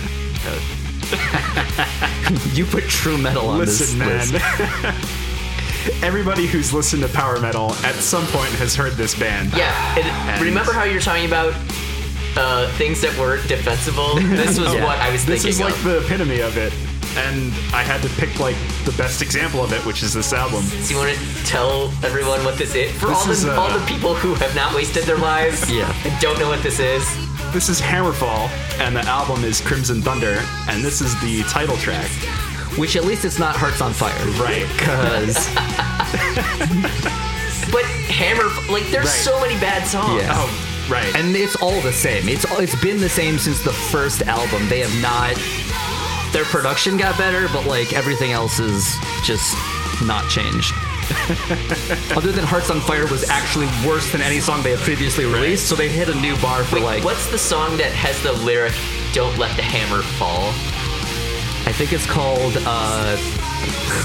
You 2.53 2.65
put 2.65 2.84
true 2.84 3.17
metal 3.17 3.47
on 3.47 3.59
Listen, 3.59 3.97
this 3.99 4.32
man. 4.32 4.93
list. 4.93 6.03
Everybody 6.03 6.45
who's 6.45 6.71
listened 6.71 7.01
to 7.01 7.09
power 7.09 7.39
metal 7.39 7.71
at 7.84 7.95
some 7.95 8.25
point 8.27 8.51
has 8.53 8.75
heard 8.75 8.93
this 8.93 9.17
band. 9.17 9.51
Yeah, 9.53 9.97
and 9.97 10.41
remember 10.41 10.71
how 10.71 10.84
you're 10.84 11.01
talking 11.01 11.25
about 11.25 11.53
uh, 12.38 12.67
things 12.77 13.01
that 13.01 13.17
weren't 13.17 13.47
defensible? 13.47 14.15
This 14.15 14.59
was 14.59 14.73
Yeah. 14.73 14.86
what 14.86 14.97
I 14.99 15.11
was 15.11 15.25
This 15.25 15.43
thinking 15.43 15.47
This 15.47 15.57
is 15.59 15.61
like 15.61 15.75
of. 15.75 15.84
the 15.84 15.97
epitome 16.05 16.39
of 16.41 16.57
it. 16.57 16.73
And 17.17 17.51
I 17.73 17.82
had 17.82 18.01
to 18.03 18.09
pick 18.21 18.39
like 18.39 18.55
the 18.86 18.93
best 18.97 19.21
example 19.21 19.63
of 19.63 19.73
it, 19.73 19.84
which 19.86 20.03
is 20.03 20.13
this 20.13 20.32
album. 20.32 20.61
So 20.63 20.93
you 20.93 20.99
want 20.99 21.17
to 21.17 21.45
tell 21.45 21.91
everyone 22.03 22.43
what 22.45 22.57
this 22.57 22.75
is? 22.75 22.91
For 22.99 23.07
This 23.07 23.17
all 23.17 23.25
the, 23.25 23.32
is, 23.32 23.45
uh, 23.45 23.59
all 23.59 23.71
the 23.77 23.84
people 23.88 24.13
who 24.13 24.36
have 24.36 24.53
not 24.55 24.75
wasted 24.75 25.03
their 25.05 25.17
lives 25.17 25.69
Yeah. 25.71 25.91
and 26.05 26.17
don't 26.21 26.38
know 26.39 26.47
what 26.49 26.61
this 26.61 26.80
is. 26.80 27.03
This 27.51 27.67
is 27.67 27.82
Hammerfall, 27.82 28.47
and 28.80 28.95
the 28.95 29.01
album 29.07 29.43
is 29.43 29.59
Crimson 29.59 30.03
Thunder, 30.03 30.38
and 30.69 30.84
this 30.86 31.01
is 31.01 31.19
the 31.21 31.41
title 31.49 31.77
track. 31.77 32.07
Which 32.77 32.95
at 32.95 33.05
least 33.05 33.25
it's 33.25 33.39
not 33.39 33.55
Hearts 33.55 33.82
on 33.82 33.91
Fire. 33.91 34.13
Right. 34.38 34.67
Because 34.77 35.36
But 37.71 37.86
Hammer, 38.09 38.45
like, 38.71 38.86
there's 38.91 39.05
Right. 39.05 39.25
so 39.25 39.39
many 39.41 39.55
bad 39.59 39.88
songs. 39.88 40.21
Yeah. 40.21 40.32
Oh, 40.34 40.68
right. 40.89 41.13
and 41.15 41.35
it's 41.35 41.55
all 41.57 41.79
the 41.81 41.93
same. 41.93 42.27
It's 42.29 42.45
all- 42.45 42.59
it's 42.59 42.79
been 42.81 42.97
the 42.99 43.09
same 43.09 43.37
since 43.37 43.63
the 43.63 43.73
first 43.73 44.21
album. 44.23 44.67
They 44.69 44.79
have 44.79 45.01
not. 45.01 45.35
Their 46.33 46.45
production 46.45 46.97
got 46.97 47.17
better, 47.17 47.47
but 47.53 47.65
like 47.65 47.93
everything 47.93 48.31
else 48.31 48.59
is 48.59 48.95
just 49.23 49.55
not 50.03 50.29
changed. 50.29 50.73
Other 52.15 52.31
than 52.31 52.43
Hearts 52.45 52.69
on 52.69 52.79
Fire 52.81 53.07
was 53.07 53.27
actually 53.29 53.65
worse 53.87 54.11
than 54.11 54.21
any 54.21 54.39
song 54.39 54.61
they 54.61 54.71
had 54.71 54.79
previously 54.79 55.25
released, 55.25 55.67
so 55.67 55.75
they 55.75 55.89
hit 55.89 56.07
a 56.07 56.15
new 56.15 56.37
bar 56.37 56.63
for 56.63 56.75
Wait, 56.75 56.83
like 56.83 57.03
what's 57.03 57.29
the 57.31 57.37
song 57.37 57.77
that 57.77 57.91
has 57.93 58.21
the 58.21 58.31
lyric 58.45 58.73
"Don't 59.11 59.35
let 59.39 59.55
the 59.55 59.63
hammer 59.63 60.03
fall"? 60.03 60.49
I 61.67 61.71
think 61.73 61.93
it's 61.93 62.05
called 62.05 62.53
uh 62.65 63.17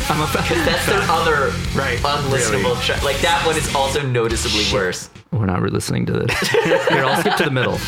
I'm 0.08 0.20
that's 0.64 0.86
their 0.86 1.00
other 1.10 1.52
Right, 1.78 1.98
unlistenable 1.98 2.64
really. 2.72 2.80
track. 2.82 3.02
Like 3.02 3.18
that 3.20 3.44
one 3.46 3.56
is 3.56 3.74
also 3.74 4.00
noticeably 4.06 4.64
worse. 4.72 5.10
We're 5.38 5.46
not 5.46 5.62
re-listening 5.62 6.06
to 6.06 6.12
this. 6.12 6.48
Here, 6.48 7.04
I'll 7.04 7.20
skip 7.20 7.36
to 7.36 7.44
the 7.44 7.50
middle. 7.50 7.78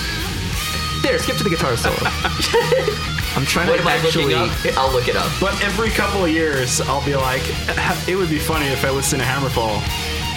There, 1.02 1.18
skip 1.18 1.36
to 1.36 1.44
the 1.44 1.50
guitar 1.50 1.76
solo. 1.76 1.96
I'm 3.36 3.44
trying 3.44 3.68
What 3.68 3.76
to 3.76 3.82
am 3.82 3.88
actually. 3.88 4.34
I'll 4.34 4.90
look 4.92 5.08
it 5.08 5.16
up. 5.16 5.30
But 5.40 5.62
every 5.62 5.90
couple 5.90 6.24
of 6.24 6.30
years, 6.30 6.80
I'll 6.80 7.04
be 7.04 7.14
like, 7.14 7.42
it 8.08 8.16
would 8.16 8.30
be 8.30 8.38
funny 8.38 8.66
if 8.66 8.84
I 8.84 8.90
listen 8.90 9.18
to 9.20 9.24
Hammerfall, 9.24 9.80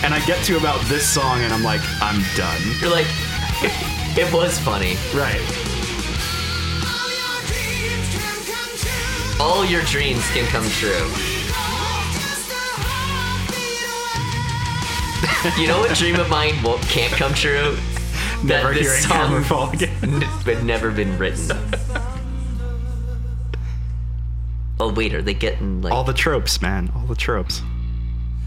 and 0.03 0.13
I 0.13 0.23
get 0.25 0.43
to 0.45 0.57
about 0.57 0.79
this 0.85 1.07
song, 1.07 1.41
and 1.41 1.53
I'm 1.53 1.63
like, 1.63 1.81
I'm 2.01 2.21
done. 2.35 2.61
You're 2.79 2.91
like, 2.91 3.07
it 4.17 4.31
was 4.33 4.59
funny. 4.59 4.95
Right. 5.15 5.41
All 9.39 9.65
your 9.65 9.81
dreams 9.83 10.29
can 10.31 10.45
come 10.47 10.67
true. 10.69 11.28
You 15.57 15.67
know 15.67 15.79
what 15.79 15.95
dream 15.95 16.19
of 16.19 16.29
mine 16.29 16.61
won't, 16.61 16.81
can't 16.83 17.13
come 17.13 17.33
true? 17.33 17.77
Never 18.43 18.73
that 18.73 18.73
this 18.73 19.07
song 19.07 19.41
Hammerfall 19.41 19.73
again. 19.73 20.21
had 20.45 20.65
never 20.65 20.91
been 20.91 21.17
written. 21.17 21.57
oh 24.81 24.93
wait, 24.93 25.13
are 25.13 25.21
they 25.21 25.33
getting 25.33 25.81
like 25.81 25.93
All 25.93 26.03
the 26.03 26.13
tropes, 26.13 26.61
man. 26.61 26.91
All 26.93 27.03
the 27.03 27.15
tropes. 27.15 27.61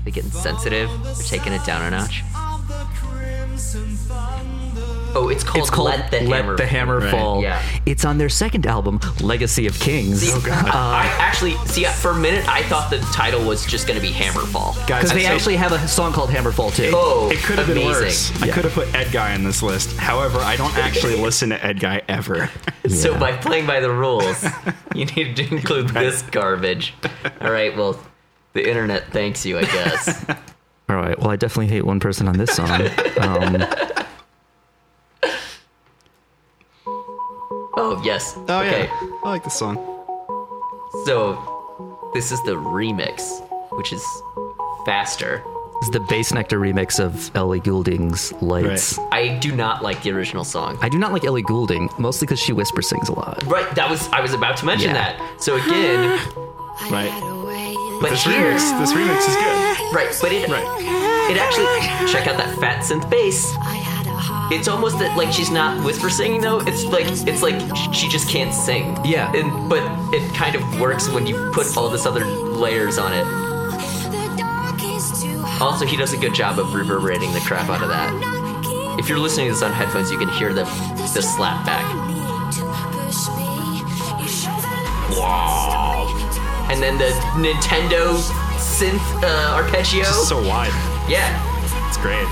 they 0.05 0.11
getting 0.11 0.31
sensitive? 0.31 0.91
They're 1.03 1.15
taking 1.15 1.55
it 1.55 1.65
down 1.65 1.83
a 1.83 1.91
notch. 1.91 2.23
Oh, 5.15 5.29
it's 5.29 5.45
called, 5.45 5.59
It's 5.63 5.71
called 5.71 5.89
Let 5.91 6.11
the 6.11 6.21
Hammer. 6.21 6.57
the 6.57 6.67
Hammer 6.67 6.99
Right. 7.01 7.11
Fall. 7.11 7.43
Yeah. 7.43 7.63
It's 7.87 8.05
on 8.05 8.19
their 8.19 8.29
second 8.29 8.67
album, 8.67 8.99
Legacy 9.21 9.67
of 9.67 9.79
Kings. 9.79 10.21
See, 10.23 10.33
Oh, 10.33 10.41
God. 10.45 10.67
I 10.69 11.05
actually 11.19 11.55
see 11.67 11.85
for 11.85 12.13
a 12.13 12.15
minute 12.17 12.49
I 12.49 12.63
thought 12.65 12.91
the 12.91 12.99
title 13.13 13.45
was 13.45 13.67
just 13.67 13.87
going 13.87 14.01
to 14.01 14.07
be 14.07 14.13
Hammerfall. 14.13 14.75
Guys, 14.87 15.03
Because 15.05 15.13
they 15.13 15.25
so- 15.25 15.29
actually 15.33 15.57
have 15.57 15.73
a 15.73 15.87
song 15.87 16.13
called 16.13 16.31
Hammerfall 16.31 16.75
too. 16.75 16.93
Oh, 16.95 17.31
It 17.31 17.39
could 17.39 17.59
have 17.59 17.67
been 17.67 17.77
amazing. 17.79 18.03
worse. 18.05 18.43
I 18.43 18.49
could 18.49 18.65
have 18.65 18.73
put 18.73 18.89
Edguy 18.89 19.35
in 19.35 19.45
this 19.45 19.63
list. 19.63 19.97
However, 19.97 20.39
I 20.39 20.57
don't 20.57 20.77
actually 20.79 21.17
listen 21.23 21.51
to 21.51 21.59
Edguy 21.59 22.03
ever. 22.09 22.49
So 22.89 23.17
by 23.17 23.37
playing 23.37 23.65
by 23.69 23.79
the 23.79 23.93
rules, 23.93 24.45
you 24.95 25.05
need 25.05 25.37
to 25.37 25.49
include 25.55 25.91
this 25.91 26.21
garbage. 26.23 26.95
All 27.41 27.53
right, 27.53 27.77
well, 27.77 27.97
the 28.55 28.69
internet 28.69 29.13
thanks 29.13 29.47
you, 29.47 29.57
I 29.57 29.63
guess. 29.63 30.29
All 30.89 30.97
right. 30.97 31.17
Well, 31.17 31.31
I 31.31 31.37
definitely 31.37 31.69
hate 31.69 31.87
one 31.87 32.01
person 32.01 32.27
on 32.27 32.37
this 32.37 32.51
song. 32.51 32.69
Um, 33.21 33.65
Oh 37.85 38.01
yes. 38.05 38.35
Oh 38.49 38.61
okay. 38.61 38.85
yeah, 38.85 39.11
I 39.25 39.31
like 39.31 39.43
this 39.45 39.59
song. 39.59 39.77
So 41.05 41.37
this 42.15 42.31
is 42.31 42.41
the 42.45 42.53
remix, 42.55 43.21
which 43.73 43.93
is 43.93 44.05
faster. 44.87 45.43
it's 45.81 45.91
the 45.91 45.99
Bassnectar 45.99 46.59
remix 46.61 47.01
of 47.01 47.35
Ellie 47.35 47.59
Goulding's 47.59 48.33
Lights. 48.41 48.99
Right. 48.99 49.09
I 49.13 49.39
do 49.39 49.55
not 49.57 49.83
like 49.83 50.03
the 50.03 50.13
original 50.13 50.45
song. 50.45 50.79
I 50.81 50.89
do 50.89 50.99
not 50.99 51.13
like 51.13 51.25
Ellie 51.25 51.43
Goulding, 51.43 51.89
mostly 51.99 52.27
because 52.27 52.39
she 52.39 52.53
whisper 52.53 52.83
sings 52.83 53.09
a 53.09 53.15
lot. 53.15 53.43
Right, 53.47 53.69
that 53.75 53.91
was 53.91 54.09
I 54.13 54.21
was 54.21 54.33
about 54.33 54.57
to 54.59 54.65
mention 54.67 54.91
Yeah. 54.95 55.17
that. 55.19 55.43
So 55.43 55.57
again, 55.57 56.21
Right. 56.91 57.11
but 58.01 58.11
This 58.11 58.23
here, 58.25 58.35
remix, 58.55 58.79
this 58.79 58.93
remix 58.93 59.21
is 59.29 59.35
good. 59.37 59.95
right, 59.95 60.17
but 60.23 60.31
it 60.33 60.49
Right. 60.49 61.31
it 61.33 61.37
actually 61.37 61.67
check 62.13 62.29
out 62.29 62.37
that 62.39 62.57
fat 62.61 62.85
synth 62.85 63.09
bass. 63.11 63.53
It's 64.51 64.69
almost 64.69 64.99
that 64.99 65.17
like 65.17 65.33
she's 65.33 65.51
not 65.51 65.85
whisper 65.85 66.11
singing 66.11 66.41
though. 66.41 66.61
It's 66.61 66.85
like 66.85 67.07
it's 67.07 67.43
like 67.43 67.61
she 67.95 68.09
just 68.09 68.29
can't 68.29 68.53
sing. 68.53 68.97
Yeah. 69.05 69.33
And 69.35 69.69
but 69.69 69.83
it 70.15 70.35
kind 70.35 70.55
of 70.55 70.81
works 70.81 71.09
when 71.09 71.27
you 71.27 71.51
put 71.53 71.75
all 71.77 71.89
this 71.89 72.05
other 72.07 72.25
layers 72.25 72.99
on 72.99 73.13
it. 73.13 73.27
Also, 75.61 75.87
he 75.87 75.97
does 75.97 76.13
a 76.13 76.17
good 76.17 76.35
job 76.35 76.59
of 76.59 76.75
reverberating 76.75 77.33
the 77.33 77.41
crap 77.41 77.69
out 77.71 77.83
of 77.83 77.89
that. 77.89 78.13
If 78.99 79.09
you're 79.09 79.19
listening 79.19 79.47
to 79.47 79.53
this 79.53 79.63
on 79.63 79.73
headphones, 79.73 80.11
you 80.11 80.19
can 80.19 80.29
hear 80.29 80.53
the 80.53 80.65
the 81.15 81.23
slap 81.23 81.65
back. 81.65 81.85
And 86.71 86.83
then 86.83 86.97
the 86.99 87.11
Nintendo 87.37 88.17
synth 88.57 89.23
uh, 89.23 89.55
arpeggio. 89.55 90.01
It's 90.01 90.29
so 90.29 90.39
wide. 90.49 90.73
yeah. 91.09 91.31
It's 91.89 91.99
great. 91.99 92.27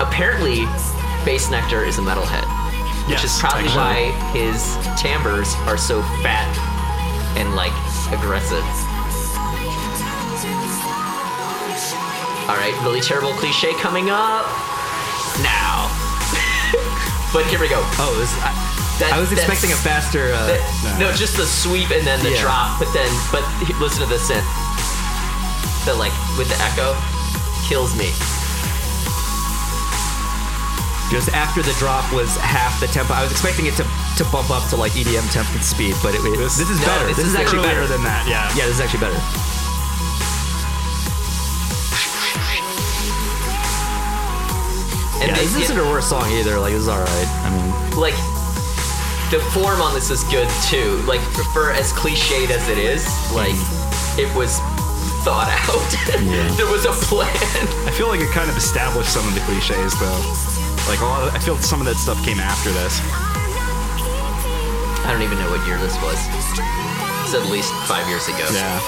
Apparently, 0.00 0.66
Bassnectar 1.26 1.86
is 1.86 1.98
a 1.98 2.02
metalhead. 2.02 2.46
Which 3.08 3.24
is 3.24 3.38
probably 3.40 3.64
actually. 3.72 4.12
why 4.12 4.30
his 4.36 4.76
timbres 5.00 5.54
are 5.64 5.78
so 5.78 6.02
fat 6.20 6.44
and 7.40 7.54
like 7.56 7.72
aggressive. 8.12 8.64
Alright, 12.48 12.72
really 12.84 13.00
terrible 13.00 13.32
cliche 13.32 13.72
coming 13.80 14.08
up 14.10 14.44
now. 15.40 15.88
but 17.32 17.44
here 17.48 17.60
we 17.60 17.68
go. 17.68 17.80
Oh, 18.00 18.12
this, 18.20 18.32
I, 18.44 18.52
That- 19.00 19.12
I 19.16 19.20
was 19.20 19.32
expecting 19.32 19.72
a 19.72 19.76
faster. 19.80 20.32
Uh, 20.32 20.46
that- 20.56 20.96
no, 21.00 21.12
just 21.12 21.36
the 21.36 21.46
sweep 21.46 21.90
and 21.90 22.06
then 22.06 22.20
the 22.24 22.32
Yeah. 22.36 22.42
drop, 22.44 22.78
but 22.78 22.92
then 22.92 23.08
but 23.32 23.40
listen 23.80 24.00
to 24.04 24.08
the 24.08 24.20
synth. 24.20 24.44
The 25.84 25.94
like 25.96 26.12
with 26.36 26.48
the 26.52 26.60
echo 26.60 26.92
kills 27.68 27.96
me. 27.96 28.12
Just 31.10 31.28
after 31.32 31.62
the 31.62 31.72
drop 31.78 32.04
was 32.12 32.36
half 32.36 32.78
the 32.80 32.86
tempo. 32.88 33.14
I 33.14 33.22
was 33.22 33.32
expecting 33.32 33.66
it 33.66 33.74
to, 33.80 33.84
to 34.18 34.24
bump 34.30 34.50
up 34.50 34.68
to 34.70 34.76
like 34.76 34.92
EDM 34.92 35.24
tempo 35.32 35.52
and 35.54 35.64
speed, 35.64 35.94
but 36.02 36.14
it, 36.14 36.20
it- 36.24 36.38
this, 36.38 36.58
is 36.60 36.80
no, 36.80 36.86
better. 36.86 37.06
this 37.08 37.16
This, 37.16 37.26
is 37.26 37.34
is, 37.34 37.40
actually 37.40 37.62
better. 37.62 37.86
than 37.86 38.02
that, 38.04 38.26
yeah. 38.28 38.48
Yeah, 38.56 38.66
this 38.66 38.76
is 38.76 38.80
actually 38.84 39.00
better. 39.00 39.18
And 45.20 45.30
Yeah, 45.30 45.34
they 45.34 45.46
this 45.50 45.56
isn't 45.66 45.76
her 45.76 45.84
worst 45.90 46.08
song 46.10 46.30
either. 46.30 46.58
Like, 46.60 46.72
this 46.72 46.82
is 46.82 46.88
all 46.88 47.00
right. 47.02 47.28
I 47.42 47.50
mean, 47.50 47.66
like 47.98 48.14
the 49.34 49.40
form 49.50 49.80
on 49.82 49.92
this 49.94 50.10
is 50.10 50.22
good 50.30 50.48
too. 50.70 51.02
Like 51.10 51.20
for 51.52 51.72
as 51.72 51.92
cliched 51.92 52.50
as 52.50 52.68
it 52.68 52.78
is, 52.78 53.02
like 53.34 53.52
mm. 53.54 54.18
it 54.22 54.30
was 54.36 54.60
thought 55.26 55.50
out. 55.50 55.90
Yeah. 56.22 56.48
there 56.56 56.66
was 56.70 56.84
a 56.84 56.92
plan. 57.06 57.28
I 57.86 57.90
feel 57.92 58.08
like 58.08 58.20
it 58.20 58.30
kind 58.30 58.48
of 58.50 58.56
established 58.56 59.10
some 59.12 59.26
of 59.26 59.34
the 59.34 59.40
cliches, 59.40 59.92
though. 60.00 60.57
Like 60.88 61.00
a 61.00 61.04
lot 61.04 61.22
of, 61.22 61.34
I 61.34 61.38
feel 61.38 61.56
some 61.60 61.80
of 61.80 61.86
that 61.86 62.00
stuff 62.00 62.16
came 62.24 62.40
after 62.40 62.72
this. 62.72 62.96
I 65.04 65.12
don't 65.12 65.20
even 65.20 65.36
know 65.36 65.52
what 65.52 65.60
year 65.68 65.76
this 65.76 65.92
was. 66.00 66.16
It's 67.28 67.36
at 67.36 67.44
least 67.52 67.68
five 67.84 68.08
years 68.08 68.24
ago. 68.24 68.48
Yeah. 68.48 68.80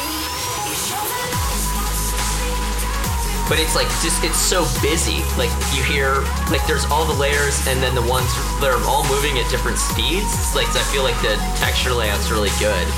But 3.52 3.60
it's 3.60 3.76
like 3.76 3.88
just 4.00 4.24
it's 4.24 4.40
so 4.40 4.64
busy. 4.80 5.20
Like 5.36 5.52
you 5.76 5.84
hear 5.84 6.24
like 6.48 6.64
there's 6.64 6.88
all 6.88 7.04
the 7.04 7.18
layers 7.20 7.60
and 7.68 7.82
then 7.82 7.94
the 7.94 8.06
ones 8.08 8.32
that 8.64 8.72
are 8.72 8.80
all 8.88 9.04
moving 9.12 9.36
at 9.36 9.50
different 9.50 9.76
speeds. 9.76 10.32
It's 10.40 10.56
like 10.56 10.72
I 10.72 10.84
feel 10.88 11.02
like 11.02 11.20
the 11.20 11.36
texture 11.60 11.92
layout's 11.92 12.30
really 12.30 12.52
good. 12.56 12.88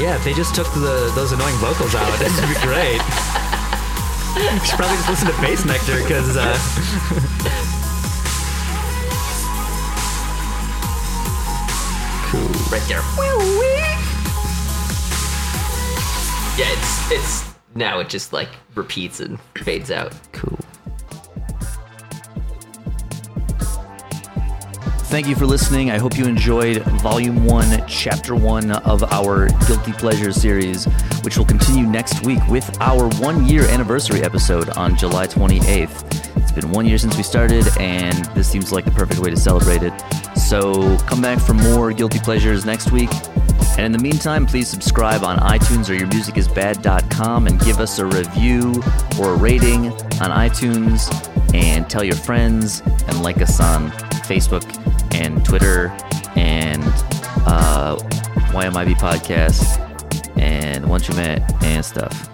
Yeah, 0.00 0.16
if 0.16 0.24
they 0.24 0.32
just 0.32 0.54
took 0.54 0.66
the 0.72 1.12
those 1.14 1.32
annoying 1.32 1.54
vocals 1.56 1.94
out, 1.94 2.18
this 2.18 2.34
would 2.40 2.48
be 2.48 2.54
great. 2.62 3.02
you 4.34 4.64
should 4.64 4.78
probably 4.78 4.96
just 4.96 5.10
listen 5.10 5.26
to 5.28 5.34
Bassnectar 5.44 6.00
because 6.02 6.38
uh, 6.38 6.56
right 12.72 12.82
there. 12.88 13.02
Yeah, 16.56 16.72
it's 16.72 17.10
it's 17.10 17.54
now 17.74 18.00
it 18.00 18.08
just 18.08 18.32
like 18.32 18.48
repeats 18.74 19.20
and 19.20 19.38
fades 19.56 19.90
out. 19.90 20.14
cool. 20.32 20.58
Thank 25.10 25.26
you 25.26 25.34
for 25.34 25.44
listening. 25.44 25.90
I 25.90 25.98
hope 25.98 26.16
you 26.16 26.26
enjoyed 26.26 26.82
Volume 27.02 27.44
1, 27.44 27.84
Chapter 27.88 28.36
1 28.36 28.70
of 28.70 29.02
our 29.12 29.48
Guilty 29.66 29.90
Pleasure 29.90 30.32
series, 30.32 30.84
which 31.24 31.36
will 31.36 31.44
continue 31.44 31.84
next 31.84 32.24
week 32.24 32.38
with 32.46 32.80
our 32.80 33.08
one 33.20 33.44
year 33.44 33.64
anniversary 33.64 34.22
episode 34.22 34.68
on 34.70 34.96
July 34.96 35.26
28th. 35.26 36.36
It's 36.36 36.52
been 36.52 36.70
one 36.70 36.86
year 36.86 36.96
since 36.96 37.16
we 37.16 37.24
started, 37.24 37.66
and 37.80 38.24
this 38.36 38.48
seems 38.48 38.70
like 38.70 38.84
the 38.84 38.92
perfect 38.92 39.18
way 39.18 39.30
to 39.30 39.36
celebrate 39.36 39.82
it. 39.82 39.92
So 40.38 40.96
come 41.08 41.20
back 41.20 41.40
for 41.40 41.54
more 41.54 41.92
Guilty 41.92 42.20
Pleasures 42.20 42.64
next 42.64 42.92
week. 42.92 43.10
And 43.76 43.86
in 43.86 43.90
the 43.92 43.98
meantime, 43.98 44.46
please 44.46 44.68
subscribe 44.68 45.24
on 45.24 45.38
iTunes 45.38 45.90
or 45.90 45.96
yourmusicisbad.com 45.96 47.48
and 47.48 47.58
give 47.58 47.80
us 47.80 47.98
a 47.98 48.06
review 48.06 48.80
or 49.18 49.30
a 49.30 49.36
rating 49.36 49.88
on 49.88 50.30
iTunes 50.30 51.12
and 51.52 51.90
tell 51.90 52.04
your 52.04 52.14
friends 52.14 52.80
and 53.08 53.24
like 53.24 53.42
us 53.42 53.58
on 53.58 53.90
Facebook 54.30 54.62
and 55.12 55.44
Twitter 55.44 55.88
and 56.36 56.84
uh, 57.48 57.96
YMIB 58.52 58.94
podcast 58.94 59.80
and 60.38 60.88
Once 60.88 61.08
You 61.08 61.16
Met 61.16 61.64
and 61.64 61.84
stuff. 61.84 62.29